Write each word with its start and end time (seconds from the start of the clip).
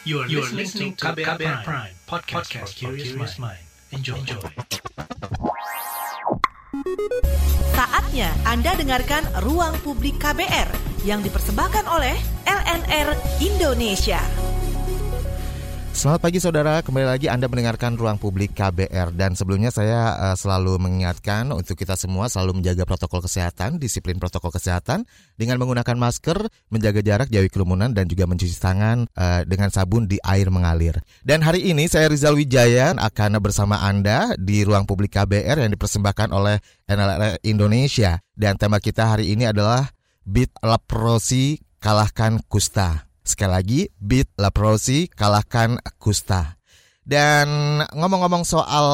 You 0.00 0.24
are, 0.24 0.26
you 0.32 0.40
are 0.40 0.48
listening 0.48 0.96
to 0.96 1.12
KBR, 1.12 1.36
KBR 1.36 1.60
Prime, 1.60 1.60
Prime 1.60 1.94
podcast, 2.08 2.48
podcast 2.56 2.72
for 2.80 2.96
curious 2.96 3.36
mind. 3.36 3.60
Enjoy. 3.92 4.16
Enjoy. 4.16 4.40
Saatnya 7.76 8.32
Anda 8.48 8.80
dengarkan 8.80 9.28
Ruang 9.44 9.76
Publik 9.84 10.16
KBR 10.16 10.72
yang 11.04 11.20
dipersembahkan 11.20 11.84
oleh 11.84 12.16
LNR 12.48 13.12
Indonesia. 13.44 14.39
Selamat 16.00 16.24
pagi 16.24 16.40
saudara, 16.40 16.80
kembali 16.80 17.04
lagi 17.12 17.28
Anda 17.28 17.44
mendengarkan 17.44 17.92
Ruang 17.92 18.16
Publik 18.16 18.56
KBR 18.56 19.12
dan 19.12 19.36
sebelumnya 19.36 19.68
saya 19.68 20.16
uh, 20.16 20.32
selalu 20.32 20.80
mengingatkan 20.80 21.52
untuk 21.52 21.76
kita 21.76 21.92
semua 21.92 22.32
selalu 22.32 22.56
menjaga 22.56 22.88
protokol 22.88 23.20
kesehatan, 23.20 23.76
disiplin 23.76 24.16
protokol 24.16 24.48
kesehatan 24.48 25.04
dengan 25.36 25.60
menggunakan 25.60 26.00
masker, 26.00 26.48
menjaga 26.72 27.04
jarak, 27.04 27.28
jauhi 27.28 27.52
kerumunan 27.52 27.92
dan 27.92 28.08
juga 28.08 28.24
mencuci 28.24 28.56
tangan 28.56 29.12
uh, 29.12 29.44
dengan 29.44 29.68
sabun 29.68 30.08
di 30.08 30.16
air 30.24 30.48
mengalir. 30.48 30.96
Dan 31.20 31.44
hari 31.44 31.68
ini 31.68 31.84
saya 31.84 32.08
Rizal 32.08 32.32
Wijaya 32.32 32.96
akan 32.96 33.36
bersama 33.36 33.84
Anda 33.84 34.32
di 34.40 34.64
Ruang 34.64 34.88
Publik 34.88 35.20
KBR 35.20 35.60
yang 35.60 35.68
dipersembahkan 35.76 36.32
oleh 36.32 36.64
NLR 36.88 37.44
Indonesia 37.44 38.24
dan 38.32 38.56
tema 38.56 38.80
kita 38.80 39.04
hari 39.04 39.36
ini 39.36 39.52
adalah 39.52 39.92
Beat 40.24 40.48
Leprosi 40.64 41.60
Kalahkan 41.76 42.40
Kusta. 42.48 43.09
Sekali 43.30 43.52
lagi, 43.54 43.80
beat 44.02 44.26
leprosy, 44.34 45.06
kalahkan 45.06 45.78
kusta. 46.02 46.58
Dan 47.06 47.78
ngomong-ngomong 47.94 48.42
soal 48.42 48.86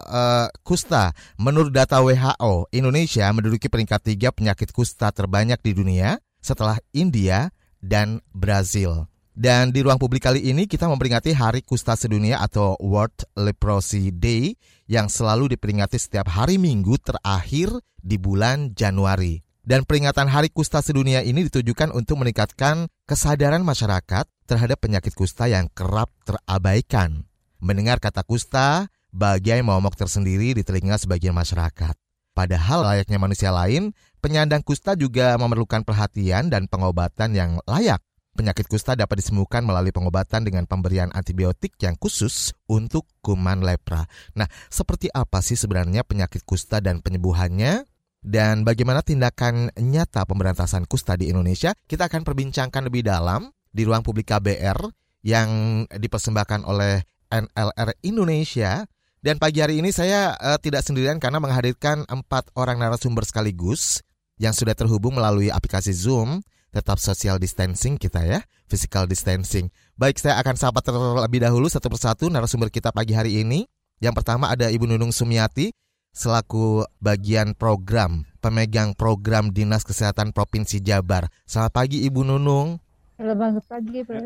uh, 0.00 0.48
kusta, 0.64 1.12
menurut 1.36 1.68
data 1.76 2.00
WHO, 2.00 2.72
Indonesia 2.72 3.28
menduduki 3.36 3.68
peringkat 3.68 4.00
tiga 4.00 4.32
penyakit 4.32 4.72
kusta 4.72 5.12
terbanyak 5.12 5.60
di 5.60 5.76
dunia 5.76 6.16
setelah 6.40 6.80
India 6.96 7.52
dan 7.84 8.24
Brazil. 8.32 9.12
Dan 9.36 9.76
di 9.76 9.84
ruang 9.84 10.00
publik 10.00 10.24
kali 10.24 10.40
ini 10.48 10.64
kita 10.64 10.88
memperingati 10.88 11.36
Hari 11.36 11.60
Kusta 11.60 11.92
Sedunia 11.92 12.40
atau 12.40 12.80
World 12.80 13.28
Leprosy 13.36 14.08
Day 14.08 14.56
yang 14.88 15.12
selalu 15.12 15.52
diperingati 15.52 16.00
setiap 16.00 16.32
hari 16.32 16.56
Minggu 16.56 16.96
terakhir 16.96 17.76
di 18.00 18.16
bulan 18.16 18.72
Januari. 18.72 19.41
Dan 19.62 19.86
peringatan 19.86 20.26
Hari 20.26 20.50
Kusta 20.50 20.82
Sedunia 20.82 21.22
ini 21.22 21.46
ditujukan 21.46 21.94
untuk 21.94 22.18
meningkatkan 22.18 22.90
kesadaran 23.06 23.62
masyarakat 23.62 24.26
terhadap 24.50 24.82
penyakit 24.82 25.14
kusta 25.14 25.46
yang 25.46 25.70
kerap 25.70 26.10
terabaikan. 26.26 27.30
Mendengar 27.62 28.02
kata 28.02 28.26
kusta, 28.26 28.90
bagai 29.14 29.62
momok 29.62 29.94
tersendiri 29.94 30.58
di 30.58 30.66
telinga 30.66 30.98
sebagian 30.98 31.30
masyarakat. 31.30 31.94
Padahal 32.34 32.82
layaknya 32.82 33.22
manusia 33.22 33.54
lain, 33.54 33.94
penyandang 34.18 34.66
kusta 34.66 34.98
juga 34.98 35.38
memerlukan 35.38 35.86
perhatian 35.86 36.50
dan 36.50 36.66
pengobatan 36.66 37.30
yang 37.30 37.62
layak. 37.62 38.02
Penyakit 38.34 38.66
kusta 38.66 38.98
dapat 38.98 39.22
disembuhkan 39.22 39.62
melalui 39.62 39.94
pengobatan 39.94 40.42
dengan 40.42 40.66
pemberian 40.66 41.14
antibiotik 41.14 41.78
yang 41.78 41.94
khusus 42.00 42.50
untuk 42.66 43.06
kuman 43.22 43.62
lepra. 43.62 44.10
Nah, 44.34 44.50
seperti 44.72 45.06
apa 45.14 45.38
sih 45.38 45.54
sebenarnya 45.54 46.02
penyakit 46.02 46.42
kusta 46.42 46.82
dan 46.82 46.98
penyembuhannya? 46.98 47.91
Dan 48.22 48.62
bagaimana 48.62 49.02
tindakan 49.02 49.74
nyata 49.74 50.22
pemberantasan 50.22 50.86
kusta 50.86 51.18
di 51.18 51.34
Indonesia, 51.34 51.74
kita 51.90 52.06
akan 52.06 52.22
perbincangkan 52.22 52.86
lebih 52.86 53.02
dalam 53.02 53.50
di 53.74 53.82
ruang 53.82 54.06
publik 54.06 54.30
KBR 54.30 54.78
yang 55.26 55.82
dipersembahkan 55.90 56.62
oleh 56.62 57.02
NLR 57.34 57.98
Indonesia. 58.06 58.86
Dan 59.22 59.42
pagi 59.42 59.58
hari 59.58 59.82
ini 59.82 59.90
saya 59.90 60.38
uh, 60.38 60.58
tidak 60.58 60.86
sendirian 60.86 61.18
karena 61.18 61.42
menghadirkan 61.42 62.06
empat 62.06 62.54
orang 62.54 62.78
narasumber 62.78 63.26
sekaligus 63.26 64.02
yang 64.38 64.54
sudah 64.54 64.74
terhubung 64.74 65.18
melalui 65.18 65.50
aplikasi 65.50 65.90
Zoom. 65.90 66.46
Tetap 66.72 66.96
social 66.96 67.36
distancing 67.36 68.00
kita 68.00 68.24
ya, 68.24 68.40
physical 68.64 69.04
distancing. 69.04 69.68
Baik, 69.92 70.16
saya 70.16 70.40
akan 70.40 70.56
sapa 70.56 70.80
terlebih 70.80 71.44
dahulu 71.44 71.68
satu 71.68 71.92
persatu 71.92 72.32
narasumber 72.32 72.72
kita 72.72 72.88
pagi 72.88 73.12
hari 73.12 73.44
ini. 73.44 73.68
Yang 74.00 74.24
pertama 74.24 74.48
ada 74.48 74.72
Ibu 74.72 74.88
Nunung 74.88 75.12
Sumiati, 75.12 75.68
selaku 76.12 76.84
bagian 77.00 77.56
program 77.56 78.28
pemegang 78.44 78.92
program 78.92 79.48
Dinas 79.48 79.80
Kesehatan 79.80 80.36
Provinsi 80.36 80.84
Jabar. 80.84 81.32
Selamat 81.48 81.72
pagi 81.72 82.04
Ibu 82.04 82.20
Nunung. 82.26 82.76
Selamat 83.16 83.64
pagi 83.64 84.04
Pak, 84.04 84.20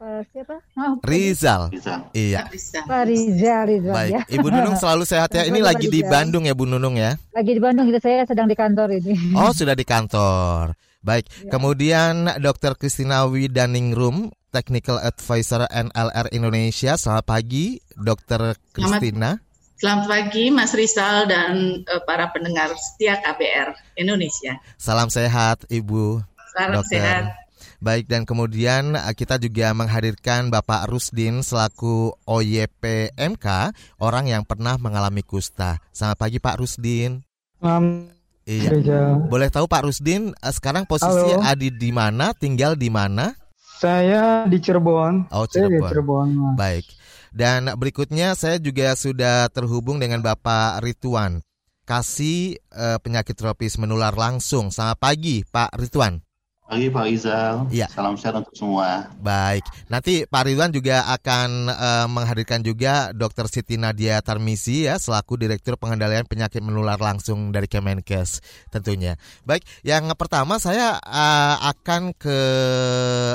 Pak 0.00 0.24
siapa? 0.32 0.56
Oh, 0.78 0.96
Rizal. 1.04 1.68
Rizal. 1.68 2.00
Iya. 2.16 2.48
Pak 2.88 3.02
Rizal, 3.10 3.62
Rizal 3.68 3.94
Baik, 3.94 4.12
ya. 4.16 4.20
Ibu 4.40 4.48
Nunung 4.48 4.76
selalu 4.80 5.04
sehat 5.04 5.34
ya. 5.36 5.44
Ini 5.44 5.60
lagi 5.60 5.92
di 5.92 6.00
Bandung 6.00 6.48
ya 6.48 6.56
Bu 6.56 6.64
Nunung 6.64 6.96
ya? 6.96 7.20
Lagi 7.36 7.52
di 7.52 7.60
Bandung, 7.60 7.92
kita 7.92 8.00
saya 8.00 8.24
sedang 8.24 8.48
di 8.48 8.56
kantor 8.56 8.96
ini. 8.96 9.36
Oh, 9.36 9.52
sudah 9.52 9.76
di 9.76 9.84
kantor. 9.84 10.72
Baik, 11.02 11.26
ya. 11.26 11.50
kemudian 11.50 12.30
Dr. 12.38 12.78
Kristina 12.78 13.26
Widaningrum, 13.26 14.30
Technical 14.54 15.02
Advisor 15.02 15.66
NLR 15.66 16.30
Indonesia. 16.30 16.94
Selamat 16.94 17.26
pagi, 17.26 17.82
Dr. 17.98 18.54
Kristina. 18.70 19.42
Selamat 19.42 19.51
pagi 19.82 20.54
Mas 20.54 20.70
Rizal 20.78 21.26
dan 21.26 21.82
uh, 21.90 22.02
para 22.06 22.30
pendengar 22.30 22.70
setia 22.78 23.18
KBR 23.18 23.74
Indonesia. 23.98 24.62
Salam 24.78 25.10
sehat 25.10 25.66
Ibu. 25.66 26.22
Salam 26.54 26.78
dokter. 26.78 27.02
sehat. 27.02 27.24
Baik 27.82 28.06
dan 28.06 28.22
kemudian 28.22 28.94
eh, 28.94 29.10
kita 29.10 29.42
juga 29.42 29.74
menghadirkan 29.74 30.54
Bapak 30.54 30.86
Rusdin 30.86 31.42
selaku 31.42 32.14
OYPMK, 32.30 33.46
orang 33.98 34.30
yang 34.30 34.46
pernah 34.46 34.78
mengalami 34.78 35.26
kusta. 35.26 35.82
Selamat 35.90 36.18
pagi 36.22 36.38
Pak 36.38 36.62
Rusdin. 36.62 37.26
Um, 37.58 38.06
iya. 38.46 39.18
Boleh 39.26 39.50
tahu 39.50 39.66
Pak 39.66 39.82
Rusdin 39.82 40.30
eh, 40.30 40.54
sekarang 40.54 40.86
posisi 40.86 41.34
Halo. 41.34 41.42
Adi 41.42 41.74
di 41.74 41.90
mana, 41.90 42.30
tinggal 42.38 42.78
di 42.78 42.86
mana? 42.86 43.34
Saya 43.82 44.46
di 44.46 44.62
Cirebon. 44.62 45.34
Oh, 45.34 45.42
Cirebon. 45.50 45.50
Saya 45.50 45.66
di 45.74 45.78
Cirebon. 45.90 46.28
Baik. 46.54 46.86
Dan 47.32 47.72
berikutnya 47.80 48.36
saya 48.36 48.60
juga 48.60 48.92
sudah 48.92 49.48
terhubung 49.48 49.96
dengan 49.96 50.20
Bapak 50.20 50.84
Rituan. 50.84 51.40
Kasih 51.88 52.60
uh, 52.76 53.00
penyakit 53.00 53.32
tropis 53.32 53.80
menular 53.80 54.12
langsung. 54.12 54.68
Selamat 54.68 55.00
pagi 55.00 55.40
Pak 55.48 55.72
Rituan. 55.80 56.20
Pagi 56.68 56.88
Pak 56.92 57.06
Izal. 57.08 57.68
Ya. 57.72 57.88
Salam 57.88 58.20
sehat 58.20 58.36
untuk 58.36 58.52
semua. 58.56 59.08
Baik. 59.20 59.64
Nanti 59.88 60.28
Pak 60.28 60.44
Ridwan 60.44 60.72
juga 60.72 61.04
akan 61.08 61.68
uh, 61.68 62.06
menghadirkan 62.08 62.60
juga 62.64 63.12
Dr. 63.16 63.48
Siti 63.48 63.76
Nadia 63.80 64.20
Tarmisi 64.20 64.88
ya 64.88 64.96
selaku 65.00 65.36
Direktur 65.36 65.76
Pengendalian 65.76 66.28
Penyakit 66.28 66.60
Menular 66.60 66.96
Langsung 67.00 67.52
dari 67.52 67.68
Kemenkes 67.68 68.44
tentunya. 68.72 69.20
Baik, 69.44 69.64
yang 69.84 70.08
pertama 70.16 70.56
saya 70.60 70.96
uh, 71.00 71.56
akan 71.76 72.12
ke 72.16 72.38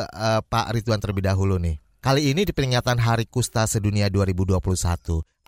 uh, 0.05 0.41
Pak 0.41 0.73
Ridwan 0.73 1.01
terlebih 1.01 1.25
dahulu 1.29 1.61
nih. 1.61 1.86
Kali 1.97 2.29
ini 2.29 2.45
di 2.45 2.53
peringatan 2.53 3.01
Hari 3.01 3.25
Kusta 3.25 3.65
Sedunia 3.65 4.05
2021. 4.13 4.61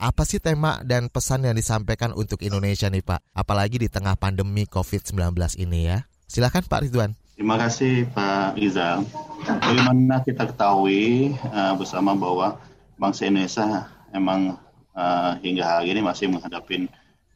Apa 0.01 0.25
sih 0.25 0.41
tema 0.41 0.81
dan 0.81 1.05
pesan 1.05 1.45
yang 1.45 1.53
disampaikan 1.53 2.09
untuk 2.17 2.41
Indonesia 2.41 2.89
nih 2.89 3.05
Pak? 3.05 3.21
Apalagi 3.37 3.77
di 3.77 3.85
tengah 3.85 4.17
pandemi 4.17 4.65
COVID-19 4.65 5.37
ini 5.61 5.93
ya. 5.93 6.09
Silakan 6.25 6.65
Pak 6.65 6.89
Ridwan. 6.89 7.13
Terima 7.37 7.53
kasih 7.61 8.09
Pak 8.09 8.57
Izal. 8.57 9.05
Bagaimana 9.45 10.25
kita 10.25 10.49
ketahui 10.49 11.37
uh, 11.53 11.77
bersama 11.77 12.17
bahwa 12.17 12.57
bangsa 12.97 13.29
Indonesia 13.29 13.85
memang 14.09 14.57
uh, 14.97 15.37
hingga 15.45 15.61
hari 15.61 15.93
ini 15.93 16.01
masih 16.01 16.33
menghadapi 16.33 16.89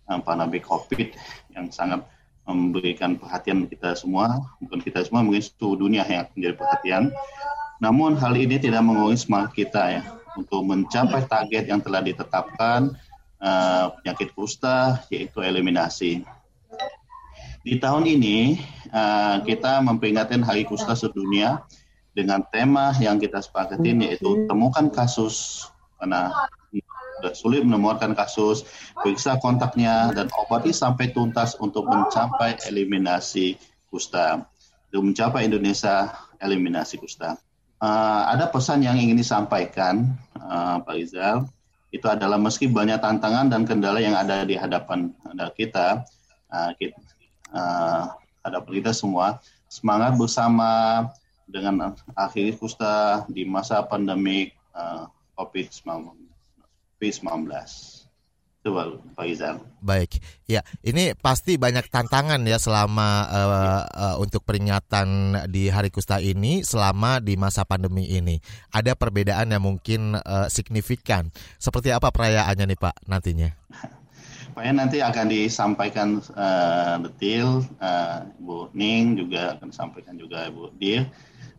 uh, 0.09 0.17
pandemi 0.25 0.57
COVID 0.57 1.13
yang 1.53 1.69
sangat 1.69 2.01
memberikan 2.49 3.13
perhatian 3.21 3.69
kita 3.69 3.93
semua, 3.93 4.41
bukan 4.57 4.81
kita 4.81 5.05
semua, 5.05 5.21
mungkin 5.21 5.45
seluruh 5.45 5.85
dunia 5.85 6.01
yang 6.09 6.25
menjadi 6.33 6.55
perhatian. 6.57 7.13
Namun 7.83 8.15
hal 8.15 8.39
ini 8.39 8.55
tidak 8.63 8.79
mengurangi 8.79 9.19
semangat 9.19 9.51
kita 9.51 9.83
ya 9.99 10.03
untuk 10.39 10.63
mencapai 10.63 11.27
target 11.27 11.67
yang 11.67 11.83
telah 11.83 11.99
ditetapkan 11.99 12.95
uh, 13.43 13.91
penyakit 13.99 14.31
kusta 14.31 15.03
yaitu 15.11 15.43
eliminasi. 15.43 16.23
Di 17.59 17.75
tahun 17.83 18.07
ini 18.07 18.55
uh, 18.87 19.43
kita 19.43 19.83
memperingati 19.83 20.39
Hari 20.39 20.63
Kusta 20.63 20.95
Sedunia 20.95 21.67
dengan 22.15 22.39
tema 22.55 22.95
yang 23.03 23.19
kita 23.19 23.43
sepakatin 23.43 23.99
yaitu 23.99 24.47
temukan 24.47 24.87
kasus. 24.87 25.67
Karena 25.99 26.31
sudah 27.19 27.35
sulit 27.35 27.67
menemukan 27.67 28.15
kasus, 28.15 28.63
periksa 28.95 29.35
kontaknya 29.43 30.11
dan 30.15 30.31
obati 30.39 30.71
sampai 30.71 31.11
tuntas 31.11 31.59
untuk 31.59 31.83
mencapai 31.91 32.63
eliminasi 32.63 33.59
kusta. 33.91 34.47
Untuk 34.87 35.11
mencapai 35.11 35.51
Indonesia 35.51 36.15
eliminasi 36.39 36.95
kusta 36.95 37.35
uh, 37.83 38.21
ada 38.31 38.47
pesan 38.47 38.87
yang 38.87 38.95
ingin 38.95 39.19
disampaikan 39.19 40.15
uh, 40.39 40.79
Pak 40.79 40.95
Rizal 40.95 41.43
itu 41.91 42.07
adalah 42.09 42.39
meski 42.39 42.71
banyak 42.71 42.97
tantangan 43.03 43.51
dan 43.51 43.67
kendala 43.69 44.01
yang 44.01 44.17
ada 44.17 44.41
di 44.47 44.57
hadapan 44.57 45.13
kita, 45.53 46.01
uh, 46.49 46.71
kita 46.79 46.97
uh, 47.53 48.09
hadapan 48.41 48.71
kita 48.81 48.91
semua 48.95 49.37
semangat 49.69 50.17
bersama 50.17 51.05
dengan 51.45 51.93
akhir 52.17 52.57
kusta 52.57 53.27
di 53.29 53.45
masa 53.45 53.85
pandemi 53.85 54.49
uh, 54.73 55.05
COVID-19. 55.37 56.09
Coba 58.63 58.95
Pak 59.19 59.27
Izal. 59.27 59.59
Baik, 59.83 60.23
ya 60.47 60.63
ini 60.87 61.11
pasti 61.19 61.59
banyak 61.59 61.91
tantangan 61.91 62.39
ya 62.47 62.55
selama 62.55 63.27
uh, 63.27 63.83
uh, 63.83 64.15
untuk 64.23 64.47
peringatan 64.47 65.35
di 65.51 65.67
Hari 65.67 65.91
Kusta 65.91 66.23
ini 66.23 66.63
selama 66.63 67.19
di 67.19 67.35
masa 67.35 67.67
pandemi 67.67 68.07
ini. 68.07 68.39
Ada 68.71 68.95
perbedaan 68.95 69.51
yang 69.51 69.67
mungkin 69.67 70.15
uh, 70.15 70.47
signifikan. 70.47 71.27
Seperti 71.59 71.91
apa 71.91 72.07
perayaannya 72.15 72.71
nih 72.71 72.79
Pak 72.79 72.95
nantinya? 73.03 73.51
Pak 74.55 74.63
nanti 74.71 75.03
akan 75.03 75.27
disampaikan 75.27 76.23
uh, 76.31 77.03
detail 77.03 77.67
uh, 77.83 78.23
Bu 78.39 78.71
Ning 78.71 79.19
juga 79.19 79.59
akan 79.59 79.75
disampaikan 79.75 80.15
juga 80.15 80.47
Bu 80.47 80.71
Dir. 80.79 81.11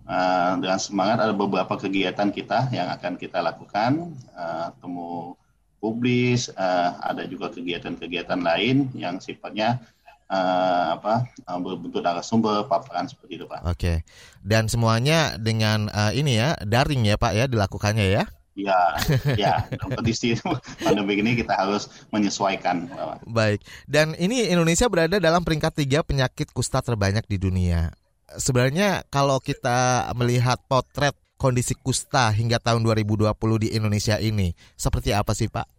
Uh, 0.08 0.56
dengan 0.56 0.80
semangat 0.80 1.20
ada 1.20 1.36
beberapa 1.36 1.76
kegiatan 1.76 2.32
kita 2.32 2.72
yang 2.72 2.88
akan 2.92 3.20
kita 3.20 3.44
lakukan 3.44 4.16
uh, 4.36 4.72
temu 4.80 5.36
publis, 5.84 6.48
uh, 6.56 6.96
ada 7.04 7.28
juga 7.28 7.52
kegiatan-kegiatan 7.52 8.40
lain 8.40 8.88
yang 8.96 9.20
sifatnya 9.20 9.84
uh, 10.32 10.96
apa 10.96 11.28
uh, 11.44 11.60
berbentuk 11.60 12.00
narasumber 12.00 12.64
paparan 12.64 13.04
seperti 13.04 13.36
itu 13.36 13.44
pak. 13.44 13.60
Oke, 13.68 14.00
dan 14.40 14.72
semuanya 14.72 15.36
dengan 15.36 15.92
uh, 15.92 16.16
ini 16.16 16.40
ya 16.40 16.56
daring 16.64 17.04
ya 17.04 17.20
pak 17.20 17.36
ya 17.36 17.44
dilakukannya 17.44 18.08
ya? 18.08 18.24
Ya, 18.54 18.94
ya. 19.34 19.66
Kondisi 19.82 20.38
pandemi 20.78 21.18
ini 21.18 21.34
kita 21.34 21.58
harus 21.58 21.90
menyesuaikan. 22.14 22.86
Baik. 23.26 23.66
Dan 23.90 24.14
ini 24.14 24.46
Indonesia 24.46 24.86
berada 24.86 25.18
dalam 25.18 25.42
peringkat 25.42 25.74
tiga 25.82 26.06
penyakit 26.06 26.54
kusta 26.54 26.78
terbanyak 26.78 27.26
di 27.26 27.34
dunia. 27.34 27.90
Sebenarnya 28.38 29.02
kalau 29.10 29.42
kita 29.42 30.06
melihat 30.14 30.62
potret 30.70 31.18
kondisi 31.34 31.74
kusta 31.74 32.30
hingga 32.30 32.62
tahun 32.62 32.86
2020 32.86 33.26
di 33.58 33.68
Indonesia 33.74 34.22
ini, 34.22 34.54
seperti 34.78 35.10
apa 35.10 35.34
sih 35.34 35.50
Pak? 35.50 35.73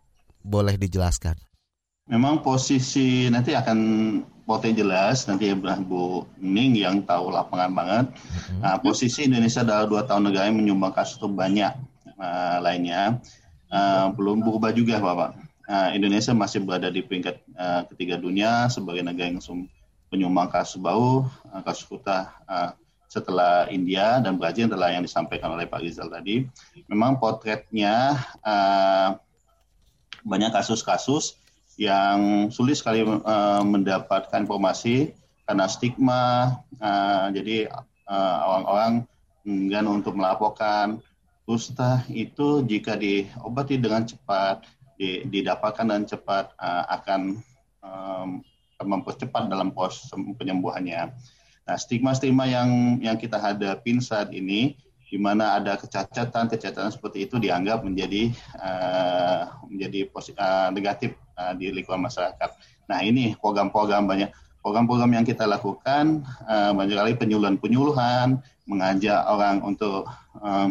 Boleh 0.46 0.78
dijelaskan? 0.78 1.34
Memang 2.06 2.46
posisi 2.46 3.26
nanti 3.34 3.58
akan 3.58 3.78
potensi 4.46 4.86
jelas 4.86 5.26
nanti 5.26 5.50
Bu 5.58 6.22
Ning 6.38 6.78
yang 6.78 7.02
tahu 7.02 7.34
lapangan 7.34 7.74
banget. 7.74 8.06
Mm-hmm. 8.14 8.60
Nah, 8.62 8.78
posisi 8.78 9.26
Indonesia 9.26 9.66
dalam 9.66 9.90
dua 9.90 10.06
tahun 10.06 10.30
negara 10.30 10.54
yang 10.54 10.62
menyumbang 10.62 10.94
kasus 10.94 11.18
banyak 11.18 11.74
uh, 12.22 12.58
lainnya 12.62 13.18
uh, 13.74 14.14
belum 14.14 14.46
berubah 14.46 14.70
juga 14.70 15.02
Bapak. 15.02 15.42
Uh, 15.66 15.90
Indonesia 15.98 16.30
masih 16.38 16.62
berada 16.62 16.94
di 16.94 17.02
peringkat 17.02 17.42
uh, 17.58 17.82
ketiga 17.90 18.22
dunia 18.22 18.70
sebagai 18.70 19.02
negara 19.02 19.34
yang 19.34 19.42
penyumbang 20.14 20.54
kasus 20.54 20.78
bau, 20.78 21.26
uh, 21.26 21.62
kasus 21.66 21.90
kuta 21.90 22.38
uh, 22.46 22.78
setelah 23.10 23.66
India 23.74 24.22
dan 24.22 24.38
Brazil 24.38 24.70
adalah 24.70 24.94
yang 24.94 25.02
disampaikan 25.02 25.58
oleh 25.58 25.66
Pak 25.66 25.82
Rizal 25.82 26.14
tadi. 26.14 26.46
Memang 26.86 27.18
potretnya 27.18 28.14
uh, 28.46 29.18
banyak 30.25 30.51
kasus-kasus 30.51 31.38
yang 31.77 32.50
sulit 32.50 32.81
sekali 32.81 33.06
uh, 33.06 33.62
mendapatkan 33.62 34.44
informasi 34.44 35.13
karena 35.45 35.69
stigma. 35.69 36.57
Uh, 36.81 37.30
jadi 37.31 37.69
uh, 38.10 38.38
orang-orang 38.50 38.94
enggan 39.45 39.86
untuk 39.86 40.18
melaporkan 40.18 41.00
kusta 41.45 42.01
itu 42.10 42.66
jika 42.66 42.98
diobati 42.98 43.77
dengan 43.77 44.01
cepat, 44.04 44.66
di, 44.98 45.22
didapatkan 45.30 45.86
dan 45.86 46.04
cepat 46.10 46.57
uh, 46.57 46.83
akan 46.89 47.22
um, 47.86 48.42
mempercepat 48.81 49.48
dalam 49.48 49.69
proses 49.72 50.10
penyembuhannya. 50.12 51.13
Nah, 51.66 51.77
stigma-stigma 51.77 52.50
yang 52.50 53.01
yang 53.01 53.18
kita 53.18 53.38
hadapi 53.38 53.98
saat 54.01 54.33
ini 54.33 54.77
di 55.16 55.20
mana 55.24 55.56
ada 55.56 55.80
kecacatan 55.80 56.52
kecacatan 56.52 56.92
seperti 56.92 57.24
itu 57.24 57.40
dianggap 57.40 57.88
menjadi 57.88 58.36
uh, 58.60 59.48
menjadi 59.72 60.12
uh, 60.12 60.68
negatif 60.76 61.16
uh, 61.40 61.56
di 61.56 61.72
lingkungan 61.72 62.12
masyarakat. 62.12 62.52
Nah 62.92 63.00
ini 63.00 63.32
program-program 63.40 64.12
banyak 64.12 64.36
program-program 64.60 65.16
yang 65.16 65.24
kita 65.24 65.48
lakukan 65.48 66.28
uh, 66.44 66.76
banyak 66.76 67.00
kali 67.00 67.14
penyuluhan-penyuluhan 67.16 68.44
mengajak 68.68 69.24
orang 69.32 69.64
untuk 69.64 70.04
uh, 70.44 70.68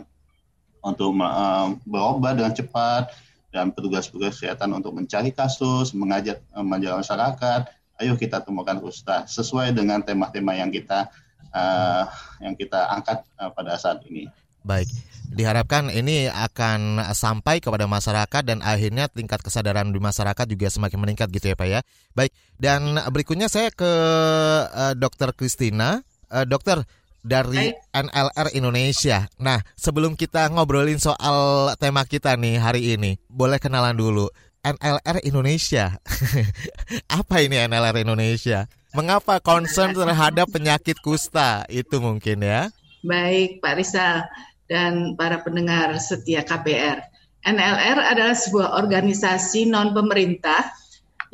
untuk 0.85 1.17
uh, 1.25 1.73
berobat 1.89 2.37
dengan 2.37 2.53
cepat 2.53 3.17
dan 3.49 3.73
petugas-petugas 3.73 4.37
kesehatan 4.37 4.77
untuk 4.77 4.93
mencari 4.93 5.33
kasus, 5.33 5.97
mengajak 5.97 6.45
uh, 6.53 6.61
masyarakat, 6.61 7.73
ayo 7.97 8.13
kita 8.21 8.45
temukan 8.45 8.77
kusta 8.77 9.25
sesuai 9.25 9.73
dengan 9.73 10.05
tema-tema 10.05 10.53
yang 10.53 10.69
kita 10.69 11.09
uh, 11.55 12.05
yang 12.43 12.59
kita 12.59 12.91
angkat 12.91 13.23
uh, 13.39 13.49
pada 13.55 13.79
saat 13.79 14.03
ini. 14.11 14.27
Baik, 14.65 14.89
diharapkan 15.29 15.93
ini 15.93 16.27
akan 16.27 16.99
sampai 17.13 17.61
kepada 17.61 17.85
masyarakat 17.85 18.43
dan 18.43 18.65
akhirnya 18.65 19.13
tingkat 19.13 19.45
kesadaran 19.45 19.93
di 19.93 20.01
masyarakat 20.01 20.45
juga 20.49 20.73
semakin 20.73 20.99
meningkat 20.99 21.29
gitu 21.31 21.53
ya 21.53 21.57
Pak 21.57 21.69
ya. 21.69 21.81
Baik, 22.17 22.33
dan 22.59 22.97
berikutnya 23.13 23.53
saya 23.53 23.69
ke 23.71 23.93
uh, 24.69 24.93
Dokter 24.99 25.31
Kristina. 25.37 26.03
Uh, 26.35 26.43
dokter 26.49 26.83
dari 27.25 27.73
NLR 27.91 28.53
Indonesia. 28.53 29.25
Nah, 29.41 29.65
sebelum 29.75 30.13
kita 30.15 30.53
ngobrolin 30.53 31.01
soal 31.01 31.73
tema 31.81 32.05
kita 32.05 32.37
nih 32.37 32.61
hari 32.61 32.95
ini, 32.95 33.17
boleh 33.33 33.57
kenalan 33.57 33.97
dulu. 33.97 34.29
NLR 34.65 35.25
Indonesia. 35.25 35.97
Apa 37.21 37.45
ini 37.45 37.61
NLR 37.65 38.01
Indonesia? 38.05 38.69
Mengapa 38.95 39.43
concern 39.43 39.91
terhadap 39.91 40.47
penyakit 40.55 41.03
kusta 41.03 41.67
itu 41.67 41.99
mungkin 41.99 42.47
ya? 42.47 42.71
Baik, 43.03 43.59
Pak 43.59 43.75
Rizal 43.75 44.23
dan 44.71 45.19
para 45.19 45.43
pendengar 45.43 45.99
setia 45.99 46.47
KPR. 46.47 47.03
NLR 47.45 47.99
adalah 48.01 48.33
sebuah 48.33 48.81
organisasi 48.81 49.69
non 49.69 49.93
pemerintah 49.93 50.73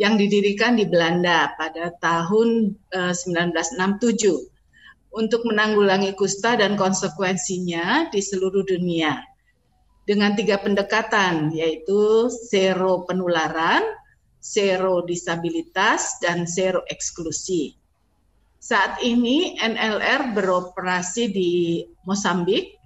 yang 0.01 0.17
didirikan 0.17 0.75
di 0.75 0.89
Belanda 0.89 1.53
pada 1.55 1.93
tahun 2.01 2.75
uh, 2.97 3.12
eh, 3.12 3.15
1967 3.15 5.13
untuk 5.13 5.45
menanggulangi 5.45 6.17
kusta 6.17 6.56
dan 6.56 6.81
konsekuensinya 6.81 8.09
di 8.09 8.25
seluruh 8.25 8.65
dunia 8.65 9.21
dengan 10.09 10.35
tiga 10.35 10.59
pendekatan 10.59 11.55
yaitu 11.55 12.27
zero 12.51 13.06
penularan, 13.06 13.85
zero 14.41 15.05
disabilitas, 15.05 16.19
dan 16.25 16.49
zero 16.49 16.81
eksklusi. 16.89 17.77
Saat 18.61 19.01
ini 19.05 19.57
NLR 19.61 20.37
beroperasi 20.37 21.33
di 21.33 21.81
Mosambik, 22.05 22.77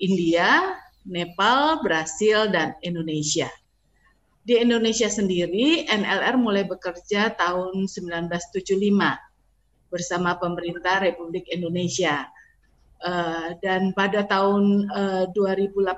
India, 0.00 0.76
Nepal, 1.08 1.80
Brasil, 1.80 2.50
dan 2.52 2.76
Indonesia. 2.84 3.48
Di 4.42 4.58
Indonesia 4.58 5.06
sendiri, 5.06 5.86
NLR 5.86 6.34
mulai 6.34 6.66
bekerja 6.66 7.32
tahun 7.38 7.86
1975 7.86 8.74
bersama 9.92 10.34
pemerintah 10.40 11.04
Republik 11.04 11.46
Indonesia 11.52 12.26
Uh, 13.02 13.58
dan 13.66 13.90
pada 13.98 14.22
tahun 14.30 14.86
uh, 14.94 15.26
2018 15.34 15.90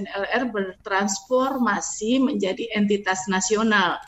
NLR 0.00 0.48
bertransformasi 0.48 2.24
menjadi 2.24 2.72
entitas 2.72 3.28
nasional 3.28 4.00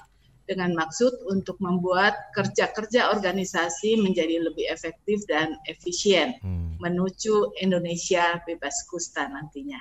dengan 0.48 0.72
maksud 0.72 1.28
untuk 1.28 1.60
membuat 1.60 2.32
kerja-kerja 2.32 3.12
organisasi 3.12 4.00
menjadi 4.00 4.40
lebih 4.40 4.64
efektif 4.72 5.28
dan 5.28 5.60
efisien 5.68 6.40
hmm. 6.40 6.80
menuju 6.80 7.60
Indonesia 7.60 8.40
bebas 8.48 8.88
kusta 8.88 9.28
nantinya. 9.28 9.78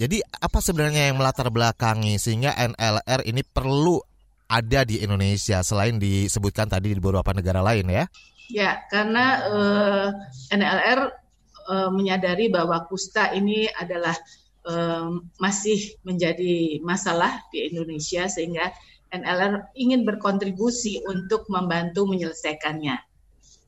Jadi 0.00 0.24
apa 0.24 0.58
sebenarnya 0.64 1.12
yang 1.12 1.20
melatar 1.20 1.52
belakangi 1.52 2.16
sehingga 2.16 2.56
NLR 2.56 3.28
ini 3.28 3.44
perlu 3.44 4.00
ada 4.48 4.84
di 4.88 5.04
Indonesia 5.04 5.60
selain 5.60 6.00
disebutkan 6.00 6.66
tadi 6.66 6.96
di 6.96 7.00
beberapa 7.00 7.36
negara 7.36 7.60
lain 7.60 7.86
ya? 7.88 8.04
Ya, 8.52 8.84
karena 8.92 9.24
uh, 9.48 10.08
eh, 10.52 10.56
NLR 10.56 11.00
uh, 11.68 11.90
menyadari 11.92 12.52
bahwa 12.52 12.84
kusta 12.84 13.32
ini 13.32 13.64
adalah 13.80 14.12
um, 14.66 15.24
masih 15.38 15.96
menjadi 16.04 16.82
masalah 16.84 17.42
di 17.48 17.72
Indonesia 17.72 18.28
sehingga 18.28 18.70
NLR 19.12 19.76
ingin 19.76 20.08
berkontribusi 20.08 21.04
untuk 21.04 21.44
membantu 21.52 22.08
menyelesaikannya. 22.08 22.96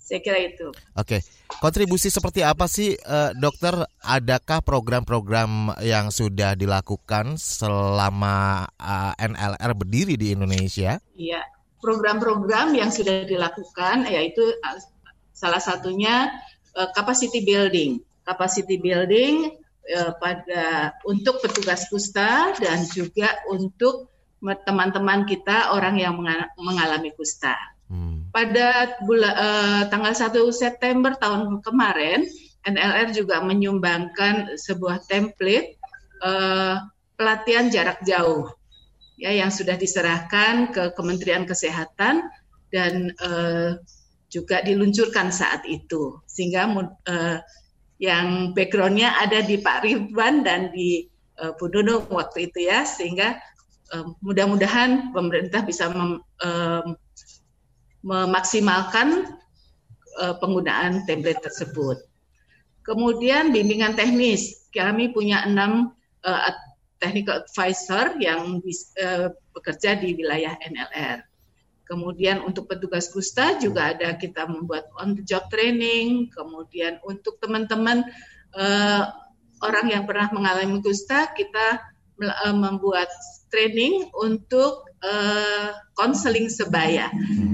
Saya 0.05 0.21
kira 0.21 0.37
itu. 0.37 0.69
Oke, 1.01 1.25
kontribusi 1.65 2.13
seperti 2.13 2.45
apa 2.45 2.69
sih, 2.69 2.93
uh, 3.09 3.33
dokter? 3.33 3.73
Adakah 4.05 4.61
program-program 4.61 5.81
yang 5.81 6.13
sudah 6.13 6.53
dilakukan 6.53 7.41
selama 7.41 8.69
uh, 8.77 9.17
NLR 9.17 9.73
berdiri 9.73 10.21
di 10.21 10.37
Indonesia? 10.37 11.01
Iya, 11.17 11.41
program-program 11.81 12.77
yang 12.77 12.93
sudah 12.93 13.25
dilakukan 13.25 14.05
yaitu 14.13 14.45
uh, 14.45 14.77
salah 15.33 15.61
satunya 15.61 16.29
uh, 16.77 16.93
capacity 16.93 17.41
building. 17.41 18.05
Capacity 18.29 18.77
building 18.77 19.57
uh, 19.89 20.13
pada 20.21 20.93
untuk 21.09 21.41
petugas 21.41 21.89
kusta 21.89 22.53
dan 22.61 22.85
juga 22.93 23.41
untuk 23.49 24.13
teman-teman 24.41 25.25
kita 25.25 25.73
orang 25.73 25.97
yang 25.97 26.19
mengalami 26.59 27.11
kusta. 27.17 27.57
Hmm. 27.88 28.29
Pada 28.35 28.99
bulan 29.05 29.35
uh, 29.37 29.83
tanggal 29.93 30.14
1 30.17 30.35
September 30.50 31.14
tahun 31.14 31.62
kemarin, 31.62 32.26
NLR 32.64 33.12
juga 33.12 33.45
menyumbangkan 33.45 34.57
sebuah 34.57 35.05
template 35.05 35.76
uh, 36.25 36.81
pelatihan 37.14 37.69
jarak 37.69 38.03
jauh 38.03 38.50
ya 39.14 39.31
yang 39.31 39.53
sudah 39.53 39.79
diserahkan 39.79 40.75
ke 40.75 40.83
Kementerian 40.99 41.47
Kesehatan 41.47 42.26
dan 42.75 43.14
uh, 43.23 43.79
juga 44.26 44.64
diluncurkan 44.67 45.31
saat 45.31 45.62
itu 45.71 46.19
sehingga 46.26 46.67
uh, 47.07 47.38
yang 48.03 48.50
backgroundnya 48.57 49.14
ada 49.23 49.38
di 49.47 49.62
Pak 49.62 49.87
Ridwan 49.87 50.43
dan 50.43 50.75
di 50.75 51.07
uh, 51.38 51.55
Bu 51.55 51.71
Dono 51.71 52.03
waktu 52.11 52.50
itu 52.50 52.67
ya 52.67 52.83
sehingga 52.83 53.38
uh, 53.95 54.05
mudah-mudahan 54.19 55.15
pemerintah 55.15 55.63
bisa 55.63 55.87
mem, 55.95 56.19
uh, 56.43 56.83
memaksimalkan 58.03 59.39
uh, 60.21 60.35
penggunaan 60.43 61.07
template 61.07 61.41
tersebut. 61.41 62.03
Kemudian 62.85 63.55
bimbingan 63.55 63.97
teknis, 63.97 64.69
kami 64.75 65.15
punya 65.15 65.47
enam 65.49 65.97
uh, 66.27 66.53
technical 67.01 67.41
advisor 67.41 68.13
yang 68.21 68.61
uh, 69.01 69.33
bekerja 69.57 69.97
di 69.97 70.19
wilayah 70.19 70.53
NLR. 70.61 71.25
Kemudian 71.85 72.41
untuk 72.45 72.69
petugas 72.69 73.13
kusta 73.13 73.61
juga 73.61 73.93
ada 73.93 74.17
kita 74.17 74.49
membuat 74.49 74.89
on 75.01 75.17
the 75.17 75.25
job 75.25 75.49
training. 75.53 76.33
Kemudian 76.33 77.01
untuk 77.05 77.37
teman-teman 77.41 78.05
uh, 78.57 79.05
orang 79.61 79.87
yang 79.93 80.05
pernah 80.09 80.33
mengalami 80.33 80.81
kusta 80.81 81.29
kita 81.33 81.81
membuat 82.55 83.11
training 83.55 84.11
untuk 84.19 84.83
konseling 85.95 86.51
uh, 86.51 86.55
sebaya. 86.59 87.07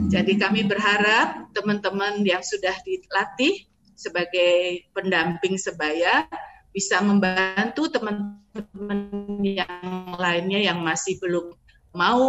Jadi 0.09 0.41
kami 0.41 0.65
berharap 0.65 1.53
teman-teman 1.53 2.25
yang 2.25 2.41
sudah 2.41 2.73
dilatih 2.87 3.69
sebagai 3.93 4.89
pendamping 4.97 5.61
sebaya 5.61 6.25
bisa 6.73 7.05
membantu 7.05 7.91
teman-teman 7.93 8.99
yang 9.45 10.17
lainnya 10.17 10.73
yang 10.73 10.81
masih 10.81 11.21
belum 11.21 11.53
mau 11.91 12.23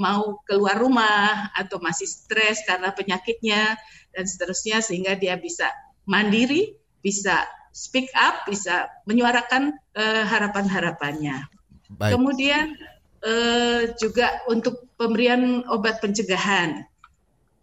mau 0.00 0.40
keluar 0.48 0.80
rumah 0.80 1.52
atau 1.52 1.76
masih 1.84 2.08
stres 2.08 2.64
karena 2.64 2.90
penyakitnya 2.96 3.76
dan 4.16 4.24
seterusnya 4.24 4.80
sehingga 4.80 5.14
dia 5.20 5.36
bisa 5.36 5.68
mandiri, 6.08 6.74
bisa 7.04 7.44
speak 7.76 8.08
up, 8.16 8.48
bisa 8.48 8.88
menyuarakan 9.04 9.76
uh, 9.94 10.24
harapan-harapannya. 10.24 11.57
Kemudian 11.96 12.76
uh, 13.24 13.96
juga 13.96 14.44
untuk 14.50 14.84
pemberian 15.00 15.64
obat 15.72 16.04
pencegahan 16.04 16.84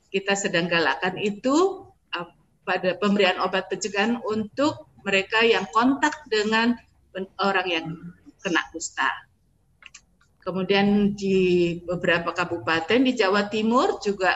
kita 0.10 0.34
sedang 0.34 0.72
galakkan 0.72 1.20
itu 1.20 1.86
uh, 2.16 2.28
pada 2.66 2.98
pemberian 2.98 3.38
obat 3.44 3.70
pencegahan 3.70 4.18
untuk 4.26 4.90
mereka 5.06 5.46
yang 5.46 5.70
kontak 5.70 6.16
dengan 6.26 6.74
orang 7.38 7.68
yang 7.70 7.86
kena 8.42 8.64
kusta. 8.74 9.08
Kemudian 10.42 11.18
di 11.18 11.78
beberapa 11.82 12.34
kabupaten 12.34 13.02
di 13.02 13.14
Jawa 13.18 13.50
Timur 13.50 13.98
juga 14.02 14.34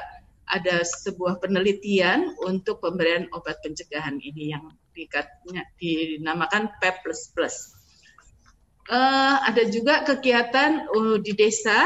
ada 0.49 0.81
sebuah 0.81 1.37
penelitian 1.37 2.33
untuk 2.41 2.81
pemberian 2.81 3.29
obat 3.37 3.61
pencegahan 3.61 4.17
ini 4.17 4.51
yang 4.51 4.73
dinamakan 5.77 6.73
PEP++. 6.81 7.05
Uh, 8.89 9.37
ada 9.45 9.69
juga 9.69 10.01
kegiatan 10.01 10.89
uh, 10.89 11.21
di 11.21 11.37
desa 11.37 11.85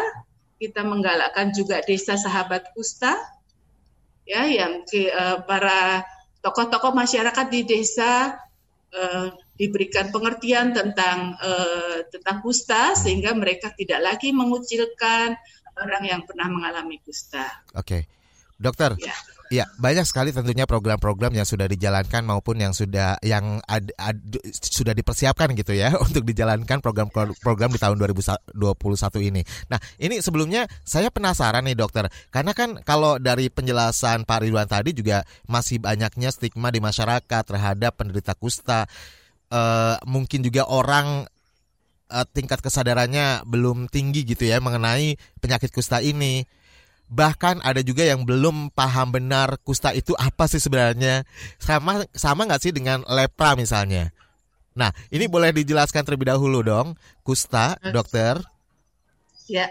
kita 0.55 0.87
menggalakkan 0.87 1.51
juga 1.51 1.83
desa 1.83 2.15
sahabat 2.15 2.71
kusta 2.71 3.11
ya 4.23 4.47
yang 4.47 4.87
uh, 4.87 5.43
para 5.43 6.07
tokoh-tokoh 6.39 6.95
masyarakat 6.95 7.47
di 7.51 7.67
desa 7.67 8.39
uh, 8.95 9.27
diberikan 9.59 10.15
pengertian 10.15 10.71
tentang 10.71 11.35
uh, 11.43 12.07
tentang 12.07 12.39
kusta 12.39 12.95
sehingga 12.95 13.35
mereka 13.35 13.75
tidak 13.75 13.99
lagi 13.99 14.31
mengucilkan 14.31 15.35
orang 15.75 16.03
yang 16.07 16.21
pernah 16.23 16.47
mengalami 16.47 17.03
kusta. 17.03 17.43
Oke, 17.75 17.83
okay. 17.83 18.01
dokter. 18.55 18.95
Ya. 19.01 19.11
Ya, 19.53 19.69
banyak 19.77 20.09
sekali 20.09 20.33
tentunya 20.33 20.65
program-program 20.65 21.29
yang 21.29 21.45
sudah 21.45 21.69
dijalankan 21.69 22.25
maupun 22.25 22.57
yang 22.57 22.73
sudah 22.73 23.21
yang 23.21 23.61
ad, 23.69 23.93
ad, 24.01 24.17
sudah 24.49 24.97
dipersiapkan 24.97 25.53
gitu 25.53 25.77
ya 25.77 25.93
untuk 26.05 26.25
dijalankan 26.25 26.81
program-program 26.81 27.69
di 27.69 27.77
tahun 27.77 28.01
2021 28.01 28.49
ini. 29.29 29.45
Nah, 29.69 29.77
ini 30.01 30.25
sebelumnya 30.25 30.65
saya 30.81 31.13
penasaran 31.13 31.69
nih 31.69 31.77
dokter, 31.77 32.09
karena 32.33 32.57
kan 32.57 32.81
kalau 32.81 33.21
dari 33.21 33.53
penjelasan 33.53 34.25
Pak 34.25 34.41
Ridwan 34.41 34.65
tadi 34.65 34.89
juga 34.89 35.21
masih 35.45 35.77
banyaknya 35.77 36.33
stigma 36.33 36.73
di 36.73 36.81
masyarakat 36.81 37.43
terhadap 37.45 37.93
penderita 37.93 38.33
kusta 38.33 38.89
uh, 39.53 40.01
mungkin 40.09 40.41
juga 40.41 40.65
orang 40.65 41.29
uh, 42.09 42.25
tingkat 42.33 42.57
kesadarannya 42.57 43.45
belum 43.45 43.85
tinggi 43.85 44.25
gitu 44.25 44.49
ya 44.49 44.57
mengenai 44.57 45.13
penyakit 45.37 45.69
kusta 45.69 46.01
ini. 46.01 46.49
Bahkan 47.13 47.61
ada 47.61 47.85
juga 47.85 48.01
yang 48.01 48.25
belum 48.25 48.73
paham 48.73 49.13
benar 49.13 49.61
kusta 49.61 49.93
itu 49.93 50.17
apa 50.17 50.49
sih 50.49 50.57
sebenarnya. 50.57 51.21
Sama 51.61 52.01
sama 52.17 52.49
nggak 52.49 52.61
sih 52.65 52.73
dengan 52.73 53.05
lepra 53.05 53.53
misalnya. 53.53 54.09
Nah, 54.73 54.89
ini 55.13 55.29
boleh 55.29 55.53
dijelaskan 55.53 56.01
terlebih 56.01 56.33
dahulu 56.33 56.65
dong, 56.65 56.97
kusta, 57.21 57.77
dokter. 57.93 58.41
Ya, 59.45 59.69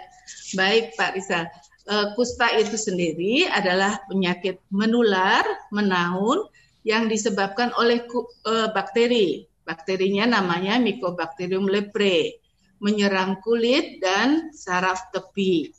baik 0.55 0.95
Pak 0.95 1.19
Risa. 1.19 1.51
Uh, 1.83 2.15
kusta 2.15 2.47
itu 2.55 2.79
sendiri 2.79 3.43
adalah 3.51 3.99
penyakit 4.07 4.63
menular, 4.71 5.43
menaun 5.75 6.47
yang 6.87 7.11
disebabkan 7.11 7.75
oleh 7.75 8.07
uh, 8.47 8.71
bakteri 8.71 9.43
Bakterinya 9.63 10.27
namanya 10.27 10.75
Mycobacterium 10.75 11.71
leprae, 11.71 12.35
menyerang 12.83 13.39
kulit 13.39 14.03
dan 14.03 14.51
saraf 14.51 15.07
tepi 15.15 15.71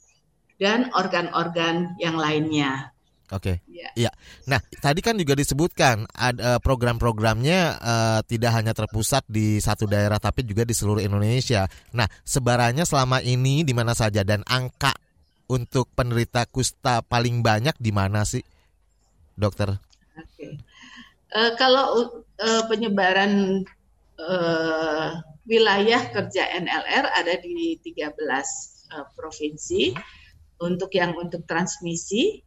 dan 0.58 0.90
organ-organ 0.94 1.98
yang 1.98 2.14
lainnya. 2.14 2.94
Oke, 3.32 3.56
okay. 3.56 3.56
ya. 3.72 3.90
ya. 3.96 4.10
Nah, 4.44 4.60
tadi 4.78 5.00
kan 5.00 5.16
juga 5.16 5.32
disebutkan 5.32 6.04
ada 6.12 6.60
program-programnya 6.60 7.60
uh, 7.80 8.20
tidak 8.28 8.52
hanya 8.52 8.76
terpusat 8.76 9.24
di 9.26 9.58
satu 9.64 9.88
daerah, 9.88 10.20
tapi 10.20 10.44
juga 10.44 10.62
di 10.62 10.76
seluruh 10.76 11.00
Indonesia. 11.00 11.64
Nah, 11.96 12.04
sebarannya 12.20 12.84
selama 12.84 13.24
ini 13.24 13.64
di 13.64 13.72
mana 13.72 13.96
saja 13.96 14.22
dan 14.22 14.44
angka 14.44 14.92
untuk 15.48 15.88
penderita 15.96 16.44
kusta 16.46 17.00
paling 17.00 17.40
banyak 17.40 17.72
di 17.80 17.90
mana 17.96 18.28
sih, 18.28 18.44
dokter? 19.34 19.72
Oke, 19.72 20.28
okay. 20.36 20.52
uh, 21.32 21.56
kalau 21.56 22.20
uh, 22.38 22.62
penyebaran 22.68 23.64
uh, 24.20 25.16
wilayah 25.48 26.12
kerja 26.12 26.44
NLR 26.60 27.04
ada 27.08 27.34
di 27.40 27.80
13 27.80 28.20
uh, 28.92 29.06
provinsi. 29.16 29.96
Untuk 30.62 30.94
yang 30.94 31.18
untuk 31.18 31.44
transmisi, 31.44 32.44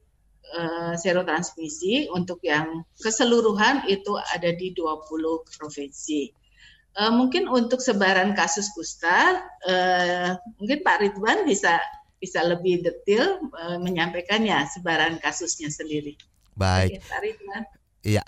uh, 0.55 0.95
serotransmisi, 0.95 2.07
untuk 2.11 2.39
yang 2.45 2.87
keseluruhan 2.99 3.87
itu 3.91 4.15
ada 4.15 4.51
di 4.55 4.71
20 4.71 5.43
provinsi. 5.59 6.31
Uh, 6.97 7.13
mungkin 7.13 7.45
untuk 7.45 7.77
sebaran 7.77 8.33
kasus 8.33 8.73
kusta, 8.73 9.45
uh, 9.69 10.29
mungkin 10.57 10.81
Pak 10.81 10.97
Ridwan 11.03 11.45
bisa 11.45 11.77
bisa 12.17 12.41
lebih 12.41 12.81
detail 12.81 13.37
uh, 13.53 13.77
menyampaikannya 13.77 14.65
sebaran 14.73 15.21
kasusnya 15.21 15.69
sendiri. 15.69 16.17
Baik. 16.57 17.05
Pak 17.05 17.19
Ridwan. 17.21 17.63
Iya. 18.01 18.23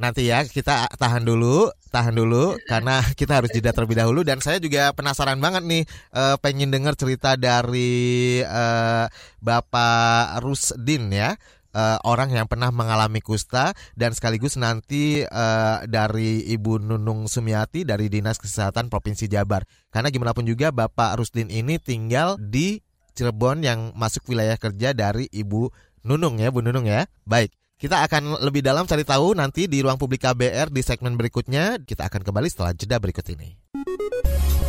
Nanti 0.00 0.26
ya 0.26 0.42
kita 0.42 0.90
tahan 0.96 1.22
dulu, 1.22 1.70
tahan 1.94 2.18
dulu 2.18 2.58
karena 2.66 2.98
kita 3.14 3.38
harus 3.38 3.54
jeda 3.54 3.70
terlebih 3.70 4.02
dahulu 4.02 4.26
dan 4.26 4.42
saya 4.42 4.58
juga 4.58 4.90
penasaran 4.90 5.38
banget 5.38 5.62
nih 5.62 5.82
uh, 6.10 6.34
pengen 6.42 6.74
dengar 6.74 6.98
cerita 6.98 7.38
dari 7.38 8.42
uh, 8.42 9.06
Bapak 9.38 10.42
Rusdin 10.42 11.14
ya. 11.14 11.38
Uh, 11.74 11.98
orang 12.06 12.30
yang 12.30 12.46
pernah 12.46 12.70
mengalami 12.70 13.18
kusta 13.18 13.74
dan 13.98 14.14
sekaligus 14.14 14.54
nanti 14.54 15.26
uh, 15.26 15.82
dari 15.90 16.46
Ibu 16.54 16.78
Nunung 16.78 17.26
Sumiati 17.26 17.82
dari 17.82 18.06
Dinas 18.06 18.38
Kesehatan 18.38 18.86
Provinsi 18.86 19.26
Jabar. 19.26 19.66
Karena 19.90 20.14
gimana 20.14 20.30
pun 20.30 20.46
juga 20.46 20.70
Bapak 20.70 21.18
Rusdin 21.18 21.50
ini 21.50 21.82
tinggal 21.82 22.38
di 22.38 22.78
Cirebon 23.18 23.66
yang 23.66 23.90
masuk 23.98 24.22
wilayah 24.30 24.54
kerja 24.54 24.94
dari 24.94 25.26
Ibu 25.34 25.66
Nunung 26.06 26.38
ya, 26.38 26.54
Bu 26.54 26.62
Nunung 26.62 26.86
ya. 26.86 27.10
Baik. 27.26 27.50
Kita 27.84 28.00
akan 28.00 28.40
lebih 28.40 28.64
dalam 28.64 28.88
cari 28.88 29.04
tahu 29.04 29.36
nanti 29.36 29.68
di 29.68 29.84
ruang 29.84 30.00
publik 30.00 30.24
KBR 30.24 30.72
di 30.72 30.80
segmen 30.80 31.20
berikutnya. 31.20 31.84
Kita 31.84 32.08
akan 32.08 32.24
kembali 32.24 32.48
setelah 32.48 32.72
jeda 32.72 32.96
berikut 32.96 33.28
ini. 33.28 33.60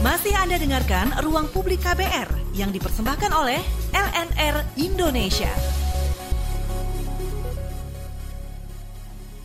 Masih 0.03 0.35
Anda 0.35 0.59
dengarkan 0.59 1.15
Ruang 1.23 1.47
Publik 1.55 1.79
KBR 1.79 2.27
yang 2.59 2.75
dipersembahkan 2.75 3.31
oleh 3.31 3.63
LNR 3.95 4.67
Indonesia. 4.83 5.47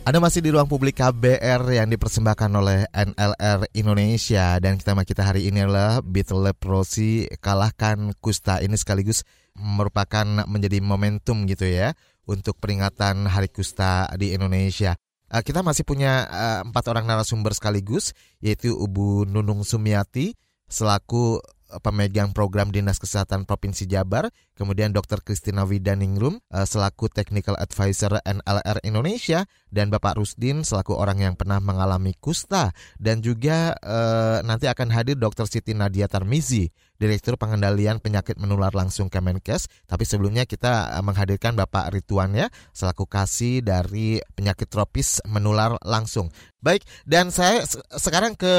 Anda 0.03 0.19
masih 0.19 0.43
di 0.43 0.51
ruang 0.51 0.67
publik 0.67 0.99
KBR 0.99 1.71
yang 1.71 1.87
dipersembahkan 1.87 2.51
oleh 2.51 2.91
NLR 2.91 3.71
Indonesia 3.71 4.59
dan 4.59 4.75
kita 4.75 4.99
kita 4.99 5.23
hari 5.23 5.47
ini 5.47 5.63
adalah 5.63 6.03
Beetle 6.03 6.43
Leprosy 6.43 7.23
kalahkan 7.39 8.11
kusta 8.19 8.59
ini 8.59 8.75
sekaligus 8.75 9.23
merupakan 9.55 10.25
menjadi 10.49 10.83
momentum 10.83 11.47
gitu 11.47 11.69
ya 11.69 11.95
untuk 12.27 12.57
peringatan 12.57 13.25
Hari 13.25 13.49
Kusta 13.49 14.09
di 14.17 14.33
Indonesia. 14.35 14.97
Uh, 15.31 15.39
kita 15.39 15.63
masih 15.63 15.87
punya 15.87 16.27
uh, 16.27 16.59
empat 16.67 16.91
orang 16.91 17.07
narasumber 17.07 17.55
sekaligus, 17.55 18.11
yaitu 18.43 18.75
Ibu 18.75 19.25
Nunung 19.29 19.63
Sumiati 19.63 20.35
selaku 20.67 21.39
pemegang 21.79 22.35
program 22.35 22.67
Dinas 22.67 22.99
Kesehatan 22.99 23.47
Provinsi 23.47 23.87
Jabar, 23.87 24.27
kemudian 24.61 24.93
Dr. 24.93 25.25
Kristina 25.25 25.65
Widaningrum 25.65 26.37
uh, 26.53 26.69
selaku 26.69 27.09
Technical 27.09 27.57
Advisor 27.57 28.21
NLR 28.21 28.77
Indonesia 28.85 29.49
dan 29.73 29.89
Bapak 29.89 30.21
Rusdin 30.21 30.61
selaku 30.61 30.93
orang 30.93 31.25
yang 31.25 31.33
pernah 31.33 31.57
mengalami 31.57 32.13
kusta 32.21 32.69
dan 33.01 33.25
juga 33.25 33.73
uh, 33.81 34.45
nanti 34.45 34.69
akan 34.69 34.93
hadir 34.93 35.17
Dr. 35.17 35.49
Siti 35.49 35.73
Nadia 35.73 36.05
Tarmizi, 36.05 36.69
Direktur 37.01 37.41
Pengendalian 37.41 37.97
Penyakit 37.97 38.37
Menular 38.37 38.69
Langsung 38.77 39.09
Kemenkes. 39.09 39.65
Tapi 39.89 40.05
sebelumnya 40.05 40.45
kita 40.45 40.93
uh, 40.93 41.01
menghadirkan 41.01 41.57
Bapak 41.57 41.89
Rituan 41.89 42.37
ya 42.37 42.53
selaku 42.69 43.09
kasih 43.09 43.65
dari 43.65 44.21
penyakit 44.37 44.69
tropis 44.69 45.25
menular 45.25 45.81
langsung. 45.81 46.29
Baik, 46.61 46.85
dan 47.09 47.33
saya 47.33 47.65
sekarang 47.97 48.37
ke 48.37 48.53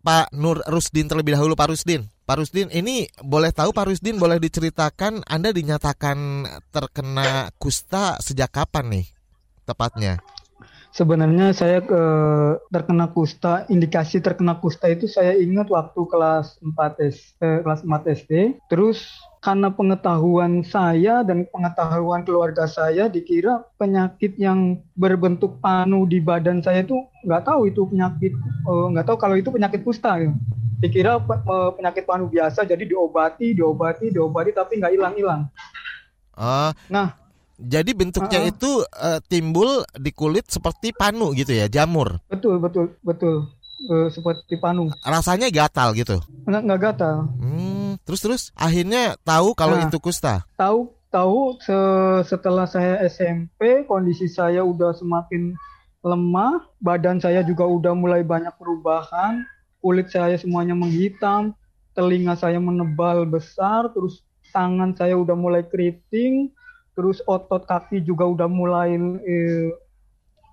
Pak 0.00 0.32
Nur 0.32 0.64
Rusdin 0.64 1.12
terlebih 1.12 1.36
dahulu 1.36 1.52
Pak 1.52 1.76
Rusdin. 1.76 2.08
Pak 2.28 2.44
Rusdin, 2.44 2.68
ini 2.68 3.08
boleh 3.24 3.52
tahu 3.56 3.72
Pak 3.72 3.88
Rusdin 3.88 4.20
boleh 4.20 4.36
diceritakan 4.36 5.17
Anda 5.26 5.50
dinyatakan 5.50 6.46
terkena 6.70 7.50
kusta 7.58 8.20
sejak 8.22 8.52
kapan 8.54 8.86
nih 9.00 9.06
tepatnya? 9.66 10.22
Sebenarnya 10.88 11.52
saya 11.52 11.84
ke 11.84 12.02
terkena 12.72 13.12
kusta, 13.12 13.68
indikasi 13.68 14.24
terkena 14.24 14.56
kusta 14.58 14.88
itu 14.88 15.04
saya 15.06 15.36
ingat 15.36 15.68
waktu 15.68 16.00
kelas 16.08 16.58
4 16.64 16.98
S, 17.04 17.38
eh, 17.38 17.60
kelas 17.60 17.84
4 17.84 18.08
SD. 18.08 18.32
Terus 18.72 19.04
karena 19.38 19.70
pengetahuan 19.70 20.66
saya 20.66 21.22
dan 21.22 21.46
pengetahuan 21.48 22.26
keluarga 22.26 22.66
saya 22.66 23.06
dikira 23.06 23.62
penyakit 23.78 24.34
yang 24.34 24.82
berbentuk 24.98 25.62
panu 25.62 26.04
di 26.10 26.18
badan 26.18 26.58
saya 26.58 26.82
itu 26.82 26.98
nggak 27.22 27.46
tahu 27.46 27.70
itu 27.70 27.86
penyakit 27.86 28.32
eh, 28.38 28.86
nggak 28.94 29.06
tahu 29.06 29.16
kalau 29.16 29.38
itu 29.38 29.50
penyakit 29.54 29.80
kusta 29.86 30.18
ya. 30.18 30.30
Dikira 30.78 31.18
eh, 31.22 31.70
penyakit 31.74 32.04
panu 32.06 32.26
biasa 32.26 32.66
jadi 32.66 32.82
diobati, 32.82 33.54
diobati, 33.54 34.10
diobati 34.10 34.50
tapi 34.50 34.82
nggak 34.82 34.94
hilang-hilang. 34.94 35.46
Uh, 36.38 36.70
nah, 36.86 37.18
jadi 37.58 37.90
bentuknya 37.90 38.46
uh, 38.46 38.50
itu 38.54 38.70
uh, 38.86 39.18
timbul 39.26 39.82
di 39.98 40.14
kulit 40.14 40.46
seperti 40.46 40.94
panu 40.94 41.34
gitu 41.34 41.50
ya, 41.50 41.66
jamur. 41.66 42.22
Betul, 42.30 42.62
betul, 42.62 42.94
betul. 43.02 43.50
Uh, 43.90 44.06
seperti 44.06 44.54
panu. 44.62 44.86
Rasanya 45.02 45.50
gatal 45.50 45.90
gitu. 45.98 46.22
Nggak, 46.46 46.62
nggak 46.62 46.80
gatal. 46.86 47.16
Hmm, 47.42 47.77
terus 48.08 48.24
terus 48.24 48.42
akhirnya 48.56 49.20
tahu 49.20 49.52
kalau 49.52 49.76
nah, 49.76 49.84
itu 49.84 50.00
kusta. 50.00 50.48
Tahu 50.56 50.88
tahu 51.12 51.60
se 51.60 51.76
setelah 52.24 52.64
saya 52.64 53.04
SMP 53.04 53.84
kondisi 53.84 54.32
saya 54.32 54.64
udah 54.64 54.96
semakin 54.96 55.52
lemah, 56.00 56.64
badan 56.80 57.20
saya 57.20 57.44
juga 57.44 57.68
udah 57.68 57.92
mulai 57.92 58.24
banyak 58.24 58.56
perubahan, 58.56 59.44
kulit 59.84 60.08
saya 60.08 60.40
semuanya 60.40 60.72
menghitam, 60.72 61.52
telinga 61.92 62.32
saya 62.32 62.56
menebal 62.56 63.28
besar, 63.28 63.92
terus 63.92 64.24
tangan 64.56 64.96
saya 64.96 65.18
udah 65.18 65.36
mulai 65.36 65.68
keriting, 65.68 66.48
terus 66.96 67.20
otot 67.28 67.68
kaki 67.68 68.00
juga 68.00 68.24
udah 68.24 68.48
mulai 68.48 68.96
eh, 69.26 69.68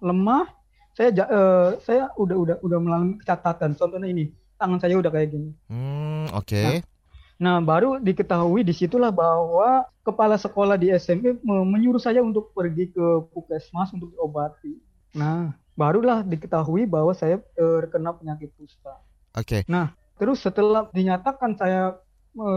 lemah. 0.03 0.49
Saya 0.91 1.11
eh, 1.11 1.69
saya 1.83 2.11
udah 2.19 2.35
udah 2.35 2.55
udah 2.59 2.79
melalui 2.83 3.15
catatan. 3.23 3.79
Contohnya 3.79 4.11
ini, 4.11 4.31
tangan 4.59 4.79
saya 4.81 4.99
udah 4.99 5.11
kayak 5.11 5.29
gini. 5.31 5.49
Hmm, 5.69 6.27
oke. 6.33 6.47
Okay. 6.47 6.81
Nah, 6.81 6.94
nah, 7.41 7.59
baru 7.59 7.97
diketahui 7.99 8.63
di 8.63 8.73
situlah 8.73 9.11
bahwa 9.11 9.85
kepala 10.05 10.35
sekolah 10.37 10.75
di 10.79 10.93
SMP 10.93 11.35
menyuruh 11.43 12.01
saya 12.01 12.21
untuk 12.21 12.53
pergi 12.55 12.91
ke 12.91 13.05
puskesmas 13.33 13.91
untuk 13.91 14.13
diobati. 14.13 14.77
Nah, 15.15 15.55
barulah 15.75 16.23
diketahui 16.23 16.87
bahwa 16.87 17.11
saya 17.15 17.39
terkena 17.55 18.15
penyakit 18.15 18.51
kusta. 18.55 18.99
Oke. 19.35 19.47
Okay. 19.47 19.61
Nah, 19.67 19.95
terus 20.15 20.43
setelah 20.43 20.87
dinyatakan 20.91 21.55
saya 21.59 21.99
e, 22.35 22.49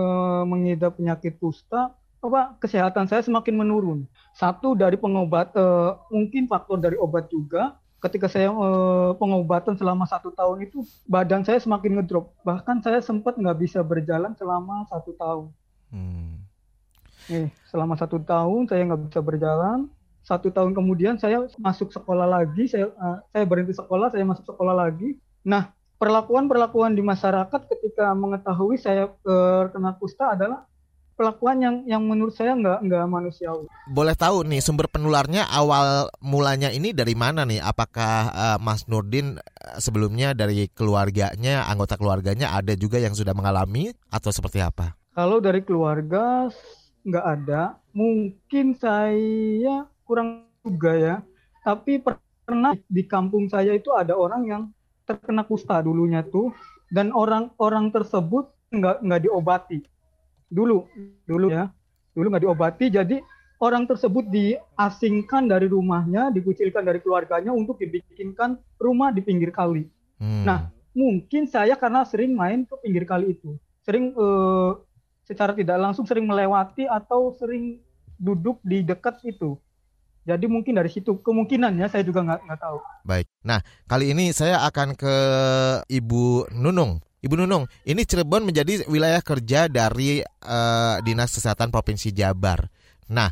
mengidap 0.47 0.99
penyakit 0.99 1.39
kusta, 1.39 1.95
apa 2.19 2.59
kesehatan 2.59 3.07
saya 3.07 3.23
semakin 3.23 3.55
menurun. 3.55 3.99
Satu 4.35 4.75
dari 4.75 4.99
pengobat, 4.99 5.55
uh, 5.55 6.03
mungkin 6.11 6.51
faktor 6.51 6.83
dari 6.83 6.99
obat 6.99 7.31
juga. 7.31 7.79
Ketika 7.99 8.31
saya 8.31 8.55
uh, 8.55 9.11
pengobatan 9.19 9.75
selama 9.75 10.07
satu 10.07 10.31
tahun 10.31 10.71
itu, 10.71 10.87
badan 11.11 11.43
saya 11.43 11.59
semakin 11.59 11.99
ngedrop. 11.99 12.31
Bahkan 12.47 12.87
saya 12.87 13.03
sempat 13.03 13.35
nggak 13.35 13.59
bisa 13.59 13.83
berjalan 13.83 14.39
selama 14.39 14.87
satu 14.87 15.11
tahun. 15.19 15.47
Hmm. 15.91 16.39
Eh, 17.29 17.51
selama 17.69 17.99
satu 17.99 18.23
tahun 18.23 18.71
saya 18.71 18.87
nggak 18.87 19.03
bisa 19.11 19.21
berjalan. 19.21 19.91
Satu 20.23 20.55
tahun 20.55 20.79
kemudian 20.79 21.19
saya 21.19 21.43
masuk 21.59 21.91
sekolah 21.91 22.31
lagi. 22.31 22.71
Saya 22.71 22.95
uh, 22.95 23.19
saya 23.35 23.45
berhenti 23.45 23.75
sekolah, 23.75 24.15
saya 24.15 24.23
masuk 24.23 24.47
sekolah 24.47 24.79
lagi. 24.79 25.19
Nah, 25.43 25.75
perlakuan-perlakuan 25.99 26.95
di 26.95 27.03
masyarakat 27.03 27.61
ketika 27.67 28.15
mengetahui 28.15 28.79
saya 28.79 29.11
terkena 29.27 29.99
kusta 29.99 30.39
adalah 30.39 30.71
pelakuan 31.19 31.59
yang 31.59 31.77
yang 31.83 32.07
menurut 32.07 32.31
saya 32.31 32.55
nggak 32.55 32.87
nggak 32.87 33.05
manusiawi. 33.11 33.67
Boleh 33.91 34.15
tahu 34.15 34.47
nih 34.47 34.63
sumber 34.63 34.87
penularnya 34.87 35.51
awal 35.51 36.07
mulanya 36.23 36.71
ini 36.71 36.95
dari 36.95 37.19
mana 37.19 37.43
nih? 37.43 37.59
Apakah 37.59 38.31
uh, 38.31 38.59
Mas 38.63 38.87
Nurdin 38.87 39.35
uh, 39.43 39.77
sebelumnya 39.83 40.31
dari 40.39 40.71
keluarganya, 40.71 41.67
anggota 41.67 41.99
keluarganya 41.99 42.55
ada 42.55 42.79
juga 42.79 43.03
yang 43.03 43.19
sudah 43.19 43.35
mengalami 43.35 43.91
atau 44.15 44.31
seperti 44.31 44.63
apa? 44.63 44.95
Kalau 45.19 45.43
dari 45.43 45.67
keluarga 45.67 46.47
nggak 47.03 47.27
ada, 47.27 47.83
mungkin 47.91 48.79
saya 48.79 49.91
kurang 50.07 50.47
juga 50.63 50.95
ya. 50.95 51.17
Tapi 51.67 51.99
pernah 52.47 52.79
di 52.87 53.03
kampung 53.11 53.51
saya 53.51 53.75
itu 53.75 53.91
ada 53.91 54.15
orang 54.15 54.47
yang 54.47 54.63
terkena 55.03 55.43
kusta 55.43 55.83
dulunya 55.83 56.23
tuh, 56.23 56.55
dan 56.95 57.11
orang-orang 57.11 57.91
tersebut 57.91 58.55
nggak 58.71 59.03
nggak 59.03 59.23
diobati 59.27 59.81
dulu 60.49 60.89
dulu 61.29 61.47
ya 61.53 61.69
dulu 62.17 62.27
nggak 62.33 62.45
diobati 62.45 62.87
jadi 62.89 63.17
orang 63.61 63.85
tersebut 63.85 64.27
diasingkan 64.33 65.47
dari 65.47 65.69
rumahnya 65.69 66.33
dikucilkan 66.33 66.83
dari 66.83 66.99
keluarganya 67.05 67.53
untuk 67.53 67.79
dibikinkan 67.79 68.57
rumah 68.81 69.13
di 69.13 69.21
pinggir 69.21 69.53
kali 69.53 69.87
hmm. 70.19 70.45
nah 70.45 70.73
mungkin 70.97 71.47
saya 71.47 71.77
karena 71.79 72.03
sering 72.09 72.35
main 72.35 72.65
ke 72.65 72.75
pinggir 72.83 73.05
kali 73.05 73.37
itu 73.37 73.55
sering 73.85 74.17
eh, 74.17 74.71
secara 75.29 75.53
tidak 75.53 75.79
langsung 75.79 76.09
sering 76.09 76.25
melewati 76.25 76.89
atau 76.89 77.37
sering 77.37 77.79
duduk 78.19 78.59
di 78.65 78.83
dekat 78.83 79.21
itu 79.23 79.61
jadi 80.29 80.45
mungkin 80.45 80.77
dari 80.77 80.93
situ 80.93 81.17
kemungkinannya 81.25 81.89
saya 81.89 82.05
juga 82.05 82.21
nggak 82.21 82.41
nggak 82.45 82.61
tahu. 82.61 82.79
Baik. 83.09 83.25
Nah 83.49 83.65
kali 83.89 84.13
ini 84.13 84.29
saya 84.37 84.61
akan 84.69 84.93
ke 84.93 85.15
Ibu 85.89 86.53
Nunung. 86.53 87.01
Ibu 87.19 87.35
Nunung, 87.35 87.67
ini 87.83 88.07
Cirebon 88.07 88.47
menjadi 88.47 88.87
wilayah 88.87 89.19
kerja 89.19 89.67
dari 89.67 90.23
uh, 90.23 91.03
Dinas 91.03 91.35
Kesehatan 91.35 91.75
Provinsi 91.75 92.15
Jabar. 92.15 92.71
Nah, 93.11 93.27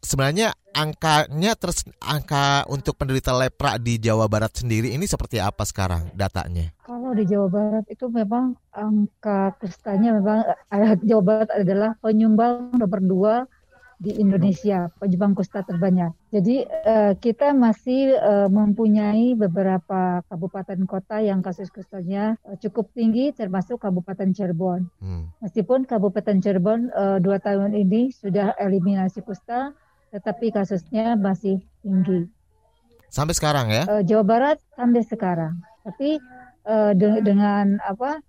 sebenarnya 0.00 0.56
angkanya 0.72 1.52
terus 1.58 1.84
angka 2.00 2.64
untuk 2.72 2.96
penderita 2.96 3.34
lepra 3.36 3.76
di 3.76 3.98
Jawa 3.98 4.30
Barat 4.30 4.56
sendiri 4.62 4.94
ini 4.94 5.04
seperti 5.04 5.42
apa 5.42 5.66
sekarang 5.68 6.14
datanya? 6.16 6.72
Kalau 6.86 7.12
di 7.12 7.28
Jawa 7.28 7.52
Barat 7.52 7.84
itu 7.90 8.08
memang 8.08 8.56
angka 8.72 9.58
kustanya 9.60 10.16
memang 10.16 10.48
eh, 10.72 10.96
Jawa 11.04 11.22
Barat 11.22 11.50
adalah 11.52 11.90
penyumbang 12.00 12.78
nomor 12.80 13.00
dua 13.04 13.34
di 13.98 14.14
Indonesia 14.14 14.94
penyumbang 15.02 15.34
kusta 15.34 15.66
terbanyak. 15.66 16.14
Jadi 16.30 16.62
uh, 16.64 17.18
kita 17.18 17.50
masih 17.50 18.14
uh, 18.14 18.46
mempunyai 18.46 19.34
beberapa 19.34 20.22
kabupaten 20.30 20.86
kota 20.86 21.18
yang 21.18 21.42
kasus 21.42 21.66
kustanya 21.74 22.38
uh, 22.46 22.54
cukup 22.62 22.94
tinggi, 22.94 23.34
termasuk 23.34 23.82
Kabupaten 23.82 24.30
Cirebon. 24.30 24.86
Hmm. 25.02 25.34
Meskipun 25.42 25.82
Kabupaten 25.82 26.38
Cirebon 26.38 26.94
uh, 26.94 27.18
dua 27.18 27.42
tahun 27.42 27.74
ini 27.74 28.14
sudah 28.14 28.54
eliminasi 28.62 29.18
kusta, 29.26 29.74
tetapi 30.14 30.54
kasusnya 30.54 31.18
masih 31.18 31.58
tinggi. 31.82 32.30
Sampai 33.10 33.34
sekarang 33.34 33.66
ya? 33.74 33.82
Uh, 33.90 34.02
Jawa 34.06 34.22
Barat 34.22 34.58
sampai 34.78 35.02
sekarang. 35.02 35.58
Tapi 35.82 36.22
uh, 36.70 36.94
de 36.94 37.18
dengan 37.24 37.82
apa 37.82 38.22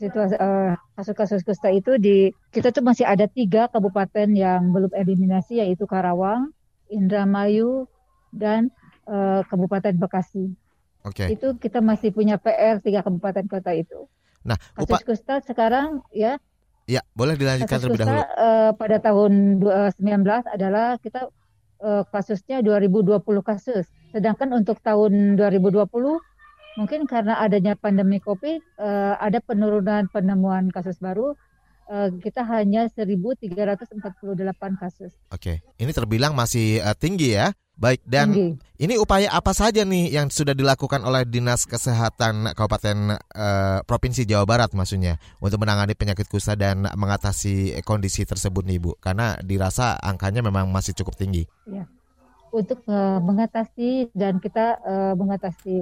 situasi 0.00 0.34
uh, 0.40 0.72
kasus-kasus 0.96 1.44
kusta 1.44 1.68
itu 1.68 2.00
di 2.00 2.32
kita 2.48 2.72
tuh 2.72 2.80
masih 2.80 3.04
ada 3.04 3.28
tiga 3.28 3.68
kabupaten 3.68 4.32
yang 4.32 4.72
belum 4.72 4.88
eliminasi 4.96 5.60
yaitu 5.60 5.84
Karawang, 5.84 6.56
Indramayu, 6.88 7.84
dan 8.32 8.72
uh, 9.04 9.44
Kabupaten 9.44 9.92
Bekasi. 10.00 10.56
Oke. 11.04 11.28
Okay. 11.28 11.36
Itu 11.36 11.60
kita 11.60 11.84
masih 11.84 12.16
punya 12.16 12.40
PR 12.40 12.80
tiga 12.80 13.04
kabupaten 13.04 13.44
kota 13.44 13.76
itu. 13.76 14.08
Nah, 14.40 14.56
kasus 14.72 15.04
kusta 15.04 15.44
sekarang 15.44 16.00
ya. 16.16 16.40
Ya, 16.88 17.04
boleh 17.14 17.38
dilanjutkan 17.38 17.78
terlebih 17.78 18.02
dahulu. 18.02 18.24
Uh, 18.34 18.72
pada 18.74 18.96
tahun 18.98 19.62
2019 19.62 20.26
adalah 20.48 20.98
kita 20.98 21.30
uh, 21.84 22.02
kasusnya 22.08 22.64
2020 22.64 23.20
kasus. 23.44 23.86
Sedangkan 24.10 24.50
untuk 24.56 24.82
tahun 24.82 25.38
2020 25.38 25.86
mungkin 26.78 27.06
karena 27.08 27.38
adanya 27.42 27.74
pandemi 27.74 28.22
COVID 28.22 28.60
uh, 28.78 29.14
ada 29.18 29.42
penurunan 29.42 30.06
penemuan 30.12 30.70
kasus 30.70 30.98
baru 31.02 31.34
uh, 31.90 32.08
kita 32.22 32.46
hanya 32.46 32.86
1.348 32.86 33.50
kasus. 34.78 35.12
Oke, 35.34 35.60
ini 35.76 35.90
terbilang 35.90 36.32
masih 36.32 36.78
uh, 36.80 36.94
tinggi 36.94 37.34
ya. 37.34 37.50
Baik, 37.80 38.04
dan 38.04 38.28
tinggi. 38.28 38.60
ini 38.76 39.00
upaya 39.00 39.32
apa 39.32 39.56
saja 39.56 39.88
nih 39.88 40.12
yang 40.12 40.28
sudah 40.28 40.52
dilakukan 40.52 41.00
oleh 41.00 41.24
Dinas 41.24 41.64
Kesehatan 41.64 42.52
Kabupaten 42.52 43.16
eh, 43.16 43.80
Provinsi 43.88 44.28
Jawa 44.28 44.44
Barat 44.44 44.76
maksudnya 44.76 45.16
untuk 45.40 45.64
menangani 45.64 45.96
penyakit 45.96 46.28
kusta 46.28 46.60
dan 46.60 46.84
mengatasi 46.84 47.80
kondisi 47.88 48.28
tersebut 48.28 48.68
nih 48.68 48.84
Bu? 48.84 49.00
Karena 49.00 49.40
dirasa 49.40 49.96
angkanya 49.96 50.44
memang 50.44 50.68
masih 50.68 50.92
cukup 50.92 51.16
tinggi. 51.16 51.48
untuk 52.52 52.84
eh, 52.84 53.18
mengatasi 53.24 54.12
dan 54.12 54.44
kita 54.44 54.76
eh, 54.84 55.14
mengatasi 55.16 55.80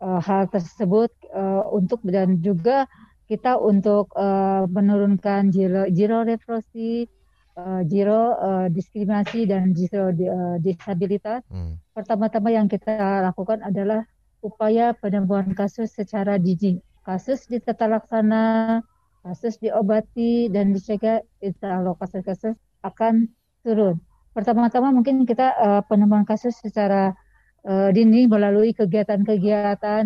eh, 0.00 0.20
hal 0.22 0.48
tersebut 0.50 1.10
eh, 1.30 1.62
untuk 1.70 2.00
dan 2.06 2.38
juga 2.40 2.86
kita 3.28 3.60
untuk 3.60 4.08
eh, 4.16 4.64
menurunkan 4.64 5.52
zero, 5.52 5.84
zero 5.92 6.24
eh, 6.24 7.82
zero 7.84 8.20
eh, 8.38 8.66
diskriminasi 8.72 9.44
dan 9.50 9.76
zero 9.76 10.14
eh, 10.14 10.56
disabilitas. 10.62 11.44
Hmm. 11.50 11.76
Pertama-tama 11.92 12.48
yang 12.54 12.70
kita 12.70 13.26
lakukan 13.26 13.60
adalah 13.66 14.06
upaya 14.40 14.94
penyembuhan 14.94 15.50
kasus 15.52 15.90
secara 15.92 16.38
dini. 16.38 16.78
Kasus 17.02 17.48
di 17.48 17.58
tata 17.58 17.88
laksana, 17.88 18.78
kasus 19.24 19.58
diobati 19.58 20.52
dan 20.52 20.76
dicegah, 20.76 21.24
insya 21.40 21.80
Allah 21.80 21.96
kasus-kasus 21.96 22.54
akan 22.84 23.28
turun. 23.64 23.98
Pertama-tama 24.36 24.94
mungkin 24.94 25.26
kita 25.26 25.52
eh, 25.58 25.82
penemuan 25.90 26.22
kasus 26.22 26.54
secara 26.62 27.16
eh, 27.64 27.90
dini 27.96 28.28
melalui 28.28 28.76
kegiatan-kegiatan 28.76 30.04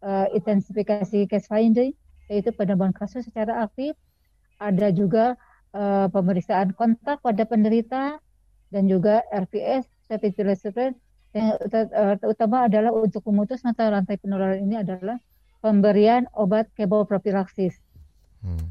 eh, 0.00 0.26
intensifikasi 0.32 1.26
case 1.28 1.48
finding, 1.50 1.92
yaitu 2.30 2.54
penemuan 2.54 2.94
kasus 2.94 3.26
secara 3.26 3.66
aktif. 3.66 3.98
Ada 4.56 4.94
juga 4.94 5.34
eh, 5.76 6.06
pemeriksaan 6.08 6.72
kontak 6.72 7.20
pada 7.20 7.42
penderita 7.44 8.16
dan 8.70 8.84
juga 8.88 9.20
RPS, 9.34 9.86
rapid. 10.08 10.94
Yang 11.36 11.48
ut- 11.68 12.26
utama 12.32 12.64
adalah 12.64 12.96
untuk 12.96 13.20
memutus 13.28 13.60
mata 13.60 13.92
rantai 13.92 14.16
penularan 14.16 14.62
ini 14.64 14.80
adalah 14.80 15.20
pemberian 15.60 16.24
obat 16.32 16.70
kemopropilaksis 16.78 17.76
Hmm. 18.46 18.70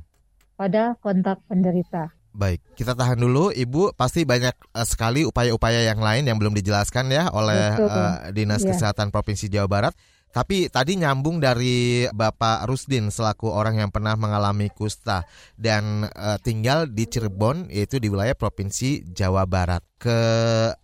pada 0.56 0.96
kontak 1.04 1.44
penderita. 1.52 2.15
Baik, 2.36 2.60
kita 2.76 2.92
tahan 3.00 3.16
dulu, 3.16 3.48
Ibu. 3.48 3.96
Pasti 3.96 4.28
banyak 4.28 4.52
eh, 4.52 4.84
sekali 4.88 5.24
upaya-upaya 5.24 5.88
yang 5.88 6.04
lain 6.04 6.28
yang 6.28 6.36
belum 6.36 6.52
dijelaskan 6.52 7.08
ya 7.08 7.32
oleh 7.32 7.80
Betul. 7.80 7.88
eh, 7.96 8.16
Dinas 8.36 8.62
Iya. 8.62 8.76
Kesehatan 8.76 9.08
Provinsi 9.08 9.48
Jawa 9.48 9.72
Barat. 9.72 9.96
Tapi 10.36 10.68
tadi 10.68 11.00
nyambung 11.00 11.40
dari 11.40 12.04
Bapak 12.12 12.68
Rusdin 12.68 13.08
selaku 13.08 13.48
orang 13.48 13.80
yang 13.80 13.88
pernah 13.88 14.20
mengalami 14.20 14.68
kusta 14.68 15.24
dan 15.56 16.12
eh, 16.12 16.36
tinggal 16.44 16.92
di 16.92 17.08
Cirebon 17.08 17.72
yaitu 17.72 18.04
di 18.04 18.12
wilayah 18.12 18.36
Provinsi 18.36 19.08
Jawa 19.16 19.48
Barat. 19.48 19.80
Ke 19.96 20.20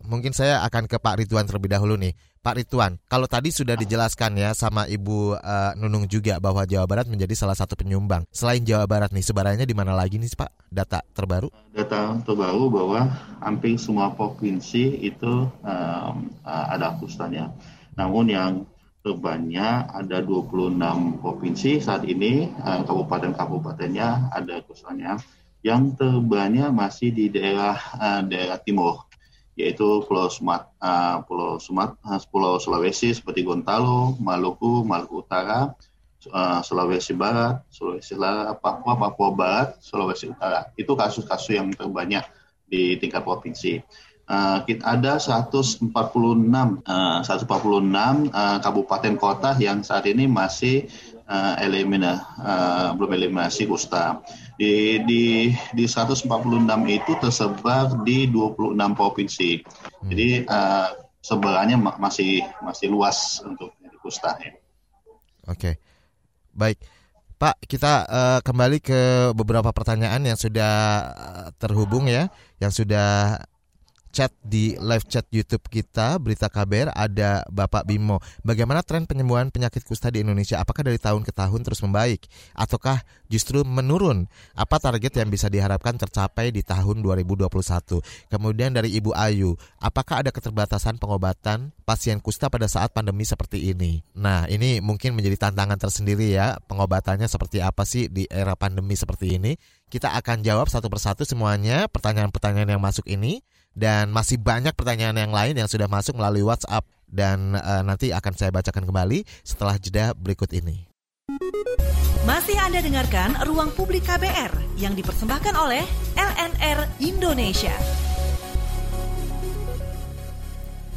mungkin 0.08 0.32
saya 0.32 0.64
akan 0.64 0.88
ke 0.88 0.96
Pak 1.04 1.20
Ridwan 1.20 1.44
terlebih 1.52 1.68
dahulu 1.68 2.00
nih. 2.00 2.16
Pak 2.40 2.64
Ridwan, 2.64 2.96
kalau 3.12 3.28
tadi 3.28 3.52
sudah 3.52 3.76
dijelaskan 3.76 4.40
ya 4.40 4.56
sama 4.56 4.88
Ibu 4.88 5.36
eh, 5.36 5.72
Nunung 5.76 6.08
juga 6.08 6.40
bahwa 6.40 6.64
Jawa 6.64 6.88
Barat 6.88 7.12
menjadi 7.12 7.36
salah 7.36 7.60
satu 7.60 7.76
penyumbang. 7.76 8.24
Selain 8.32 8.64
Jawa 8.64 8.88
Barat 8.88 9.12
nih, 9.12 9.22
sebarannya 9.28 9.68
di 9.68 9.76
mana 9.76 9.92
lagi 9.92 10.16
nih 10.16 10.32
Pak? 10.32 10.72
Data 10.72 11.04
terbaru? 11.12 11.52
data 11.76 12.16
terbaru 12.24 12.72
bahwa 12.72 13.04
hampir 13.44 13.76
semua 13.76 14.16
provinsi 14.16 15.04
itu 15.04 15.52
uh, 15.68 16.12
ada 16.48 16.96
kustanya. 17.04 17.52
Namun 18.00 18.32
yang 18.32 18.64
terbanyak 19.02 19.90
ada 19.90 20.22
26 20.22 20.78
provinsi 21.22 21.82
saat 21.82 22.06
ini 22.06 22.54
uh, 22.62 22.86
kabupaten-kabupatennya 22.86 24.30
ada 24.34 24.62
kustanya. 24.66 25.18
Yang 25.62 26.02
terbanyak 26.02 26.74
masih 26.74 27.14
di 27.14 27.30
daerah 27.30 27.78
uh, 27.98 28.22
daerah 28.26 28.58
timur 28.62 29.06
yaitu 29.60 30.02
Pulau 30.08 30.32
Sumat, 30.32 30.74
uh, 30.80 31.22
Pulau 31.28 31.60
Sumat, 31.60 32.00
Pulau 32.32 32.58
Sulawesi 32.58 33.12
seperti 33.14 33.44
Gorontalo, 33.44 34.16
Maluku, 34.18 34.82
Maluku 34.88 35.22
Utara, 35.22 35.76
Sulawesi 36.62 37.18
Barat, 37.18 37.66
Sulawesi 37.68 38.16
Selatan, 38.16 38.58
Papua, 38.62 38.94
Papua 38.96 39.30
Barat, 39.34 39.68
Sulawesi 39.84 40.32
Utara. 40.32 40.72
Itu 40.78 40.96
kasus-kasus 40.96 41.58
yang 41.58 41.74
terbanyak 41.74 42.24
di 42.70 42.96
tingkat 42.96 43.28
provinsi. 43.28 43.84
Uh, 44.32 44.64
kita 44.64 44.96
ada 44.96 45.20
146 45.20 45.92
uh, 45.92 47.20
146 47.20 48.32
uh, 48.32 48.58
kabupaten 48.64 49.14
kota 49.20 49.60
yang 49.60 49.84
saat 49.84 50.08
ini 50.08 50.24
masih 50.24 50.88
uh, 51.28 51.60
elimina, 51.60 52.24
uh, 52.40 52.96
belum 52.96 53.12
eliminasi 53.12 53.68
kusta. 53.68 54.24
Di, 54.56 55.04
di 55.04 55.52
di 55.76 55.84
146 55.84 56.32
itu 56.88 57.12
tersebar 57.20 57.92
di 58.08 58.32
26 58.32 58.72
provinsi. 58.96 59.52
Jadi 60.08 60.48
uh, 60.48 60.96
sebarannya 61.20 61.76
ma- 61.76 62.00
masih 62.00 62.48
masih 62.64 62.88
luas 62.88 63.44
untuk 63.44 63.76
kusta 64.02 64.40
ya. 64.42 64.56
Oke, 65.52 65.78
baik. 66.56 66.80
Pak, 67.42 67.58
kita 67.66 68.06
eh, 68.06 68.40
kembali 68.46 68.78
ke 68.86 69.34
beberapa 69.34 69.74
pertanyaan 69.74 70.22
yang 70.22 70.38
sudah 70.38 70.74
eh, 71.10 71.48
terhubung 71.58 72.06
ya, 72.06 72.30
yang 72.62 72.70
sudah 72.70 73.42
chat 74.12 74.36
di 74.44 74.76
live 74.78 75.08
chat 75.08 75.26
YouTube 75.32 75.66
kita 75.72 76.20
Berita 76.20 76.52
KBR 76.52 76.92
ada 76.92 77.48
Bapak 77.48 77.88
Bimo. 77.88 78.20
Bagaimana 78.44 78.84
tren 78.84 79.08
penyembuhan 79.08 79.50
penyakit 79.50 79.88
kusta 79.88 80.12
di 80.12 80.22
Indonesia? 80.22 80.60
Apakah 80.60 80.84
dari 80.86 81.00
tahun 81.00 81.24
ke 81.24 81.32
tahun 81.32 81.64
terus 81.64 81.80
membaik 81.82 82.28
ataukah 82.54 83.02
justru 83.32 83.64
menurun? 83.64 84.28
Apa 84.54 84.78
target 84.78 85.24
yang 85.24 85.32
bisa 85.32 85.48
diharapkan 85.48 85.96
tercapai 85.96 86.52
di 86.52 86.62
tahun 86.62 87.00
2021? 87.02 87.48
Kemudian 88.28 88.76
dari 88.76 88.92
Ibu 89.00 89.16
Ayu, 89.16 89.56
apakah 89.80 90.22
ada 90.22 90.30
keterbatasan 90.30 91.00
pengobatan 91.00 91.72
pasien 91.88 92.20
kusta 92.20 92.52
pada 92.52 92.68
saat 92.68 92.92
pandemi 92.92 93.24
seperti 93.24 93.72
ini? 93.72 94.04
Nah, 94.20 94.46
ini 94.52 94.84
mungkin 94.84 95.16
menjadi 95.16 95.50
tantangan 95.50 95.80
tersendiri 95.80 96.36
ya, 96.36 96.60
pengobatannya 96.68 97.26
seperti 97.32 97.64
apa 97.64 97.88
sih 97.88 98.12
di 98.12 98.28
era 98.28 98.54
pandemi 98.60 99.00
seperti 99.00 99.40
ini? 99.40 99.56
Kita 99.92 100.16
akan 100.16 100.44
jawab 100.44 100.72
satu 100.72 100.88
persatu 100.88 101.28
semuanya 101.28 101.88
pertanyaan-pertanyaan 101.92 102.76
yang 102.76 102.84
masuk 102.84 103.08
ini 103.12 103.44
dan 103.76 104.12
masih 104.12 104.40
banyak 104.40 104.76
pertanyaan 104.76 105.18
yang 105.18 105.34
lain 105.34 105.56
yang 105.56 105.70
sudah 105.70 105.88
masuk 105.88 106.20
melalui 106.20 106.44
WhatsApp 106.44 106.88
dan 107.08 107.56
eh, 107.56 107.84
nanti 107.84 108.12
akan 108.16 108.34
saya 108.36 108.52
bacakan 108.52 108.88
kembali 108.88 109.24
setelah 109.44 109.76
jeda 109.80 110.16
berikut 110.16 110.52
ini. 110.56 110.88
Masih 112.22 112.54
Anda 112.62 112.86
dengarkan 112.86 113.34
Ruang 113.50 113.74
Publik 113.74 114.06
KBR 114.06 114.78
yang 114.78 114.94
dipersembahkan 114.94 115.58
oleh 115.58 115.82
LNR 116.16 117.02
Indonesia. 117.02 117.74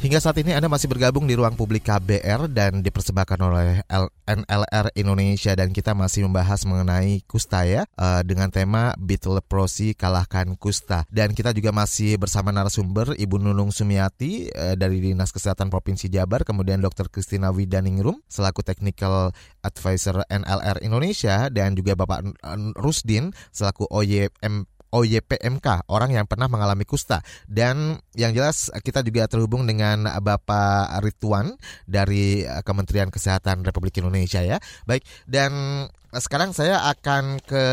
Hingga 0.05 0.21
saat 0.21 0.37
ini 0.37 0.53
Anda 0.53 0.69
masih 0.69 0.85
bergabung 0.85 1.25
di 1.25 1.33
ruang 1.33 1.57
publik 1.57 1.89
KBR 1.89 2.45
dan 2.53 2.85
dipersembahkan 2.85 3.41
oleh 3.41 3.81
NLR 4.29 4.93
Indonesia 4.93 5.57
dan 5.57 5.73
kita 5.73 5.97
masih 5.97 6.29
membahas 6.29 6.61
mengenai 6.69 7.25
kusta 7.25 7.65
ya 7.65 7.89
eh, 7.89 8.21
dengan 8.21 8.53
tema 8.53 8.93
Beat 9.01 9.25
Leprosy 9.25 9.97
kalahkan 9.97 10.61
kusta 10.61 11.09
dan 11.09 11.33
kita 11.33 11.57
juga 11.57 11.73
masih 11.73 12.21
bersama 12.21 12.53
narasumber 12.53 13.17
Ibu 13.17 13.41
Nunung 13.41 13.73
Sumiati 13.73 14.45
eh, 14.53 14.77
dari 14.77 15.01
Dinas 15.01 15.33
Kesehatan 15.33 15.73
Provinsi 15.73 16.05
Jabar 16.13 16.45
kemudian 16.45 16.85
Dr. 16.85 17.09
Kristina 17.09 17.49
Widaningrum 17.49 18.21
selaku 18.29 18.61
Technical 18.61 19.33
Advisor 19.65 20.21
NLR 20.29 20.85
Indonesia 20.85 21.49
dan 21.49 21.73
juga 21.73 21.97
Bapak 21.97 22.29
Rusdin 22.77 23.33
selaku 23.49 23.89
OYM 23.89 24.69
OYPMK, 24.95 25.91
orang 25.91 26.15
yang 26.15 26.23
pernah 26.23 26.47
mengalami 26.47 26.87
kusta. 26.87 27.19
Dan 27.43 27.99
yang 28.15 28.31
jelas 28.31 28.71
kita 28.79 29.03
juga 29.03 29.27
terhubung 29.27 29.67
dengan 29.67 30.07
Bapak 30.23 31.03
Ridwan 31.03 31.59
dari 31.83 32.47
eh, 32.47 32.63
Kementerian 32.63 33.11
Kesehatan 33.11 33.67
Republik 33.67 33.99
Indonesia 33.99 34.39
ya. 34.39 34.57
Baik, 34.87 35.03
dan 35.27 35.51
eh, 35.91 36.21
sekarang 36.23 36.55
saya 36.55 36.87
akan 36.87 37.43
ke 37.43 37.65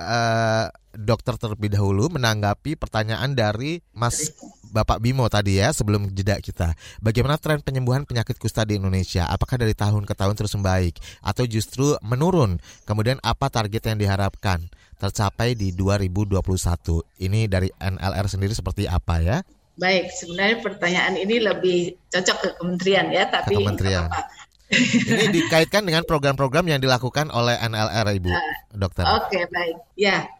eh, 0.00 0.66
dokter 0.96 1.38
terlebih 1.38 1.70
dahulu 1.70 2.10
menanggapi 2.10 2.74
pertanyaan 2.74 3.36
dari 3.36 3.78
Mas 3.94 4.34
Bapak 4.70 5.02
Bimo 5.02 5.26
tadi 5.26 5.58
ya 5.58 5.74
sebelum 5.74 6.10
jeda 6.14 6.38
kita. 6.38 6.74
Bagaimana 7.02 7.38
tren 7.38 7.58
penyembuhan 7.62 8.06
penyakit 8.06 8.38
kusta 8.38 8.62
di 8.62 8.78
Indonesia? 8.78 9.26
Apakah 9.26 9.58
dari 9.58 9.74
tahun 9.74 10.06
ke 10.06 10.14
tahun 10.14 10.34
terus 10.38 10.54
membaik 10.54 10.98
atau 11.22 11.44
justru 11.46 11.98
menurun? 12.06 12.62
Kemudian 12.86 13.18
apa 13.22 13.50
target 13.50 13.82
yang 13.90 13.98
diharapkan 13.98 14.70
tercapai 15.00 15.56
di 15.56 15.72
2021? 15.72 16.36
Ini 17.24 17.48
dari 17.48 17.72
NLR 17.72 18.26
sendiri 18.28 18.52
seperti 18.52 18.84
apa 18.84 19.16
ya? 19.24 19.40
Baik, 19.80 20.12
sebenarnya 20.12 20.60
pertanyaan 20.60 21.16
ini 21.16 21.40
lebih 21.40 21.96
cocok 22.12 22.36
ke 22.36 22.48
kementerian 22.60 23.08
ya, 23.08 23.24
tapi 23.32 23.56
Ke 23.56 23.64
kementerian. 23.64 24.12
Ini 24.70 25.32
dikaitkan 25.32 25.82
dengan 25.82 26.04
program-program 26.04 26.68
yang 26.68 26.78
dilakukan 26.78 27.32
oleh 27.32 27.56
NLR 27.58 28.06
Ibu 28.20 28.30
Dokter. 28.76 29.02
Oke, 29.02 29.48
baik. 29.50 29.82
Ya, 29.98 30.30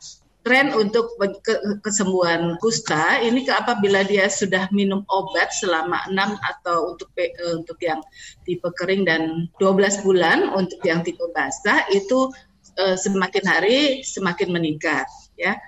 tren 0.41 0.73
untuk 0.73 1.19
ke- 1.45 1.61
kesembuhan 1.85 2.57
kusta 2.63 3.21
ini 3.21 3.45
ke 3.45 3.53
apabila 3.53 4.01
dia 4.07 4.31
sudah 4.31 4.73
minum 4.73 5.05
obat 5.13 5.53
selama 5.53 6.09
6 6.09 6.17
atau 6.41 6.97
untuk 6.97 7.13
eh, 7.21 7.33
untuk 7.53 7.77
yang 7.85 8.01
tipe 8.49 8.69
kering 8.73 9.05
dan 9.05 9.53
12 9.61 10.05
bulan 10.07 10.49
untuk 10.57 10.81
yang 10.81 11.05
tipe 11.05 11.21
basah 11.37 11.85
itu 11.93 12.33
eh, 12.79 12.97
semakin 12.99 13.45
hari 13.47 13.79
semakin 14.07 14.49
meningkat 14.53 15.07
ya. 15.35 15.59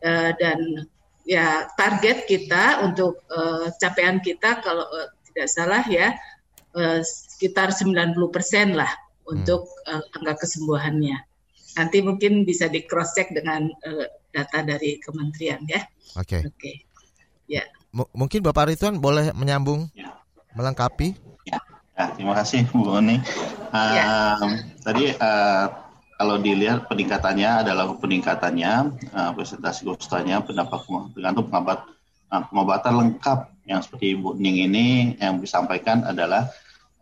Eh, 0.00 0.30
dan 0.38 0.86
ya 1.26 1.66
target 1.74 2.28
kita 2.28 2.86
untuk 2.86 3.24
eh, 3.28 3.68
capaian 3.80 4.22
kita 4.22 4.62
kalau 4.62 4.86
eh, 4.88 5.08
tidak 5.36 5.48
salah 5.52 5.84
ya 5.84 6.16
uh, 6.76 7.00
sekitar 7.02 7.72
90 7.72 8.16
persen 8.30 8.76
lah 8.76 8.88
untuk 9.26 9.66
uh, 9.88 10.04
angka 10.14 10.46
kesembuhannya. 10.46 11.16
Nanti 11.76 12.00
mungkin 12.00 12.48
bisa 12.48 12.72
di 12.72 12.84
cross 12.88 13.16
check 13.16 13.32
dengan 13.32 13.68
uh, 13.68 14.06
data 14.32 14.62
dari 14.62 15.00
kementerian 15.00 15.64
ya. 15.66 15.82
Oke. 16.16 16.40
Okay. 16.40 16.40
Oke. 16.46 16.52
Okay. 16.56 16.76
Ya. 17.48 17.64
M 17.96 18.04
mungkin 18.12 18.44
Bapak 18.44 18.72
Ridwan 18.72 19.00
boleh 19.00 19.32
menyambung, 19.32 19.88
ya. 19.96 20.12
melengkapi. 20.52 21.16
Ya. 21.48 21.60
ya, 21.96 22.04
terima 22.12 22.36
kasih 22.36 22.68
Bu 22.68 22.92
Oni. 22.92 23.20
Uh, 23.72 23.92
ya. 23.96 24.04
Tadi 24.84 25.04
uh, 25.16 25.66
kalau 26.16 26.40
dilihat 26.40 26.88
peningkatannya 26.88 27.64
adalah 27.64 27.92
peningkatannya 27.96 28.72
uh, 29.12 29.30
presentasi 29.36 29.84
kustanya 29.84 30.40
pendapat 30.40 30.80
tergantung 31.12 31.46
pengobat 31.52 31.84
uh, 32.32 32.42
pengobatan 32.48 32.94
lengkap 33.04 33.38
yang 33.68 33.80
seperti 33.84 34.16
Ibu 34.16 34.40
Ning 34.40 34.64
ini 34.64 34.86
yang 35.20 35.38
disampaikan 35.38 36.08
adalah 36.08 36.48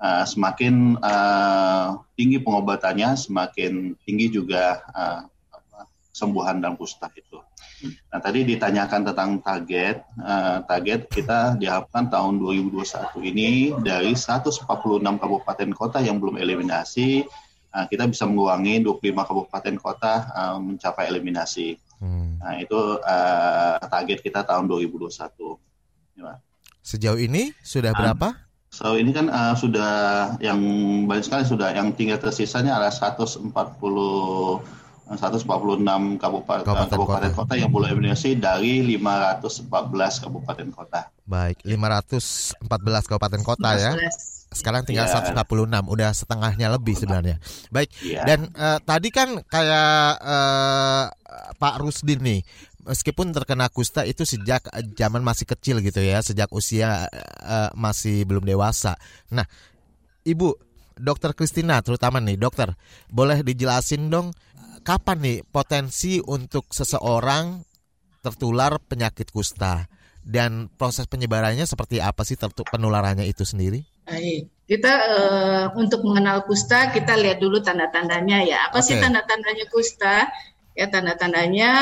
uh, 0.03 0.27
semakin 0.27 0.98
uh, 0.98 2.03
tinggi 2.18 2.42
pengobatannya 2.42 3.14
semakin 3.14 3.94
tinggi 4.03 4.35
juga 4.35 4.83
uh, 4.90 5.22
kesembuhan 6.14 6.62
dan 6.62 6.79
kusta 6.79 7.11
itu. 7.18 7.42
Nah 7.85 8.22
tadi 8.22 8.46
ditanyakan 8.46 9.12
tentang 9.12 9.31
target, 9.42 10.07
uh, 10.22 10.62
target 10.64 11.11
kita 11.11 11.59
diharapkan 11.59 12.07
tahun 12.07 12.38
2021 12.38 13.18
ini 13.35 13.50
dari 13.83 14.14
146 14.14 14.64
kabupaten 15.03 15.70
kota 15.74 15.98
yang 16.00 16.22
belum 16.22 16.38
eliminasi 16.38 17.27
uh, 17.74 17.87
kita 17.90 18.06
bisa 18.06 18.24
mengurangi 18.30 18.78
25 18.80 19.02
kabupaten 19.28 19.74
kota 19.82 20.14
uh, 20.30 20.56
mencapai 20.62 21.10
eliminasi. 21.10 21.74
Hmm. 21.98 22.38
Nah, 22.38 22.54
itu 22.62 22.78
uh, 23.02 23.76
target 23.90 24.22
kita 24.22 24.46
tahun 24.46 24.70
2021. 24.70 25.10
Ya. 26.22 26.38
Sejauh 26.84 27.18
ini 27.18 27.50
sudah 27.66 27.90
uh, 27.90 27.98
berapa? 27.98 28.28
So 28.74 28.98
ini 28.98 29.14
kan 29.14 29.30
uh, 29.30 29.54
sudah 29.54 29.92
yang 30.42 30.58
banyak 31.06 31.26
sekali 31.26 31.46
sudah 31.46 31.70
yang 31.74 31.94
tinggal 31.94 32.18
tersisanya 32.18 32.74
adalah 32.74 32.90
140 32.90 33.54
146 35.04 35.44
kabupaten, 36.16 36.64
kabupaten, 36.64 36.64
kabupaten 36.64 37.30
kota. 37.37 37.44
kota 37.44 37.54
yang 37.60 37.68
belum 37.68 37.92
eliminasi 37.92 38.40
dari 38.40 38.80
514 38.96 40.24
kabupaten 40.24 40.68
kota. 40.72 41.12
Baik, 41.28 41.60
514 41.60 42.64
kabupaten 43.12 43.40
kota 43.44 43.68
15. 43.76 43.84
ya. 43.84 43.92
Sekarang 44.55 44.87
tinggal 44.87 45.11
yeah. 45.11 45.35
146, 45.37 45.90
udah 45.90 46.11
setengahnya 46.14 46.67
lebih 46.73 46.95
sebenarnya. 46.97 47.37
Baik. 47.69 47.90
Yeah. 48.01 48.25
Dan 48.25 48.51
uh, 48.55 48.79
tadi 48.81 49.11
kan 49.11 49.43
kayak 49.45 50.23
uh, 50.23 51.05
Pak 51.59 51.75
Rusdin 51.83 52.23
nih, 52.23 52.40
meskipun 52.87 53.35
terkena 53.35 53.69
kusta 53.69 54.07
itu 54.09 54.23
sejak 54.25 54.71
zaman 54.97 55.21
masih 55.21 55.45
kecil 55.45 55.83
gitu 55.83 56.01
ya, 56.01 56.23
sejak 56.23 56.49
usia 56.55 57.11
uh, 57.43 57.71
masih 57.75 58.25
belum 58.25 58.47
dewasa. 58.47 58.97
Nah, 59.35 59.45
Ibu 60.25 60.57
Dokter 60.95 61.35
Kristina 61.35 61.83
terutama 61.83 62.23
nih, 62.23 62.38
dokter, 62.38 62.71
boleh 63.11 63.43
dijelasin 63.43 64.09
dong 64.09 64.31
kapan 64.85 65.19
nih 65.25 65.38
potensi 65.49 66.21
untuk 66.21 66.71
seseorang 66.71 67.64
tertular 68.21 68.79
penyakit 68.79 69.33
kusta 69.33 69.88
dan 70.25 70.73
proses 70.73 71.05
penyebarannya 71.05 71.69
seperti 71.69 72.01
apa 72.01 72.25
sih 72.25 72.37
penularannya 72.40 73.29
itu 73.29 73.45
sendiri? 73.45 73.85
Baik, 74.05 74.53
kita 74.69 74.93
uh, 74.93 75.67
untuk 75.81 76.05
mengenal 76.05 76.45
kusta 76.45 76.93
kita 76.93 77.17
lihat 77.17 77.40
dulu 77.40 77.64
tanda-tandanya 77.64 78.45
ya. 78.45 78.59
Apa 78.69 78.85
okay. 78.85 78.93
sih 78.93 78.97
tanda-tandanya 79.01 79.67
kusta? 79.73 80.29
Ya 80.77 80.87
tanda-tandanya 80.93 81.73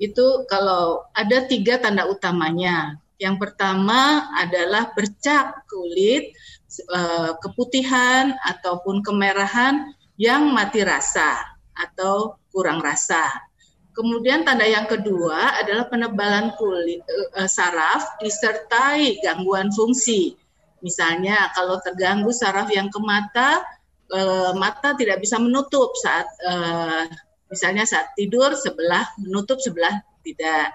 itu 0.00 0.48
kalau 0.48 1.04
ada 1.12 1.44
tiga 1.44 1.76
tanda 1.76 2.08
utamanya. 2.08 2.96
Yang 3.18 3.36
pertama 3.42 4.30
adalah 4.38 4.94
bercak 4.96 5.66
kulit, 5.68 6.32
uh, 6.88 7.36
keputihan 7.42 8.32
ataupun 8.46 9.04
kemerahan 9.04 9.92
yang 10.16 10.48
mati 10.54 10.86
rasa 10.86 11.36
atau 11.76 12.38
kurang 12.48 12.80
rasa. 12.80 13.28
Kemudian 13.92 14.46
tanda 14.46 14.64
yang 14.64 14.86
kedua 14.86 15.58
adalah 15.58 15.90
penebalan 15.90 16.54
kulit 16.56 17.02
uh, 17.36 17.50
saraf 17.50 18.06
disertai 18.22 19.20
gangguan 19.20 19.68
fungsi 19.74 20.38
Misalnya 20.80 21.50
kalau 21.54 21.82
terganggu 21.82 22.30
saraf 22.30 22.70
yang 22.70 22.88
ke 22.88 23.00
mata, 23.02 23.62
e, 24.10 24.20
mata 24.54 24.94
tidak 24.94 25.18
bisa 25.22 25.36
menutup 25.42 25.92
saat 25.98 26.26
e, 26.42 26.52
misalnya 27.50 27.84
saat 27.88 28.12
tidur 28.14 28.54
sebelah 28.54 29.04
menutup 29.18 29.58
sebelah 29.58 30.02
tidak. 30.22 30.74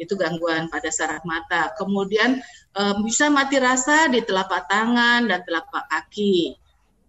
Itu 0.00 0.16
gangguan 0.18 0.66
pada 0.72 0.88
saraf 0.88 1.22
mata. 1.28 1.76
Kemudian 1.76 2.40
e, 2.72 2.82
bisa 3.04 3.28
mati 3.28 3.60
rasa 3.60 4.08
di 4.08 4.24
telapak 4.24 4.66
tangan 4.66 5.28
dan 5.28 5.40
telapak 5.44 5.84
kaki. 5.92 6.56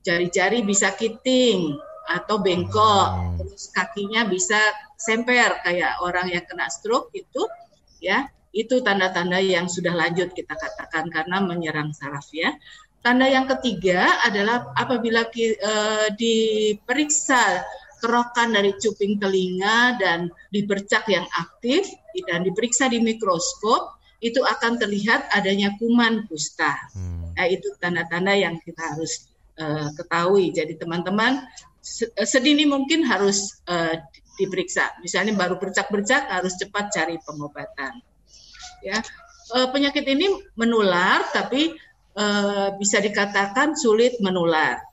Jari-jari 0.03 0.67
bisa 0.67 0.91
kiting 0.93 1.79
atau 2.11 2.43
bengkok. 2.43 3.39
Terus 3.39 3.71
kakinya 3.71 4.27
bisa 4.27 4.59
semper 4.99 5.63
kayak 5.63 6.03
orang 6.03 6.27
yang 6.27 6.43
kena 6.43 6.67
stroke 6.67 7.11
itu 7.15 7.47
ya 8.03 8.27
itu 8.53 8.85
tanda-tanda 8.85 9.41
yang 9.41 9.65
sudah 9.65 9.97
lanjut 9.97 10.29
kita 10.31 10.53
katakan 10.53 11.09
karena 11.09 11.41
menyerang 11.41 11.89
saraf 11.89 12.29
ya. 12.29 12.53
Tanda 13.03 13.27
yang 13.27 13.49
ketiga 13.49 14.23
adalah 14.23 14.71
apabila 14.77 15.27
uh, 15.27 16.07
diperiksa 16.15 17.65
kerokan 17.99 18.55
dari 18.55 18.77
cuping 18.79 19.19
telinga 19.19 19.99
dan 19.99 20.31
dipercak 20.53 21.09
yang 21.11 21.25
aktif 21.35 21.83
dan 22.29 22.45
diperiksa 22.47 22.87
di 22.87 23.03
mikroskop 23.03 23.99
itu 24.23 24.39
akan 24.39 24.79
terlihat 24.79 25.27
adanya 25.35 25.75
kuman 25.75 26.23
kusta. 26.31 26.71
Hmm. 26.95 27.35
Nah, 27.35 27.47
itu 27.49 27.75
tanda-tanda 27.81 28.31
yang 28.37 28.55
kita 28.63 28.95
harus 28.95 29.27
uh, 29.59 29.91
ketahui. 29.99 30.55
Jadi 30.55 30.79
teman-teman 30.79 31.43
sedini 32.23 32.63
mungkin 32.63 33.03
harus 33.03 33.59
uh, 33.67 33.99
diperiksa. 34.39 34.95
Misalnya 35.03 35.35
baru 35.35 35.59
bercak-bercak 35.59 36.31
harus 36.31 36.55
cepat 36.55 36.87
cari 36.95 37.19
pengobatan 37.19 37.99
ya 38.83 38.99
e, 39.55 39.57
penyakit 39.71 40.03
ini 40.03 40.27
menular 40.59 41.23
tapi 41.31 41.73
e, 42.13 42.25
bisa 42.77 42.99
dikatakan 42.99 43.79
sulit 43.79 44.19
menular 44.19 44.83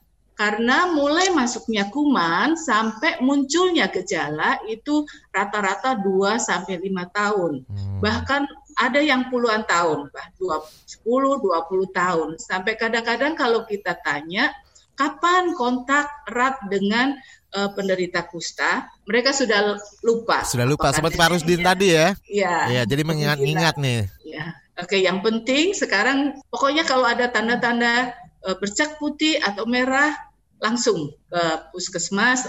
karena 0.41 0.89
mulai 0.89 1.29
masuknya 1.29 1.93
kuman 1.93 2.57
sampai 2.57 3.21
munculnya 3.21 3.93
gejala 3.93 4.57
itu 4.65 5.05
rata-rata 5.29 5.93
2 6.01 6.41
sampai 6.41 6.81
5 6.81 7.13
tahun. 7.13 7.53
Hmm. 7.61 7.99
Bahkan 8.01 8.41
ada 8.81 8.97
yang 9.05 9.29
puluhan 9.29 9.61
tahun, 9.69 10.09
bah 10.09 10.27
10 10.33 10.57
20 11.05 11.45
tahun. 11.93 12.29
Sampai 12.41 12.73
kadang-kadang 12.73 13.37
kalau 13.37 13.69
kita 13.69 13.93
tanya 14.01 14.49
kapan 14.97 15.53
kontak 15.53 16.09
erat 16.25 16.57
dengan 16.73 17.13
uh, 17.55 17.69
penderita 17.75 18.25
kusta, 18.27 18.87
mereka 19.07 19.35
sudah 19.35 19.77
lupa. 20.03 20.43
Sudah 20.47 20.67
lupa 20.67 20.91
seperti 20.91 21.15
Pak 21.19 21.29
Rusdin 21.35 21.61
tadi 21.61 21.87
ya. 21.95 22.15
Iya. 22.27 22.55
Ya, 22.71 22.81
jadi 22.87 23.03
mengingat-ingat 23.03 23.75
nih. 23.79 24.07
Ya. 24.25 24.55
Oke, 24.79 24.97
yang 24.97 25.21
penting 25.21 25.77
sekarang 25.77 26.41
pokoknya 26.49 26.87
kalau 26.87 27.05
ada 27.05 27.29
tanda-tanda 27.29 28.15
uh, 28.47 28.55
bercak 28.57 28.97
putih 28.97 29.37
atau 29.37 29.67
merah 29.69 30.15
langsung 30.61 31.13
ke 31.29 31.43
puskesmas 31.73 32.45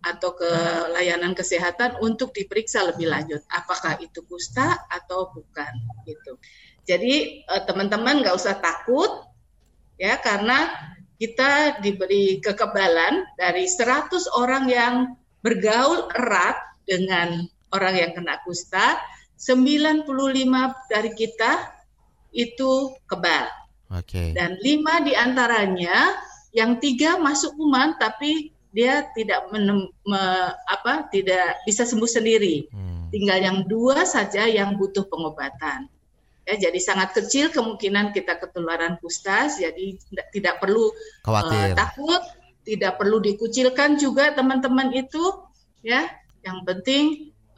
atau 0.00 0.32
ke 0.32 0.50
layanan 0.94 1.36
kesehatan 1.36 2.00
untuk 2.00 2.32
diperiksa 2.32 2.84
lebih 2.84 3.12
lanjut 3.12 3.44
apakah 3.52 3.98
itu 4.00 4.24
kusta 4.24 4.76
atau 4.88 5.32
bukan 5.34 5.72
gitu. 6.08 6.40
Jadi 6.86 7.42
eh, 7.42 7.62
teman-teman 7.66 8.22
nggak 8.22 8.36
usah 8.36 8.56
takut 8.62 9.26
ya 9.98 10.16
karena 10.22 10.70
kita 11.16 11.80
diberi 11.80 12.38
kekebalan 12.44 13.24
dari 13.40 13.64
100 13.64 14.12
orang 14.36 14.64
yang 14.68 14.94
bergaul 15.40 16.12
erat 16.12 16.56
dengan 16.84 17.48
orang 17.72 17.94
yang 17.96 18.12
kena 18.12 18.40
kusta, 18.44 19.00
95 19.36 20.08
dari 20.92 21.12
kita 21.12 21.52
itu 22.32 22.92
kebal. 23.08 23.48
Okay. 24.02 24.34
Dan 24.34 24.58
lima 24.60 25.00
di 25.00 25.14
antaranya 25.14 26.16
yang 26.52 26.80
tiga 26.82 27.20
masuk 27.20 27.54
kuman 27.54 27.96
tapi 28.00 28.50
dia 28.76 29.08
tidak 29.16 29.48
menem, 29.48 29.88
me, 30.04 30.22
apa 30.68 31.08
tidak 31.08 31.64
bisa 31.64 31.88
sembuh 31.88 32.08
sendiri. 32.08 32.68
Hmm. 32.68 33.08
Tinggal 33.08 33.38
yang 33.40 33.58
dua 33.64 34.04
saja 34.04 34.44
yang 34.44 34.76
butuh 34.76 35.08
pengobatan. 35.08 35.88
Ya, 36.46 36.70
jadi 36.70 36.78
sangat 36.78 37.10
kecil 37.10 37.50
kemungkinan 37.50 38.14
kita 38.14 38.38
ketularan 38.38 39.02
kusta, 39.02 39.50
jadi 39.50 39.98
tidak, 39.98 40.26
tidak 40.30 40.54
perlu 40.62 40.94
Uh, 41.26 41.74
takut, 41.74 42.22
tidak 42.62 43.02
perlu 43.02 43.18
dikucilkan 43.18 43.98
juga 43.98 44.30
teman-teman 44.30 44.94
itu, 44.94 45.42
ya. 45.82 46.06
Yang 46.46 46.58
penting 46.62 47.04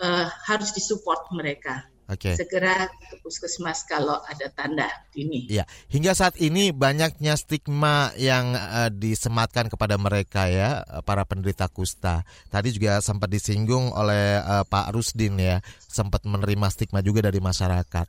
uh, 0.01 0.25
harus 0.49 0.73
disupport 0.73 1.29
mereka. 1.37 1.85
Okay. 2.09 2.41
Segera 2.41 2.89
ke 2.89 3.21
puskesmas 3.21 3.85
kalau 3.85 4.17
ada 4.25 4.49
tanda 4.49 4.89
ini. 5.13 5.45
Iya, 5.53 5.69
hingga 5.93 6.17
saat 6.17 6.41
ini 6.41 6.73
banyaknya 6.73 7.37
stigma 7.37 8.17
yang 8.17 8.57
uh, 8.57 8.89
disematkan 8.89 9.69
kepada 9.69 10.01
mereka 10.01 10.49
ya, 10.49 10.81
para 11.05 11.29
penderita 11.29 11.69
kusta. 11.69 12.25
Tadi 12.49 12.73
juga 12.73 13.05
sempat 13.05 13.29
disinggung 13.29 13.93
oleh 13.93 14.41
uh, 14.41 14.65
Pak 14.65 14.97
Rusdin 14.97 15.37
ya, 15.37 15.61
sempat 15.85 16.25
menerima 16.25 16.73
stigma 16.73 17.05
juga 17.05 17.29
dari 17.29 17.45
masyarakat. 17.45 18.09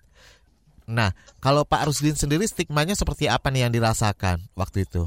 Nah, 0.90 1.14
kalau 1.38 1.62
Pak 1.62 1.86
Rusdin 1.86 2.18
sendiri 2.18 2.50
stigmanya 2.50 2.98
seperti 2.98 3.30
apa 3.30 3.54
nih 3.54 3.70
yang 3.70 3.74
dirasakan 3.74 4.42
waktu 4.58 4.90
itu? 4.90 5.06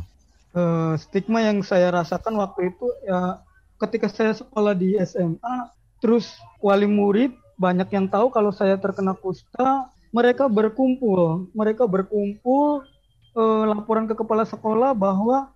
Uh, 0.55 0.95
stigma 0.95 1.43
yang 1.43 1.59
saya 1.67 1.91
rasakan 1.91 2.39
waktu 2.39 2.71
itu 2.71 2.87
ya 3.03 3.41
ketika 3.83 4.07
saya 4.07 4.31
sekolah 4.31 4.79
di 4.79 4.95
SMA, 5.03 5.57
terus 5.99 6.39
wali 6.63 6.87
murid 6.87 7.35
banyak 7.59 7.91
yang 7.91 8.07
tahu 8.07 8.31
kalau 8.31 8.55
saya 8.55 8.79
terkena 8.79 9.19
kusta, 9.19 9.91
mereka 10.15 10.47
berkumpul, 10.47 11.51
mereka 11.51 11.91
berkumpul 11.91 12.87
uh, 13.35 13.65
laporan 13.67 14.07
ke 14.07 14.15
kepala 14.15 14.47
sekolah 14.47 14.95
bahwa 14.95 15.51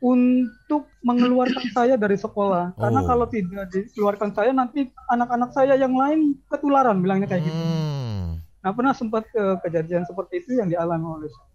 untuk 0.00 0.88
mengeluarkan 1.00 1.66
saya 1.72 1.96
dari 1.96 2.16
sekolah. 2.16 2.76
Karena 2.76 3.00
oh. 3.02 3.06
kalau 3.08 3.26
tidak 3.28 3.68
dikeluarkan 3.72 4.30
saya 4.32 4.52
nanti 4.52 4.88
anak-anak 5.08 5.50
saya 5.52 5.76
yang 5.76 5.92
lain 5.92 6.36
ketularan 6.48 7.00
bilangnya 7.00 7.28
kayak 7.28 7.44
gitu. 7.44 7.56
hmm. 7.56 7.68
gitu. 7.68 7.95
Nah, 8.66 8.74
pernah 8.74 8.90
sempat 8.90 9.22
ke 9.30 9.62
kejadian 9.62 10.02
seperti 10.02 10.42
itu 10.42 10.58
yang 10.58 10.66
dialami 10.66 11.06
oleh 11.06 11.30
saya. 11.30 11.46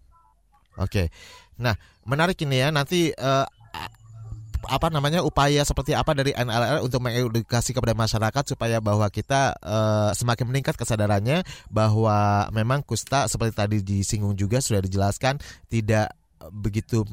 Oke. 0.80 1.12
Nah, 1.60 1.76
menarik 2.08 2.40
ini 2.40 2.64
ya. 2.64 2.72
Nanti 2.72 3.12
uh, 3.12 3.44
apa 4.64 4.88
namanya 4.88 5.20
upaya 5.20 5.60
seperti 5.60 5.92
apa 5.92 6.16
dari 6.16 6.32
NLR 6.32 6.80
untuk 6.80 7.04
mengedukasi 7.04 7.76
kepada 7.76 7.92
masyarakat 7.92 8.56
supaya 8.56 8.80
bahwa 8.80 9.04
kita 9.12 9.52
uh, 9.60 10.16
semakin 10.16 10.48
meningkat 10.48 10.72
kesadarannya 10.72 11.44
bahwa 11.68 12.48
memang 12.48 12.80
kusta 12.80 13.28
seperti 13.28 13.52
tadi 13.52 13.76
disinggung 13.84 14.32
juga 14.32 14.64
sudah 14.64 14.80
dijelaskan 14.80 15.36
tidak 15.68 16.16
begitu 16.48 17.04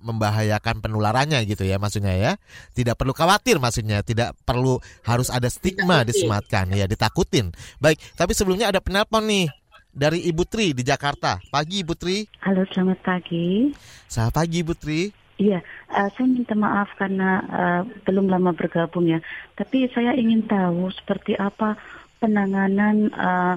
membahayakan 0.00 0.82
penularannya 0.82 1.44
gitu 1.46 1.64
ya 1.64 1.76
maksudnya 1.76 2.16
ya. 2.16 2.32
Tidak 2.72 2.96
perlu 2.96 3.12
khawatir 3.12 3.60
maksudnya, 3.60 4.00
tidak 4.00 4.34
perlu 4.42 4.80
harus 5.04 5.28
ada 5.28 5.46
stigma 5.46 6.02
disematkan 6.02 6.72
ya, 6.72 6.88
ditakutin. 6.88 7.52
Baik, 7.78 8.00
tapi 8.16 8.32
sebelumnya 8.34 8.72
ada 8.72 8.80
penelpon 8.82 9.24
nih 9.28 9.46
dari 9.90 10.26
Ibu 10.26 10.46
Tri 10.46 10.72
di 10.72 10.82
Jakarta. 10.86 11.42
Pagi 11.50 11.82
Ibu 11.82 11.94
Tri. 11.98 12.24
Halo, 12.42 12.62
selamat 12.70 12.98
pagi. 13.02 13.74
Selamat 14.06 14.34
pagi 14.34 14.56
Ibu 14.62 14.74
Tri. 14.78 15.00
Iya, 15.40 15.64
uh, 15.96 16.08
saya 16.12 16.28
minta 16.28 16.52
maaf 16.52 16.92
karena 17.00 17.40
uh, 17.48 17.82
belum 18.04 18.28
lama 18.28 18.52
bergabung 18.52 19.08
ya. 19.08 19.24
Tapi 19.56 19.88
saya 19.88 20.12
ingin 20.12 20.44
tahu 20.44 20.92
seperti 20.92 21.32
apa 21.32 21.80
penanganan 22.20 23.08
uh, 23.16 23.56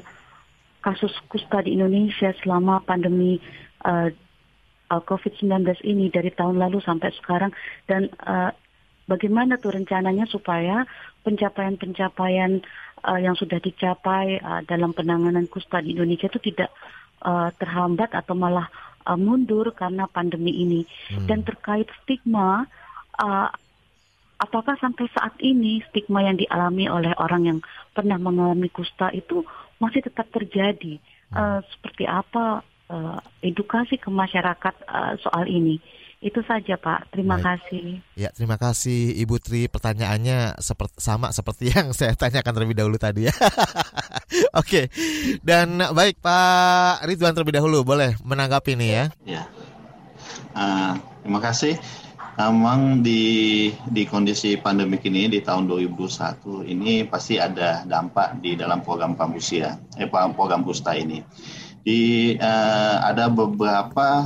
kasus 0.79 1.11
kusta 1.27 1.59
di 1.63 1.75
Indonesia 1.75 2.31
selama 2.39 2.79
pandemi 2.87 3.35
uh, 3.83 4.07
uh, 4.93 5.01
COVID-19 5.01 5.81
ini 5.81 6.13
dari 6.13 6.29
tahun 6.29 6.61
lalu 6.61 6.77
sampai 6.85 7.09
sekarang. 7.17 7.49
Dan 7.89 8.13
uh, 8.21 8.53
bagaimana 9.09 9.57
tuh 9.57 9.73
rencananya 9.73 10.29
supaya 10.29 10.85
pencapaian-pencapaian 11.25 12.61
uh, 13.01 13.19
yang 13.19 13.33
sudah 13.33 13.57
dicapai 13.57 14.37
uh, 14.37 14.61
dalam 14.69 14.93
penanganan 14.93 15.49
kusta 15.49 15.81
di 15.81 15.97
Indonesia 15.97 16.29
itu 16.29 16.53
tidak 16.53 16.69
uh, 17.25 17.49
terhambat 17.57 18.13
atau 18.13 18.37
malah 18.37 18.69
uh, 19.09 19.17
mundur 19.17 19.73
karena 19.73 20.05
pandemi 20.05 20.61
ini? 20.61 20.81
Hmm. 21.09 21.25
dan 21.25 21.41
terkait 21.41 21.89
stigma 22.03 22.69
uh, 23.17 23.49
apakah 24.39 24.75
sampai 24.79 25.07
saat 25.15 25.35
ini 25.39 25.79
stigma 25.89 26.23
yang 26.23 26.35
dialami 26.35 26.91
oleh 26.91 27.15
orang 27.15 27.43
yang 27.47 27.59
pernah 27.95 28.19
mengalami 28.19 28.67
kusta 28.67 29.09
itu 29.15 29.43
masih 29.79 30.03
tetap 30.03 30.27
terjadi? 30.31 30.99
Uh, 31.33 31.65
seperti 31.73 32.05
apa 32.05 32.61
uh, 32.93 33.17
edukasi 33.41 33.97
ke 33.97 34.13
masyarakat 34.13 34.75
uh, 34.85 35.13
soal 35.17 35.49
ini. 35.49 35.81
Itu 36.23 36.39
saja 36.47 36.79
Pak. 36.79 37.11
Terima 37.11 37.35
baik. 37.35 37.43
kasih. 37.43 37.99
Ya, 38.15 38.31
terima 38.31 38.55
kasih 38.55 39.11
Ibu 39.27 39.43
Tri. 39.43 39.67
Pertanyaannya 39.67 40.55
seperti 40.63 40.95
sama 41.01 41.35
seperti 41.35 41.67
yang 41.75 41.91
saya 41.91 42.15
tanyakan 42.15 42.53
terlebih 42.53 42.77
dahulu 42.79 42.95
tadi 42.95 43.27
ya. 43.27 43.33
Oke. 44.61 44.87
Dan 45.43 45.83
baik 45.83 46.23
Pak 46.23 47.03
Ridwan 47.03 47.35
terlebih 47.35 47.59
dahulu 47.59 47.83
boleh 47.83 48.15
menanggapi 48.23 48.79
ini 48.79 48.87
ya. 48.95 49.05
Ya. 49.27 49.43
Uh, 50.55 50.95
terima 51.25 51.43
kasih. 51.43 51.75
Memang 52.33 53.05
di 53.05 53.69
di 53.93 54.09
kondisi 54.09 54.57
pandemi 54.57 54.97
ini 55.05 55.29
di 55.29 55.45
tahun 55.45 55.69
2021 55.69 56.65
ini 56.65 57.05
pasti 57.05 57.37
ada 57.37 57.85
dampak 57.85 58.41
di 58.41 58.57
dalam 58.57 58.81
program 58.81 59.13
Kambusia, 59.13 59.77
eh 60.01 60.09
program 60.09 60.65
Kusta 60.65 60.97
ini 60.97 61.21
di 61.83 62.33
uh, 62.39 62.97
ada 63.03 63.27
beberapa 63.27 64.23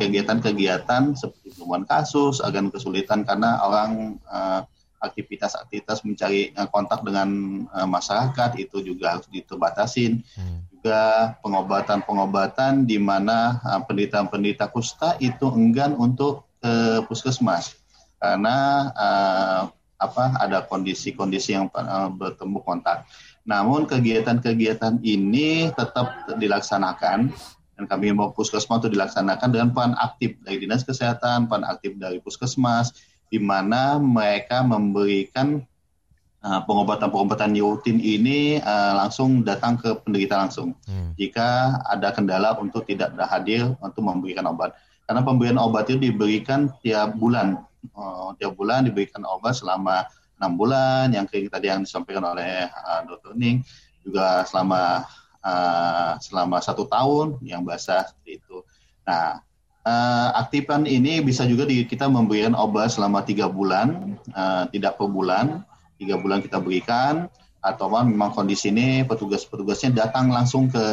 kegiatan-kegiatan 0.00 1.12
seperti 1.12 1.52
penemuan 1.52 1.84
kasus, 1.84 2.40
agan 2.40 2.72
kesulitan 2.72 3.28
karena 3.28 3.60
orang 3.60 4.16
uh, 4.24 4.64
aktivitas-aktivitas 5.04 6.00
mencari 6.08 6.56
uh, 6.56 6.64
kontak 6.72 7.04
dengan 7.04 7.28
uh, 7.76 7.84
masyarakat 7.84 8.56
itu 8.56 8.80
juga 8.80 9.20
harus 9.20 9.28
diterbatasin. 9.28 10.24
Hmm. 10.32 10.64
Juga 10.72 11.36
pengobatan-pengobatan 11.44 12.88
di 12.88 12.96
mana 12.96 13.60
uh, 13.60 13.84
penderita-penderita 13.84 14.72
kusta 14.72 15.20
itu 15.20 15.52
enggan 15.52 15.92
untuk 16.00 16.48
ke 16.64 17.04
puskesmas 17.04 17.76
karena 18.16 18.88
uh, 18.96 19.60
apa 20.00 20.24
ada 20.40 20.64
kondisi-kondisi 20.64 21.52
yang 21.52 21.68
uh, 21.76 22.08
bertemu 22.08 22.64
kontak. 22.64 23.04
Namun 23.44 23.84
kegiatan-kegiatan 23.84 25.04
ini 25.04 25.68
tetap 25.76 26.32
dilaksanakan 26.40 27.28
dan 27.74 27.84
kami 27.90 28.14
mau 28.14 28.30
puskesmas 28.30 28.80
itu 28.86 28.94
dilaksanakan 28.94 29.48
dengan 29.50 29.68
peran 29.74 29.94
aktif 29.98 30.38
dari 30.46 30.62
dinas 30.62 30.86
kesehatan, 30.86 31.50
peran 31.50 31.66
aktif 31.66 31.98
dari 31.98 32.22
puskesmas, 32.22 32.94
di 33.28 33.42
mana 33.42 33.98
mereka 33.98 34.62
memberikan 34.62 35.58
uh, 36.46 36.60
pengobatan-pengobatan 36.64 37.58
rutin 37.58 37.98
ini 37.98 38.62
uh, 38.62 38.94
langsung 39.02 39.42
datang 39.42 39.74
ke 39.74 39.90
penderita 40.06 40.38
langsung. 40.38 40.78
Hmm. 40.86 41.12
Jika 41.18 41.82
ada 41.82 42.14
kendala 42.14 42.54
untuk 42.62 42.86
tidak 42.86 43.10
hadir 43.26 43.74
untuk 43.82 44.06
memberikan 44.06 44.46
obat, 44.46 44.78
karena 45.10 45.20
pemberian 45.26 45.58
obat 45.58 45.90
itu 45.90 45.98
diberikan 45.98 46.70
tiap 46.80 47.18
bulan, 47.18 47.58
uh, 47.98 48.32
tiap 48.38 48.54
bulan 48.54 48.86
diberikan 48.86 49.26
obat 49.26 49.58
selama 49.58 50.06
enam 50.38 50.52
bulan 50.58 51.10
yang 51.14 51.26
tadi 51.28 51.66
yang 51.70 51.82
disampaikan 51.86 52.24
oleh 52.26 52.66
uh, 52.68 53.00
Dr. 53.06 53.34
Ning 53.38 53.62
juga 54.04 54.44
selama 54.44 55.06
uh, 55.40 56.12
selama 56.20 56.58
satu 56.60 56.84
tahun 56.88 57.40
yang 57.44 57.62
basah 57.62 58.12
itu. 58.26 58.60
Nah, 59.08 59.40
uh, 59.86 60.28
aktifan 60.40 60.84
ini 60.84 61.20
bisa 61.24 61.44
juga 61.48 61.68
di, 61.68 61.84
kita 61.84 62.08
memberikan 62.08 62.52
obat 62.56 62.92
selama 62.92 63.22
tiga 63.22 63.46
bulan, 63.46 64.16
uh, 64.34 64.68
tidak 64.72 65.00
per 65.00 65.08
bulan, 65.08 65.62
tiga 65.96 66.20
bulan 66.20 66.44
kita 66.44 66.58
berikan, 66.58 67.28
atau 67.64 67.88
memang 67.88 68.36
kondisi 68.36 68.68
ini 68.68 69.04
petugas-petugasnya 69.08 69.96
datang 69.96 70.28
langsung 70.28 70.68
ke 70.68 70.84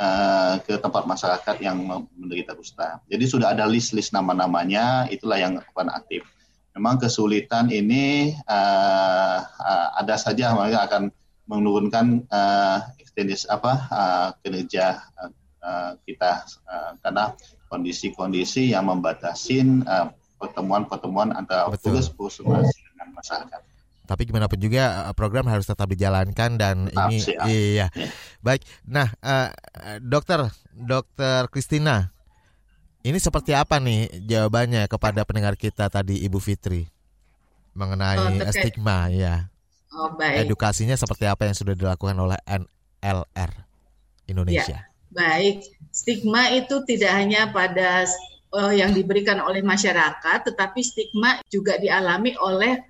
uh, 0.00 0.54
ke 0.64 0.80
tempat 0.80 1.04
masyarakat 1.04 1.56
yang 1.60 1.84
menderita 2.16 2.56
kusta. 2.56 3.00
Jadi 3.12 3.24
sudah 3.28 3.52
ada 3.52 3.68
list-list 3.68 4.16
nama-namanya, 4.16 5.08
itulah 5.12 5.36
yang 5.36 5.60
akan 5.60 5.92
aktif 5.92 6.24
memang 6.72 6.96
kesulitan 7.00 7.68
ini 7.68 8.32
uh, 8.48 9.38
uh, 9.44 9.88
ada 10.00 10.16
saja 10.16 10.56
mereka 10.56 10.88
akan 10.88 11.12
menurunkan 11.44 12.24
uh, 12.32 12.78
ekstendis 12.96 13.44
apa 13.48 13.72
uh, 13.92 14.28
kinerja 14.40 15.04
uh, 15.20 15.92
kita 16.08 16.48
uh, 16.68 16.92
karena 17.04 17.36
kondisi-kondisi 17.68 18.76
yang 18.76 18.84
membatasin 18.84 19.80
pertemuan-pertemuan 20.36 21.32
antara 21.32 21.72
petugas 21.72 22.12
puskesmas 22.12 22.68
dengan 22.68 23.16
masyarakat. 23.16 23.60
Tapi 24.04 24.28
gimana 24.28 24.44
pun 24.44 24.60
juga 24.60 25.08
program 25.16 25.48
harus 25.48 25.64
tetap 25.64 25.88
dijalankan 25.88 26.60
dan 26.60 26.92
tetap, 26.92 27.08
ini 27.08 27.16
siap. 27.16 27.48
iya. 27.48 27.88
Ya. 27.96 28.12
Baik. 28.44 28.68
Nah, 28.84 29.08
uh, 29.24 29.48
dokter 30.04 30.52
Dokter 30.74 31.48
Kristina 31.48 32.12
ini 33.02 33.18
seperti 33.18 33.52
apa 33.52 33.82
nih 33.82 34.10
jawabannya 34.26 34.86
kepada 34.86 35.26
pendengar 35.26 35.58
kita 35.58 35.90
tadi 35.90 36.22
Ibu 36.22 36.38
Fitri 36.38 36.86
mengenai 37.74 38.42
oh, 38.42 38.52
stigma 38.54 39.10
ya? 39.10 39.50
Oh, 39.92 40.14
baik. 40.16 40.48
Edukasinya 40.48 40.96
seperti 40.96 41.28
apa 41.28 41.44
yang 41.44 41.56
sudah 41.56 41.74
dilakukan 41.76 42.16
oleh 42.16 42.38
NLR 42.48 43.52
Indonesia? 44.30 44.88
Ya, 44.88 44.88
baik, 45.12 45.68
stigma 45.92 46.48
itu 46.54 46.80
tidak 46.88 47.12
hanya 47.12 47.52
pada 47.52 48.08
uh, 48.56 48.72
yang 48.72 48.96
diberikan 48.96 49.42
oleh 49.44 49.60
masyarakat, 49.60 50.48
tetapi 50.48 50.80
stigma 50.80 51.42
juga 51.52 51.76
dialami 51.76 52.32
oleh 52.40 52.80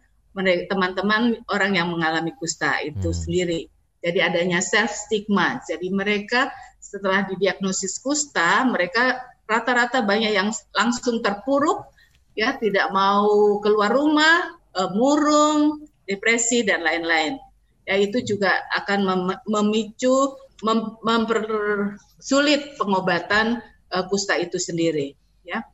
teman-teman 0.71 1.43
orang 1.51 1.77
yang 1.77 1.89
mengalami 1.91 2.33
kusta 2.39 2.81
itu 2.85 3.11
hmm. 3.11 3.19
sendiri. 3.19 3.61
Jadi 4.03 4.19
adanya 4.19 4.59
self 4.59 4.91
stigma. 4.91 5.63
Jadi 5.63 5.91
mereka 5.91 6.51
setelah 6.83 7.25
didiagnosis 7.27 8.03
kusta, 8.03 8.67
mereka 8.67 9.32
rata-rata 9.47 10.03
banyak 10.05 10.33
yang 10.33 10.51
langsung 10.73 11.21
terpuruk, 11.21 11.89
ya 12.33 12.57
tidak 12.57 12.91
mau 12.95 13.59
keluar 13.61 13.93
rumah, 13.93 14.57
uh, 14.77 14.91
murung, 14.97 15.85
depresi 16.09 16.65
dan 16.67 16.83
lain-lain. 16.83 17.39
Ya 17.83 17.99
itu 17.99 18.23
juga 18.23 18.63
akan 18.79 18.99
mem 19.03 19.23
memicu 19.51 20.39
mem 20.63 20.97
mempersulit 21.03 22.79
pengobatan 22.79 23.59
uh, 23.91 24.05
kusta 24.07 24.39
itu 24.39 24.57
sendiri. 24.57 25.19
Ya, 25.43 25.67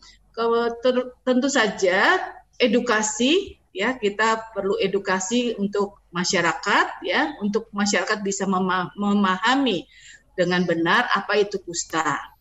tentu 1.29 1.49
saja 1.53 2.16
edukasi 2.57 3.61
ya 3.77 3.95
kita 3.95 4.57
perlu 4.57 4.81
edukasi 4.81 5.55
untuk 5.61 6.03
masyarakat 6.11 7.05
ya 7.05 7.37
untuk 7.45 7.69
masyarakat 7.71 8.25
bisa 8.25 8.49
memahami 8.97 9.85
dengan 10.33 10.64
benar 10.64 11.07
apa 11.12 11.37
itu 11.37 11.61
kusta. 11.61 12.38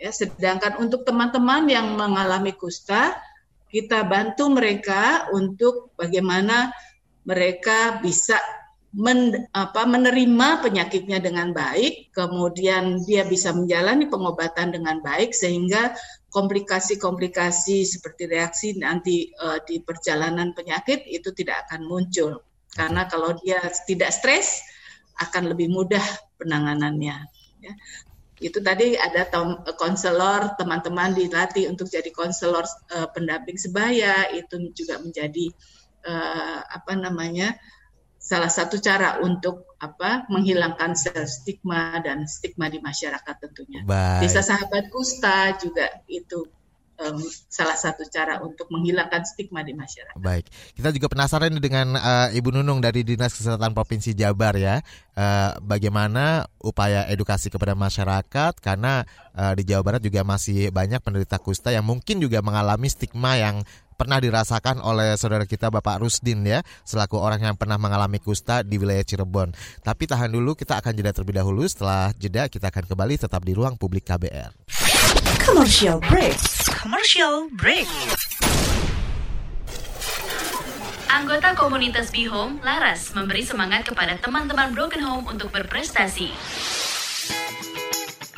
Ya, 0.00 0.08
sedangkan 0.08 0.80
untuk 0.80 1.04
teman-teman 1.04 1.68
yang 1.68 1.92
mengalami 1.92 2.56
kusta, 2.56 3.20
kita 3.68 4.00
bantu 4.08 4.48
mereka 4.48 5.28
untuk 5.28 5.92
bagaimana 6.00 6.72
mereka 7.28 8.00
bisa 8.00 8.40
men, 8.96 9.46
apa, 9.54 9.86
menerima 9.86 10.64
penyakitnya 10.64 11.22
dengan 11.22 11.54
baik, 11.54 12.10
kemudian 12.10 13.04
dia 13.06 13.22
bisa 13.28 13.54
menjalani 13.54 14.10
pengobatan 14.10 14.74
dengan 14.74 14.98
baik 15.04 15.30
sehingga 15.30 15.94
komplikasi-komplikasi 16.30 17.86
seperti 17.86 18.24
reaksi 18.30 18.78
nanti 18.78 19.30
uh, 19.38 19.62
di 19.62 19.82
perjalanan 19.82 20.54
penyakit 20.54 21.06
itu 21.06 21.30
tidak 21.34 21.68
akan 21.68 21.86
muncul. 21.86 22.42
Karena 22.70 23.06
kalau 23.10 23.34
dia 23.42 23.58
tidak 23.86 24.14
stres 24.14 24.62
akan 25.18 25.54
lebih 25.54 25.70
mudah 25.70 26.02
penanganannya. 26.38 27.18
Ya. 27.60 27.72
Itu 28.40 28.64
tadi 28.64 28.96
ada 28.96 29.28
konselor 29.76 30.56
teman-teman 30.56 31.12
dilatih 31.12 31.68
untuk 31.68 31.92
jadi 31.92 32.08
konselor 32.08 32.64
uh, 32.64 33.08
pendamping 33.12 33.60
sebaya 33.60 34.32
itu 34.32 34.72
juga 34.72 34.96
menjadi 34.96 35.52
uh, 36.08 36.64
apa 36.64 36.96
namanya 36.96 37.52
salah 38.20 38.48
satu 38.48 38.80
cara 38.80 39.20
untuk 39.24 39.76
apa 39.80 40.28
menghilangkan 40.28 40.92
stigma 41.24 42.00
dan 42.04 42.28
stigma 42.28 42.68
di 42.68 42.80
masyarakat 42.80 43.36
tentunya. 43.40 43.80
Baik. 43.84 44.28
Desa 44.28 44.44
Sahabat 44.44 44.92
Kusta 44.92 45.56
juga 45.56 45.88
itu 46.08 46.44
um, 47.00 47.18
salah 47.48 47.74
satu 47.74 48.04
cara 48.12 48.38
untuk 48.44 48.68
menghilangkan 48.68 49.24
stigma 49.24 49.64
di 49.64 49.72
masyarakat. 49.72 50.20
Baik, 50.20 50.46
kita 50.76 50.92
juga 50.92 51.08
penasaran 51.08 51.52
dengan 51.56 51.96
uh, 51.96 52.28
Ibu 52.30 52.52
Nunung 52.54 52.84
dari 52.84 53.02
Dinas 53.02 53.32
Kesehatan 53.34 53.72
Provinsi 53.72 54.12
Jabar 54.12 54.54
ya, 54.54 54.84
uh, 55.16 55.56
bagaimana 55.64 56.46
upaya 56.60 57.08
edukasi 57.08 57.48
kepada 57.48 57.72
masyarakat? 57.72 58.52
Karena 58.60 59.02
uh, 59.34 59.52
di 59.56 59.64
Jawa 59.64 59.82
Barat 59.82 60.02
juga 60.04 60.20
masih 60.22 60.68
banyak 60.70 61.00
penderita 61.00 61.40
kusta 61.40 61.72
yang 61.72 61.88
mungkin 61.88 62.20
juga 62.20 62.44
mengalami 62.44 62.86
stigma 62.92 63.40
yang 63.40 63.64
pernah 64.00 64.16
dirasakan 64.16 64.80
oleh 64.80 65.12
saudara 65.20 65.44
kita 65.44 65.68
Bapak 65.68 66.00
Rusdin 66.00 66.40
ya 66.48 66.64
selaku 66.88 67.20
orang 67.20 67.52
yang 67.52 67.56
pernah 67.60 67.76
mengalami 67.76 68.16
kusta 68.16 68.64
di 68.64 68.80
wilayah 68.80 69.04
Cirebon. 69.04 69.52
Tapi 69.84 70.08
tahan 70.08 70.32
dulu 70.32 70.56
kita 70.56 70.80
akan 70.80 70.96
jeda 70.96 71.12
terlebih 71.12 71.36
dahulu 71.36 71.68
setelah 71.68 72.08
jeda 72.16 72.48
kita 72.48 72.72
akan 72.72 72.88
kembali 72.88 73.20
tetap 73.20 73.44
di 73.44 73.52
ruang 73.52 73.76
publik 73.76 74.08
KBR. 74.08 74.56
Commercial 75.44 76.00
break. 76.08 76.40
Commercial 76.72 77.52
break. 77.60 77.84
Anggota 81.12 81.52
komunitas 81.58 82.08
Be 82.08 82.24
Home, 82.30 82.62
Laras, 82.64 83.12
memberi 83.12 83.44
semangat 83.44 83.84
kepada 83.84 84.16
teman-teman 84.16 84.72
Broken 84.72 85.02
Home 85.04 85.26
untuk 85.28 85.52
berprestasi 85.52 86.32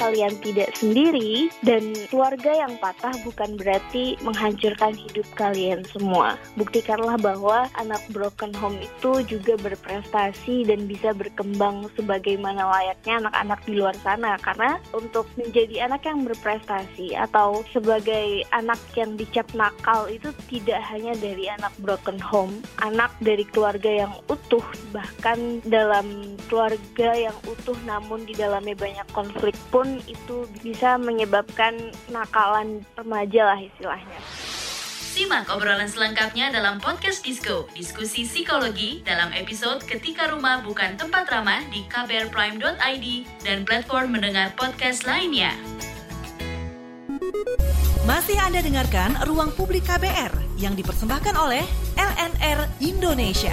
kalian 0.02 0.34
tidak 0.42 0.74
sendiri 0.74 1.46
dan 1.62 1.94
keluarga 2.10 2.50
yang 2.66 2.74
patah 2.82 3.14
bukan 3.22 3.54
berarti 3.54 4.18
menghancurkan 4.26 4.98
hidup 4.98 5.22
kalian 5.38 5.86
semua. 5.94 6.34
Buktikanlah 6.58 7.14
bahwa 7.22 7.70
anak 7.78 8.02
broken 8.10 8.50
home 8.58 8.82
itu 8.82 9.22
juga 9.30 9.54
berprestasi 9.62 10.66
dan 10.66 10.90
bisa 10.90 11.14
berkembang 11.14 11.86
sebagaimana 11.94 12.66
layaknya 12.66 13.22
anak-anak 13.22 13.60
di 13.62 13.72
luar 13.78 13.94
sana 14.02 14.34
karena 14.42 14.82
untuk 14.90 15.30
menjadi 15.38 15.86
anak 15.86 16.02
yang 16.02 16.26
berprestasi 16.26 17.14
atau 17.14 17.62
sebagai 17.70 18.42
anak 18.50 18.82
yang 18.98 19.14
dicap 19.14 19.46
nakal 19.54 20.10
itu 20.10 20.34
tidak 20.50 20.82
hanya 20.90 21.14
dari 21.22 21.46
anak 21.46 21.70
broken 21.78 22.18
home, 22.18 22.58
anak 22.82 23.14
dari 23.22 23.46
keluarga 23.46 24.02
yang 24.02 24.12
utuh 24.26 24.64
bahkan 24.90 25.62
dalam 25.62 26.34
keluarga 26.50 27.14
yang 27.14 27.36
utuh 27.46 27.76
namun 27.86 28.26
di 28.26 28.34
dalamnya 28.34 28.74
banyak 28.74 29.06
konflik 29.14 29.54
pun 29.70 29.91
itu 30.08 30.48
bisa 30.64 30.96
menyebabkan 30.96 31.92
nakalan 32.08 32.80
remaja 32.96 33.52
lah 33.52 33.58
istilahnya. 33.60 34.20
Simak 35.12 35.52
obrolan 35.52 35.92
selengkapnya 35.92 36.48
dalam 36.48 36.80
podcast 36.80 37.20
Disco, 37.20 37.68
diskusi 37.76 38.24
psikologi 38.24 39.04
dalam 39.04 39.28
episode 39.36 39.84
Ketika 39.84 40.32
Rumah 40.32 40.64
Bukan 40.64 40.96
Tempat 40.96 41.28
Ramah 41.28 41.60
di 41.68 41.84
kbrprime.id 41.84 43.06
dan 43.44 43.68
platform 43.68 44.16
mendengar 44.16 44.56
podcast 44.56 45.04
lainnya. 45.04 45.52
Masih 48.08 48.40
Anda 48.40 48.64
dengarkan 48.64 49.20
Ruang 49.28 49.52
Publik 49.52 49.84
KBR 49.84 50.32
yang 50.56 50.72
dipersembahkan 50.72 51.36
oleh 51.36 51.62
LNR 52.00 52.80
Indonesia. 52.80 53.52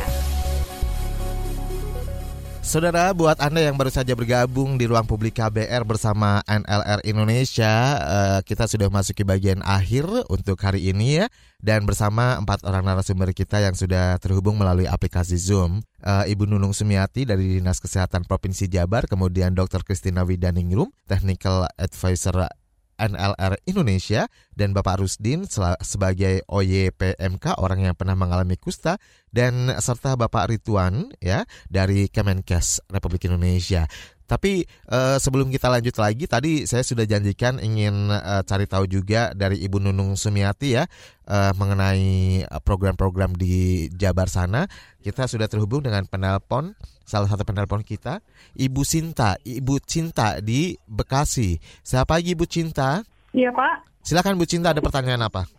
Saudara, 2.70 3.10
buat 3.18 3.42
Anda 3.42 3.66
yang 3.66 3.82
baru 3.82 3.90
saja 3.90 4.14
bergabung 4.14 4.78
di 4.78 4.86
ruang 4.86 5.10
publik 5.10 5.42
KBR 5.42 5.90
bersama 5.90 6.46
NLR 6.46 7.02
Indonesia, 7.02 7.98
uh, 7.98 8.40
kita 8.46 8.70
sudah 8.70 8.94
masuki 8.94 9.26
bagian 9.26 9.66
akhir 9.66 10.06
untuk 10.30 10.62
hari 10.62 10.94
ini 10.94 11.18
ya. 11.18 11.26
Dan 11.58 11.90
bersama 11.90 12.38
empat 12.38 12.62
orang 12.70 12.86
narasumber 12.86 13.34
kita 13.34 13.58
yang 13.58 13.74
sudah 13.74 14.22
terhubung 14.22 14.62
melalui 14.62 14.86
aplikasi 14.86 15.42
Zoom. 15.42 15.82
Uh, 16.06 16.30
Ibu 16.30 16.46
Nunung 16.46 16.78
Sumiati 16.78 17.26
dari 17.26 17.58
Dinas 17.58 17.82
Kesehatan 17.82 18.30
Provinsi 18.30 18.70
Jabar, 18.70 19.10
kemudian 19.10 19.58
Dr. 19.58 19.82
Kristina 19.82 20.22
Widaningrum, 20.22 20.94
Technical 21.10 21.66
Advisor 21.74 22.54
NLR 23.00 23.64
Indonesia 23.64 24.28
dan 24.52 24.76
Bapak 24.76 25.00
Rusdin 25.00 25.48
sebagai 25.80 26.44
OYPMK 26.52 27.56
orang 27.64 27.88
yang 27.88 27.96
pernah 27.96 28.20
mengalami 28.20 28.60
kusta 28.60 29.00
dan 29.32 29.72
serta 29.80 30.20
Bapak 30.20 30.52
Rituan 30.52 31.16
ya 31.24 31.48
dari 31.72 32.12
Kemenkes 32.12 32.84
Republik 32.92 33.32
Indonesia. 33.32 33.88
Tapi 34.30 34.62
uh, 34.94 35.18
sebelum 35.18 35.50
kita 35.50 35.74
lanjut 35.74 35.98
lagi, 35.98 36.30
tadi 36.30 36.70
saya 36.70 36.86
sudah 36.86 37.02
janjikan 37.10 37.58
ingin 37.58 38.14
uh, 38.14 38.46
cari 38.46 38.70
tahu 38.70 38.86
juga 38.86 39.34
dari 39.34 39.58
Ibu 39.66 39.82
Nunung 39.82 40.14
Sumiati 40.14 40.78
ya 40.78 40.86
uh, 41.26 41.52
mengenai 41.58 42.46
program-program 42.62 43.34
di 43.34 43.90
Jabar 43.90 44.30
sana. 44.30 44.70
Kita 45.02 45.26
sudah 45.26 45.50
terhubung 45.50 45.82
dengan 45.82 46.06
penelpon 46.06 46.78
salah 47.10 47.26
satu 47.26 47.42
penelpon 47.42 47.82
kita, 47.82 48.22
Ibu 48.54 48.86
Cinta, 48.86 49.34
Ibu 49.42 49.82
Cinta 49.82 50.38
di 50.38 50.78
Bekasi. 50.86 51.58
Siapa 51.82 52.22
lagi 52.22 52.38
Ibu 52.38 52.46
Cinta? 52.46 53.02
Iya 53.34 53.50
Pak. 53.50 54.06
Silakan 54.06 54.38
Bu 54.38 54.46
Cinta, 54.46 54.78
ada 54.78 54.82
pertanyaan 54.86 55.26
apa? 55.26 55.50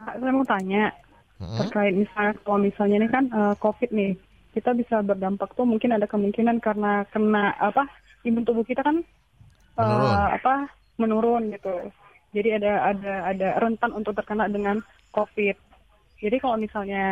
Saya 0.00 0.32
mau 0.32 0.46
tanya 0.48 0.88
hmm? 1.36 1.58
terkait 1.60 1.92
misalnya 1.92 2.32
kalau 2.40 2.64
misalnya 2.64 2.96
ini 2.96 3.08
kan 3.12 3.24
uh, 3.28 3.52
COVID 3.60 3.92
nih, 3.92 4.16
kita 4.56 4.72
bisa 4.72 5.04
berdampak 5.04 5.52
tuh 5.52 5.68
mungkin 5.68 5.92
ada 5.92 6.08
kemungkinan 6.08 6.64
karena 6.64 7.04
kena 7.12 7.52
apa 7.60 7.84
imun 8.26 8.44
tubuh 8.44 8.66
kita 8.66 8.82
kan 8.82 9.00
menurun. 9.78 10.10
Uh, 10.10 10.28
apa 10.34 10.54
menurun 10.98 11.42
gitu. 11.54 11.74
Jadi 12.36 12.58
ada 12.60 12.92
ada 12.92 13.14
ada 13.32 13.48
rentan 13.62 13.94
untuk 13.96 14.12
terkena 14.18 14.50
dengan 14.50 14.82
COVID. 15.14 15.56
Jadi 16.20 16.36
kalau 16.40 16.56
misalnya 16.60 17.04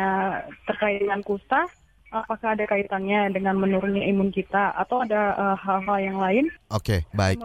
terkait 0.65 1.01
dengan 1.01 1.21
kusta, 1.21 1.65
apakah 2.09 2.57
ada 2.57 2.65
kaitannya 2.65 3.29
dengan 3.33 3.57
menurunnya 3.57 4.01
imun 4.09 4.33
kita 4.33 4.73
atau 4.73 5.05
ada 5.05 5.33
eh, 5.37 5.57
hal-hal 5.61 5.97
uh, 5.97 6.01
yang 6.01 6.17
lain? 6.17 6.45
Oke, 6.73 7.05
okay, 7.05 7.13
baik. 7.13 7.41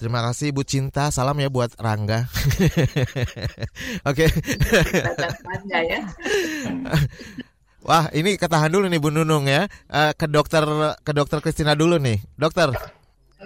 Terima 0.00 0.24
kasih 0.24 0.56
Bu 0.56 0.64
Cinta. 0.64 1.12
Salam 1.12 1.36
ya 1.38 1.52
buat 1.52 1.76
Rangga. 1.76 2.24
Oke. 4.10 4.26
ya. 5.70 6.00
Wah, 7.84 8.08
ini 8.16 8.40
ketahan 8.40 8.72
dulu 8.72 8.88
nih 8.88 9.00
Bu 9.00 9.12
Nunung 9.12 9.44
ya. 9.44 9.68
Uh, 9.92 10.16
ke 10.16 10.24
dokter 10.24 10.64
ke 11.04 11.12
dokter 11.12 11.38
Kristina 11.44 11.76
dulu 11.76 12.00
nih. 12.00 12.16
Dokter. 12.40 12.72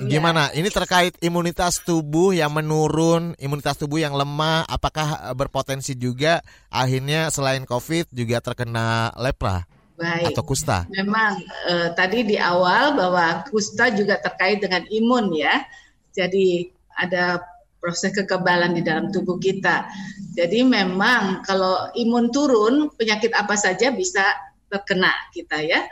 Gimana? 0.06 0.54
Ini 0.54 0.68
terkait 0.70 1.18
imunitas 1.18 1.82
tubuh 1.82 2.30
yang 2.30 2.54
menurun, 2.54 3.34
imunitas 3.42 3.74
tubuh 3.74 3.98
yang 3.98 4.14
lemah, 4.14 4.62
apakah 4.70 5.34
berpotensi 5.34 5.98
juga 5.98 6.44
akhirnya 6.70 7.32
selain 7.34 7.66
COVID 7.66 8.14
juga 8.14 8.38
terkena 8.38 9.10
lepra? 9.18 9.66
Baik. 9.98 10.30
Atau 10.30 10.46
kusta? 10.46 10.86
Memang 10.94 11.42
eh, 11.66 11.90
tadi 11.98 12.22
di 12.22 12.38
awal 12.38 12.94
bahwa 12.94 13.42
kusta 13.50 13.90
juga 13.90 14.22
terkait 14.22 14.62
dengan 14.62 14.86
imun 14.86 15.34
ya. 15.34 15.66
Jadi 16.14 16.70
ada 16.94 17.42
proses 17.82 18.14
kekebalan 18.14 18.78
di 18.78 18.82
dalam 18.86 19.10
tubuh 19.10 19.38
kita. 19.42 19.90
Jadi 20.38 20.62
memang 20.62 21.42
kalau 21.42 21.90
imun 21.98 22.30
turun, 22.30 22.94
penyakit 22.94 23.34
apa 23.34 23.58
saja 23.58 23.90
bisa 23.90 24.22
terkena 24.70 25.10
kita 25.34 25.62
ya. 25.66 25.82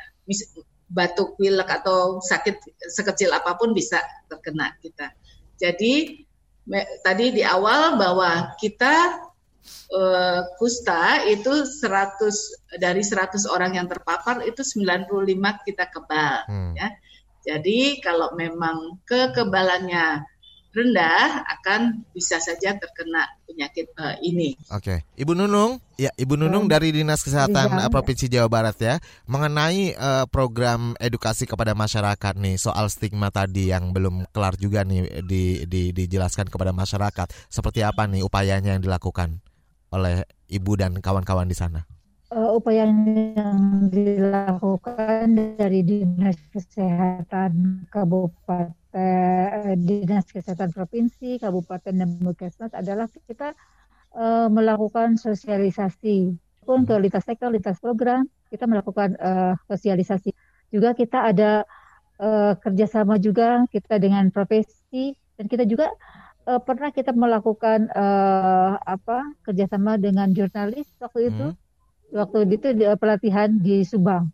Batuk, 0.87 1.34
pilek 1.34 1.66
atau 1.66 2.22
sakit 2.22 2.62
sekecil 2.87 3.34
apa 3.34 3.59
pun 3.59 3.74
bisa 3.74 3.99
terkena 4.30 4.70
kita. 4.78 5.11
Jadi 5.59 6.22
me, 6.70 6.87
tadi 7.03 7.34
di 7.34 7.43
awal 7.43 7.99
bahwa 7.99 8.55
kita 8.61 9.26
uh, 9.91 10.41
kusta 10.59 11.26
itu 11.26 11.66
100 11.66 12.78
dari 12.78 13.03
100 13.03 13.51
orang 13.51 13.74
yang 13.74 13.87
terpapar 13.91 14.47
itu 14.47 14.62
95 14.62 15.66
kita 15.66 15.84
kebal 15.91 16.47
hmm. 16.47 16.74
ya. 16.78 16.89
Jadi 17.47 18.03
kalau 18.03 18.34
memang 18.34 18.99
kekebalannya 19.07 20.26
rendah 20.77 21.41
akan 21.57 22.05
bisa 22.12 22.37
saja 22.37 22.77
terkena 22.77 23.24
penyakit 23.49 23.89
uh, 23.97 24.12
ini. 24.20 24.61
Oke, 24.68 25.01
okay. 25.01 25.09
Ibu 25.16 25.33
Nunung, 25.33 25.81
ya 25.97 26.12
Ibu 26.12 26.37
Nunung 26.37 26.68
hmm. 26.68 26.72
dari 26.77 26.93
Dinas 26.93 27.24
Kesehatan 27.24 27.81
ya. 27.81 27.89
Provinsi 27.89 28.29
Jawa 28.29 28.53
Barat 28.53 28.77
ya, 28.77 29.01
mengenai 29.24 29.97
uh, 29.97 30.29
program 30.29 30.93
edukasi 31.01 31.49
kepada 31.49 31.72
masyarakat 31.72 32.37
nih 32.37 32.61
soal 32.61 32.93
stigma 32.93 33.33
tadi 33.33 33.72
yang 33.72 33.97
belum 33.97 34.29
kelar 34.37 34.61
juga 34.61 34.85
nih 34.85 35.24
di, 35.24 35.64
di, 35.64 35.97
dijelaskan 35.97 36.53
kepada 36.53 36.77
masyarakat. 36.77 37.33
Seperti 37.49 37.81
apa 37.81 38.05
nih 38.05 38.20
upayanya 38.20 38.77
yang 38.77 38.85
dilakukan 38.85 39.41
oleh 39.97 40.29
Ibu 40.53 40.77
dan 40.77 40.93
kawan-kawan 41.01 41.49
di 41.49 41.57
sana? 41.57 41.95
Uh, 42.37 42.51
upaya 42.53 42.84
yang 42.84 43.89
dilakukan 43.89 45.57
dari 45.57 45.80
Dinas 45.80 46.37
Kesehatan 46.53 47.84
Kabupaten, 47.89 48.76
uh, 48.93 49.74
Dinas 49.80 50.28
Kesehatan 50.28 50.76
Provinsi, 50.76 51.41
Kabupaten 51.41 51.97
dan 51.97 52.20
Puskesmas 52.20 52.76
adalah 52.76 53.09
kita 53.09 53.57
uh, 54.12 54.53
melakukan 54.53 55.16
sosialisasi 55.16 56.37
pun 56.68 56.84
ke 56.84 56.95
lintas 57.01 57.24
sektor, 57.24 57.49
lintas 57.49 57.80
program, 57.80 58.28
kita 58.53 58.68
melakukan 58.68 59.16
uh, 59.16 59.55
sosialisasi. 59.70 60.37
Juga 60.68 60.93
kita 60.93 61.30
ada 61.32 61.64
uh, 62.20 62.53
kerjasama 62.59 63.16
juga 63.22 63.64
kita 63.70 63.97
dengan 64.03 64.28
profesi 64.34 65.14
dan 65.39 65.47
kita 65.47 65.62
juga 65.62 65.95
uh, 66.51 66.59
pernah 66.59 66.91
kita 66.91 67.14
melakukan 67.14 67.87
uh, 67.95 68.74
apa 68.82 69.22
kerjasama 69.47 69.95
dengan 69.95 70.34
jurnalis 70.34 70.91
waktu 71.01 71.32
itu. 71.32 71.49
Hmm 71.55 71.66
waktu 72.15 72.47
itu 72.51 72.69
di, 72.77 72.85
pelatihan 72.99 73.49
di 73.59 73.83
Subang. 73.83 74.31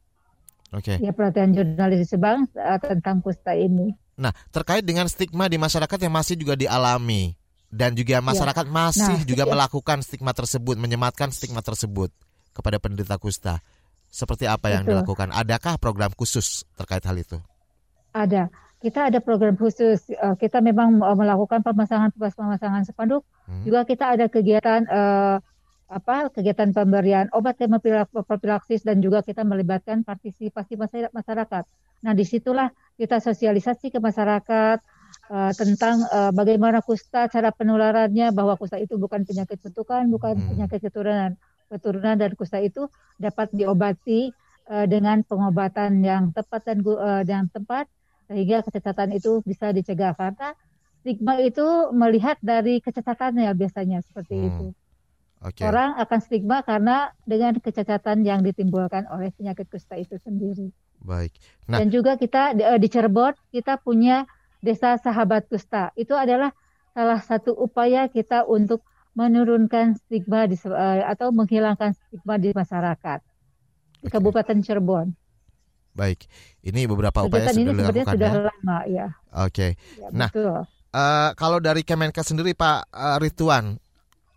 Oke. 0.72 0.96
Okay. 0.96 1.04
Ya 1.04 1.12
pelatihan 1.12 1.52
jurnalis 1.52 2.04
di 2.04 2.06
Subang 2.08 2.48
uh, 2.56 2.78
tentang 2.80 3.20
kusta 3.20 3.52
ini. 3.52 3.92
Nah, 4.16 4.32
terkait 4.52 4.84
dengan 4.84 5.08
stigma 5.08 5.48
di 5.48 5.60
masyarakat 5.60 5.98
yang 6.00 6.12
masih 6.12 6.36
juga 6.36 6.56
dialami 6.56 7.36
dan 7.72 7.96
juga 7.96 8.20
ya. 8.20 8.24
masyarakat 8.24 8.66
ya. 8.68 8.72
masih 8.72 9.16
nah, 9.20 9.28
juga 9.28 9.44
ya. 9.48 9.50
melakukan 9.52 9.98
stigma 10.04 10.32
tersebut, 10.36 10.76
menyematkan 10.76 11.32
stigma 11.32 11.64
tersebut 11.64 12.12
kepada 12.52 12.76
penderita 12.80 13.16
kusta. 13.16 13.60
Seperti 14.12 14.44
apa 14.44 14.68
yang 14.68 14.84
Betul. 14.84 15.00
dilakukan? 15.00 15.28
Adakah 15.32 15.80
program 15.80 16.12
khusus 16.12 16.68
terkait 16.76 17.00
hal 17.08 17.16
itu? 17.16 17.40
Ada. 18.12 18.52
Kita 18.76 19.08
ada 19.08 19.24
program 19.24 19.56
khusus. 19.56 20.04
Uh, 20.20 20.36
kita 20.36 20.60
memang 20.60 21.00
melakukan 21.00 21.64
pemasangan-pemasangan 21.64 22.84
spanduk. 22.84 23.24
Hmm. 23.48 23.64
Juga 23.64 23.88
kita 23.88 24.12
ada 24.12 24.28
kegiatan 24.28 24.84
uh, 24.84 25.40
apa 25.92 26.32
kegiatan 26.32 26.72
pemberian 26.72 27.28
obat 27.36 27.60
hemopilaksis 27.60 28.80
dan 28.82 29.04
juga 29.04 29.20
kita 29.20 29.44
melibatkan 29.44 30.00
partisipasi 30.08 30.80
masyarakat. 31.12 31.64
Nah, 32.02 32.12
di 32.16 32.24
situlah 32.24 32.72
kita 32.96 33.20
sosialisasi 33.20 33.92
ke 33.92 34.00
masyarakat 34.00 34.80
uh, 35.28 35.52
tentang 35.52 36.02
uh, 36.08 36.32
bagaimana 36.32 36.80
kusta, 36.80 37.28
cara 37.28 37.52
penularannya, 37.52 38.32
bahwa 38.32 38.56
kusta 38.56 38.80
itu 38.80 38.96
bukan 38.96 39.22
penyakit 39.28 39.60
bentukan, 39.60 40.08
bukan 40.08 40.34
hmm. 40.40 40.48
penyakit 40.56 40.80
keturunan. 40.80 41.36
Keturunan 41.68 42.16
dan 42.16 42.32
kusta 42.34 42.58
itu 42.60 42.88
dapat 43.20 43.52
diobati 43.52 44.32
uh, 44.72 44.88
dengan 44.88 45.22
pengobatan 45.22 46.00
yang 46.02 46.32
tepat 46.32 46.66
dan 46.66 46.80
uh, 46.84 47.22
yang 47.22 47.46
tepat 47.52 47.86
sehingga 48.32 48.64
kecacatan 48.64 49.12
itu 49.12 49.44
bisa 49.44 49.76
dicegah 49.76 50.16
karena 50.16 50.56
stigma 51.04 51.36
itu 51.42 51.90
melihat 51.92 52.38
dari 52.40 52.80
kecacatannya 52.80 53.50
biasanya 53.52 54.00
seperti 54.00 54.34
hmm. 54.40 54.48
itu. 54.48 54.66
Okay. 55.42 55.66
Orang 55.66 55.98
akan 55.98 56.18
stigma 56.22 56.62
karena 56.62 57.10
dengan 57.26 57.58
kecacatan 57.58 58.22
yang 58.22 58.46
ditimbulkan 58.46 59.10
oleh 59.10 59.34
penyakit 59.34 59.66
kusta 59.66 59.98
itu 59.98 60.14
sendiri. 60.22 60.70
Baik. 61.02 61.34
Nah, 61.66 61.82
dan 61.82 61.90
juga 61.90 62.14
kita 62.14 62.54
di, 62.54 62.62
eh, 62.62 62.78
di 62.78 62.86
Cirebon 62.86 63.34
kita 63.50 63.82
punya 63.82 64.22
desa 64.62 64.94
sahabat 65.02 65.50
kusta. 65.50 65.90
Itu 65.98 66.14
adalah 66.14 66.54
salah 66.94 67.18
satu 67.18 67.58
upaya 67.58 68.06
kita 68.06 68.46
untuk 68.46 68.86
menurunkan 69.18 69.98
stigma 69.98 70.46
di, 70.46 70.56
uh, 70.62 71.04
atau 71.10 71.34
menghilangkan 71.34 71.92
stigma 71.92 72.38
di 72.38 72.54
masyarakat 72.54 73.20
di 73.98 74.08
okay. 74.08 74.14
Kabupaten 74.14 74.56
Cirebon. 74.62 75.10
Baik, 75.92 76.24
ini 76.64 76.88
beberapa 76.88 77.26
upaya 77.26 77.50
Kegiatan 77.50 77.52
sudah 77.52 77.60
ini 77.60 77.68
sebenarnya 77.68 78.04
sudah 78.08 78.30
ya. 78.32 78.40
lama 78.48 78.78
ya. 78.88 79.06
Oke. 79.42 79.50
Okay. 79.50 79.70
Ya, 79.98 80.08
nah, 80.14 80.30
Uh, 80.92 81.32
kalau 81.40 81.56
dari 81.56 81.88
Kemenkes 81.88 82.20
sendiri 82.20 82.52
Pak 82.52 82.92
uh, 82.92 83.16
Rituan, 83.16 83.80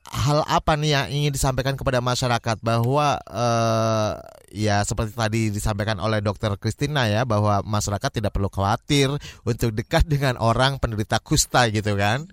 hal 0.06 0.46
apa 0.46 0.78
nih 0.78 0.92
yang 0.94 1.08
ingin 1.10 1.32
disampaikan 1.34 1.74
kepada 1.74 1.98
masyarakat 1.98 2.58
bahwa 2.62 3.18
uh, 3.26 4.12
ya 4.54 4.86
seperti 4.86 5.18
tadi 5.18 5.42
disampaikan 5.50 5.98
oleh 5.98 6.22
dokter 6.22 6.54
Kristina 6.62 7.10
ya 7.10 7.26
bahwa 7.26 7.66
masyarakat 7.66 8.22
tidak 8.22 8.32
perlu 8.32 8.48
khawatir 8.54 9.10
untuk 9.42 9.74
dekat 9.74 10.06
dengan 10.06 10.38
orang 10.38 10.78
penderita 10.78 11.18
kusta 11.18 11.66
gitu 11.74 11.98
kan. 11.98 12.30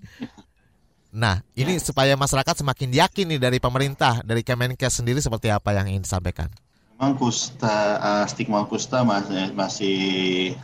Nah, 1.13 1.45
ini 1.53 1.77
supaya 1.77 2.17
masyarakat 2.17 2.65
semakin 2.65 2.89
yakin 2.89 3.37
nih 3.37 3.41
dari 3.41 3.57
pemerintah, 3.61 4.25
dari 4.25 4.41
Kemenkes 4.41 4.97
sendiri 4.97 5.21
seperti 5.21 5.53
apa 5.53 5.69
yang 5.69 5.85
ingin 5.85 6.01
disampaikan? 6.01 6.49
Memang 6.97 7.17
kusta, 7.21 8.01
uh, 8.01 8.25
stigma 8.25 8.65
kusta 8.65 9.05
masih 9.05 9.53
masih 9.53 9.99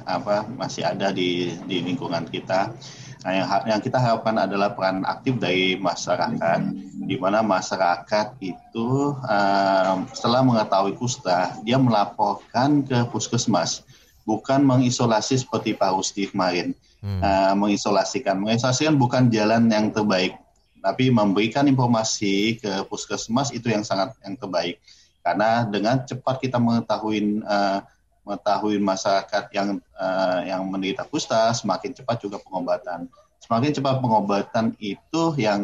apa 0.09 0.49
masih 0.49 0.85
ada 0.85 1.13
di 1.13 1.53
di 1.69 1.85
lingkungan 1.85 2.25
kita. 2.25 2.73
Nah, 3.19 3.31
yang, 3.35 3.47
yang 3.67 3.81
kita 3.83 3.99
harapkan 3.99 4.35
adalah 4.39 4.71
peran 4.71 5.03
aktif 5.03 5.35
dari 5.35 5.75
masyarakat 5.75 6.59
di 7.03 7.19
mana 7.19 7.43
masyarakat 7.43 8.39
itu 8.39 8.87
uh, 9.27 9.95
setelah 10.15 10.39
mengetahui 10.39 10.95
kusta 10.95 11.51
dia 11.67 11.75
melaporkan 11.75 12.79
ke 12.79 12.95
puskesmas 13.11 13.83
bukan 14.23 14.63
mengisolasi 14.63 15.41
seperti 15.41 15.75
Pak 15.75 15.91
Rusti 15.99 16.31
kemarin. 16.31 16.71
Hmm. 16.99 17.23
uh, 17.23 17.55
mengisolasikan. 17.55 18.35
Mengisolasikan 18.39 18.99
bukan 18.99 19.31
jalan 19.31 19.71
yang 19.71 19.87
terbaik 19.91 20.35
tapi 20.79 21.11
memberikan 21.11 21.67
informasi 21.67 22.55
ke 22.59 22.71
puskesmas 22.87 23.51
itu 23.51 23.67
yang 23.67 23.83
sangat 23.83 24.15
yang 24.23 24.39
terbaik. 24.39 24.79
Karena 25.19 25.67
dengan 25.67 26.07
cepat 26.07 26.39
kita 26.39 26.55
mengetahui 26.55 27.43
uh, 27.43 27.83
mengetahui 28.29 28.77
masyarakat 28.77 29.49
yang 29.49 29.81
uh, 29.97 30.39
yang 30.45 30.61
menderita 30.69 31.01
kusta 31.09 31.49
semakin 31.57 31.97
cepat 31.97 32.21
juga 32.21 32.37
pengobatan 32.37 33.09
semakin 33.41 33.71
cepat 33.73 33.97
pengobatan 33.97 34.77
itu 34.77 35.33
yang 35.41 35.61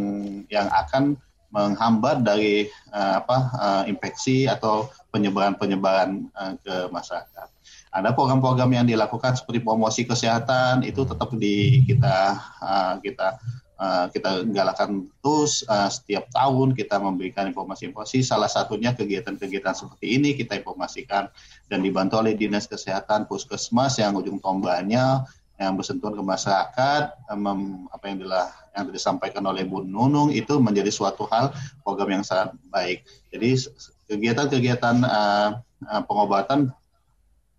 yang 0.49 0.65
akan 0.73 1.13
menghambat 1.53 2.25
dari 2.25 2.67
uh, 2.91 3.21
apa 3.21 3.37
uh, 3.55 3.83
infeksi 3.85 4.49
atau 4.49 4.89
penyebaran-penyebaran 5.13 6.27
uh, 6.35 6.57
ke 6.59 6.91
masyarakat. 6.91 7.47
Ada 7.95 8.11
program-program 8.11 8.75
yang 8.75 8.83
dilakukan 8.89 9.39
seperti 9.39 9.63
promosi 9.63 10.03
kesehatan 10.03 10.83
itu 10.83 11.07
tetap 11.07 11.31
di 11.37 11.85
kita 11.87 12.35
uh, 12.59 12.99
kita 12.99 13.39
uh, 13.79 14.07
kita 14.11 14.47
galakan 14.51 15.07
terus 15.19 15.63
uh, 15.67 15.87
setiap 15.91 16.27
tahun 16.31 16.75
kita 16.75 16.99
memberikan 16.99 17.47
informasi-informasi. 17.49 18.23
Salah 18.23 18.49
satunya 18.51 18.95
kegiatan-kegiatan 18.95 19.75
seperti 19.75 20.17
ini 20.19 20.35
kita 20.35 20.59
informasikan 20.59 21.31
dan 21.67 21.79
dibantu 21.83 22.19
oleh 22.19 22.35
dinas 22.35 22.67
kesehatan 22.67 23.27
puskesmas 23.27 23.99
yang 23.99 24.15
ujung 24.15 24.39
tombaknya 24.39 25.23
yang 25.55 25.79
bersentuhan 25.79 26.19
ke 26.19 26.23
masyarakat, 26.23 27.03
um, 27.31 27.87
apa 27.87 28.11
yang 28.11 28.19
telah 28.27 28.51
yang 28.75 28.91
disampaikan 28.91 29.43
oleh 29.47 29.63
Bu 29.63 29.87
Nunung 29.87 30.27
itu 30.35 30.59
menjadi 30.59 30.91
suatu 30.91 31.23
hal 31.31 31.55
program 31.79 32.19
yang 32.19 32.23
sangat 32.27 32.51
baik. 32.67 33.07
Jadi 33.31 33.71
kegiatan-kegiatan 34.11 34.95
uh, 35.07 35.63
pengobatan 36.03 36.75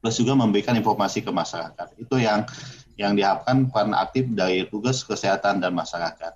plus 0.05 0.17
juga 0.21 0.37
memberikan 0.37 0.77
informasi 0.77 1.25
ke 1.25 1.33
masyarakat. 1.33 1.97
Itu 1.97 2.21
yang 2.21 2.45
yang 2.97 3.13
diharapkan 3.13 3.69
peran 3.69 3.93
aktif 3.93 4.25
dari 4.33 4.65
tugas 4.69 5.05
kesehatan 5.05 5.61
dan 5.61 5.73
masyarakat. 5.77 6.33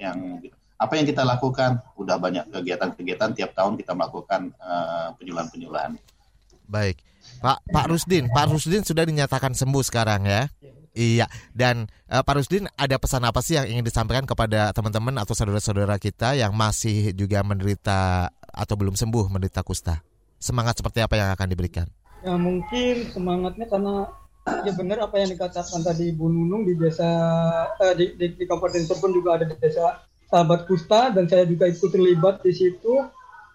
Yang 0.00 0.50
apa 0.80 0.92
yang 0.96 1.06
kita 1.06 1.22
lakukan? 1.22 1.84
Udah 2.00 2.16
banyak 2.16 2.48
kegiatan-kegiatan 2.48 3.36
tiap 3.36 3.52
tahun 3.52 3.76
kita 3.76 3.92
melakukan 3.92 4.56
uh, 4.56 5.12
penyuluhan-penyuluhan. 5.20 6.00
Baik, 6.68 7.00
Pak 7.44 7.64
Pak 7.68 7.86
Rusdin, 7.92 8.28
Pak 8.32 8.48
Rusdin 8.48 8.84
sudah 8.84 9.04
dinyatakan 9.04 9.52
sembuh 9.52 9.84
sekarang 9.84 10.24
ya. 10.24 10.48
Iya, 10.98 11.30
dan 11.54 11.86
uh, 12.10 12.26
Pak 12.26 12.34
Rusdin 12.42 12.66
ada 12.74 12.98
pesan 12.98 13.22
apa 13.22 13.38
sih 13.38 13.54
yang 13.54 13.70
ingin 13.70 13.86
disampaikan 13.86 14.26
kepada 14.26 14.74
teman-teman 14.74 15.14
atau 15.22 15.30
saudara-saudara 15.36 15.94
kita 16.00 16.34
yang 16.34 16.50
masih 16.56 17.14
juga 17.14 17.44
menderita 17.46 18.32
atau 18.42 18.74
belum 18.74 18.98
sembuh 18.98 19.30
menderita 19.30 19.62
kusta? 19.62 20.02
Semangat 20.42 20.80
seperti 20.82 20.98
apa 20.98 21.14
yang 21.14 21.30
akan 21.30 21.48
diberikan? 21.50 21.86
Ya 22.26 22.34
mungkin 22.34 23.14
semangatnya 23.14 23.66
karena 23.70 24.10
ya 24.66 24.72
benar 24.76 24.98
apa 25.04 25.20
yang 25.20 25.30
dikatakan 25.32 25.80
tadi 25.84 26.12
Bu 26.12 26.28
Nunung 26.28 26.64
di 26.64 26.74
desa 26.74 27.08
eh, 27.82 27.94
di, 27.96 28.04
di, 28.16 28.26
di 28.36 28.44
Kabupaten 28.44 28.84
Cirebon 28.84 29.12
juga 29.14 29.38
ada 29.40 29.44
di 29.48 29.56
desa 29.58 30.02
sahabat 30.28 30.68
kusta 30.68 31.12
dan 31.12 31.24
saya 31.24 31.48
juga 31.48 31.68
ikut 31.68 31.88
terlibat 31.88 32.44
di 32.44 32.52
situ 32.52 33.04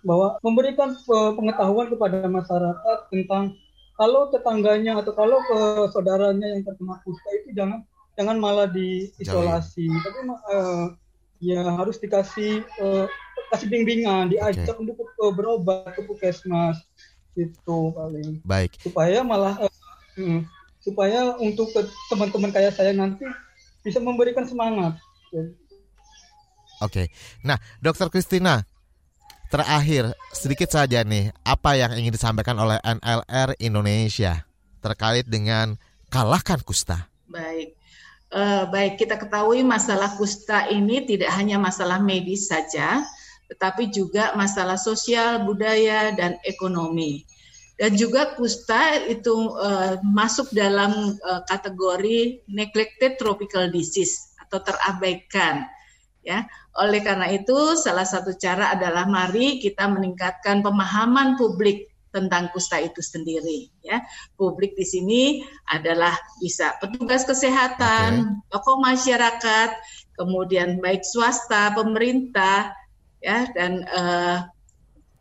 bahwa 0.04 0.38
memberikan 0.44 0.94
eh, 0.94 1.32
pengetahuan 1.38 1.88
kepada 1.92 2.28
masyarakat 2.28 2.98
tentang 3.10 3.56
kalau 3.94 4.30
tetangganya 4.34 4.98
atau 5.00 5.14
kalau 5.14 5.38
ke 5.46 5.60
saudaranya 5.94 6.58
yang 6.58 6.66
terkena 6.66 6.98
kusta 7.06 7.30
itu 7.42 7.54
jangan 7.54 7.86
jangan 8.18 8.38
malah 8.42 8.70
diisolasi. 8.70 9.86
Tapi 9.90 10.20
uh, 10.30 10.86
ya 11.38 11.62
harus 11.78 12.02
dikasih 12.02 12.66
uh, 12.82 13.06
kasih 13.54 13.70
bimbingan 13.70 14.34
diajak 14.34 14.74
okay. 14.74 14.82
untuk 14.82 14.98
uh, 14.98 15.34
berobat 15.34 15.94
ke 15.94 16.02
puskesmas 16.10 16.82
itu 17.38 17.94
paling. 17.94 18.42
Baik. 18.46 18.74
Supaya 18.82 19.22
malah 19.22 19.62
uh, 19.62 19.74
hmm, 20.18 20.42
supaya 20.84 21.40
untuk 21.40 21.72
teman-teman 22.12 22.52
kayak 22.52 22.76
saya 22.76 22.92
nanti 22.92 23.24
bisa 23.84 24.04
memberikan 24.04 24.44
semangat 24.44 25.00
Oke. 26.84 27.10
Nah, 27.48 27.56
Dokter 27.80 28.12
Kristina, 28.12 28.60
terakhir 29.48 30.12
sedikit 30.36 30.68
saja 30.68 31.02
nih, 31.08 31.32
apa 31.48 31.80
yang 31.80 31.96
ingin 31.96 32.12
disampaikan 32.12 32.60
oleh 32.60 32.76
NLR 32.84 33.56
Indonesia 33.64 34.44
terkait 34.84 35.24
dengan 35.26 35.80
kalahkan 36.12 36.60
kusta? 36.60 37.08
Baik. 37.32 37.80
Uh, 38.34 38.66
baik, 38.68 38.98
kita 38.98 39.16
ketahui 39.16 39.62
masalah 39.62 40.12
kusta 40.18 40.66
ini 40.68 41.06
tidak 41.06 41.30
hanya 41.38 41.62
masalah 41.62 42.02
medis 42.02 42.50
saja, 42.50 43.06
tetapi 43.48 43.94
juga 43.94 44.34
masalah 44.34 44.76
sosial, 44.76 45.46
budaya, 45.46 46.12
dan 46.18 46.42
ekonomi. 46.44 47.24
Dan 47.84 48.00
juga 48.00 48.32
kusta 48.40 48.96
itu 49.12 49.52
uh, 49.60 50.00
masuk 50.08 50.56
dalam 50.56 51.20
uh, 51.20 51.44
kategori 51.44 52.48
neglected 52.48 53.20
tropical 53.20 53.68
disease 53.68 54.32
atau 54.40 54.64
terabaikan. 54.64 55.68
Ya, 56.24 56.48
oleh 56.80 57.04
karena 57.04 57.28
itu 57.28 57.76
salah 57.76 58.08
satu 58.08 58.40
cara 58.40 58.72
adalah 58.72 59.04
mari 59.04 59.60
kita 59.60 59.92
meningkatkan 59.92 60.64
pemahaman 60.64 61.36
publik 61.36 61.92
tentang 62.16 62.48
kusta 62.56 62.80
itu 62.80 63.04
sendiri 63.04 63.68
ya. 63.84 64.00
Publik 64.40 64.80
di 64.80 64.88
sini 64.88 65.22
adalah 65.68 66.16
bisa 66.40 66.80
petugas 66.80 67.28
kesehatan, 67.28 68.12
okay. 68.24 68.48
tokoh 68.48 68.80
masyarakat, 68.80 69.70
kemudian 70.16 70.80
baik 70.80 71.04
swasta, 71.04 71.76
pemerintah 71.76 72.72
ya 73.20 73.44
dan 73.52 73.84
eh, 73.84 74.38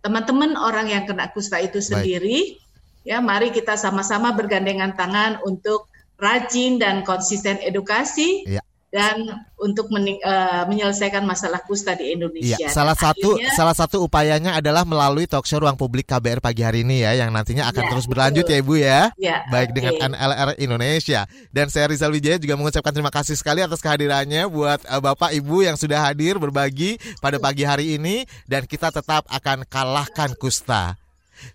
teman-teman 0.03 0.59
orang 0.59 0.91
yang 0.91 1.07
kena 1.07 1.31
kusta 1.31 1.63
itu 1.63 1.79
sendiri 1.79 2.59
baik. 2.59 3.07
ya 3.07 3.23
mari 3.23 3.55
kita 3.55 3.79
sama-sama 3.79 4.35
bergandengan 4.35 4.99
tangan 4.99 5.39
untuk 5.47 5.87
rajin 6.19 6.83
dan 6.83 7.07
konsisten 7.07 7.63
edukasi 7.63 8.47
ya 8.47 8.63
dan 8.93 9.25
untuk 9.57 9.89
mening, 9.89 10.21
uh, 10.21 10.69
menyelesaikan 10.69 11.25
masalah 11.25 11.65
kusta 11.65 11.97
di 11.97 12.13
Indonesia. 12.13 12.61
Iya, 12.61 12.69
salah 12.69 12.93
satu 12.93 13.41
akhirnya, 13.41 13.57
salah 13.57 13.73
satu 13.73 14.05
upayanya 14.05 14.61
adalah 14.61 14.85
melalui 14.85 15.25
talk 15.25 15.49
show 15.49 15.65
Ruang 15.65 15.81
Publik 15.81 16.13
KBR 16.13 16.45
pagi 16.45 16.61
hari 16.61 16.85
ini 16.85 17.01
ya 17.01 17.17
yang 17.17 17.33
nantinya 17.33 17.73
akan 17.73 17.89
ya, 17.89 17.91
terus 17.97 18.05
berlanjut 18.05 18.45
betul. 18.45 18.53
ya 18.53 18.61
Ibu 18.61 18.75
ya. 18.77 19.01
ya 19.17 19.37
Baik 19.49 19.73
okay. 19.73 19.77
dengan 19.81 19.93
NLR 20.13 20.51
Indonesia 20.61 21.25
dan 21.57 21.73
saya 21.73 21.89
Rizal 21.89 22.13
Wijaya 22.13 22.37
juga 22.37 22.53
mengucapkan 22.61 22.93
terima 22.93 23.09
kasih 23.09 23.33
sekali 23.33 23.65
atas 23.65 23.81
kehadirannya 23.81 24.45
buat 24.53 24.85
uh, 24.85 25.01
Bapak 25.01 25.33
Ibu 25.33 25.65
yang 25.65 25.81
sudah 25.81 26.13
hadir 26.13 26.37
berbagi 26.37 27.01
pada 27.25 27.41
pagi 27.41 27.65
hari 27.65 27.97
ini 27.97 28.29
dan 28.45 28.69
kita 28.69 28.93
tetap 28.93 29.25
akan 29.33 29.65
kalahkan 29.73 30.37
kusta. 30.37 31.01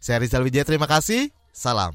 Saya 0.02 0.26
Rizal 0.26 0.42
Wijaya 0.42 0.66
terima 0.66 0.90
kasih. 0.90 1.30
Salam. 1.54 1.94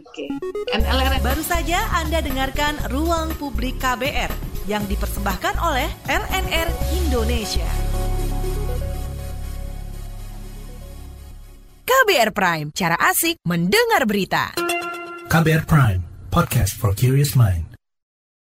Oke. 0.00 0.24
NLR 0.72 1.20
baru 1.20 1.44
saja 1.44 1.76
Anda 1.92 2.24
dengarkan 2.24 2.88
Ruang 2.88 3.36
Publik 3.36 3.76
KBR 3.76 4.47
yang 4.68 4.84
dipersembahkan 4.84 5.56
oleh 5.64 5.88
LNR 6.04 6.68
Indonesia. 6.92 7.68
KBR 11.88 12.30
Prime, 12.36 12.68
cara 12.76 13.00
asik 13.00 13.40
mendengar 13.48 14.04
berita. 14.04 14.52
KBR 15.32 15.64
Prime, 15.64 16.00
podcast 16.28 16.76
for 16.76 16.92
curious 16.92 17.32
mind. 17.32 17.77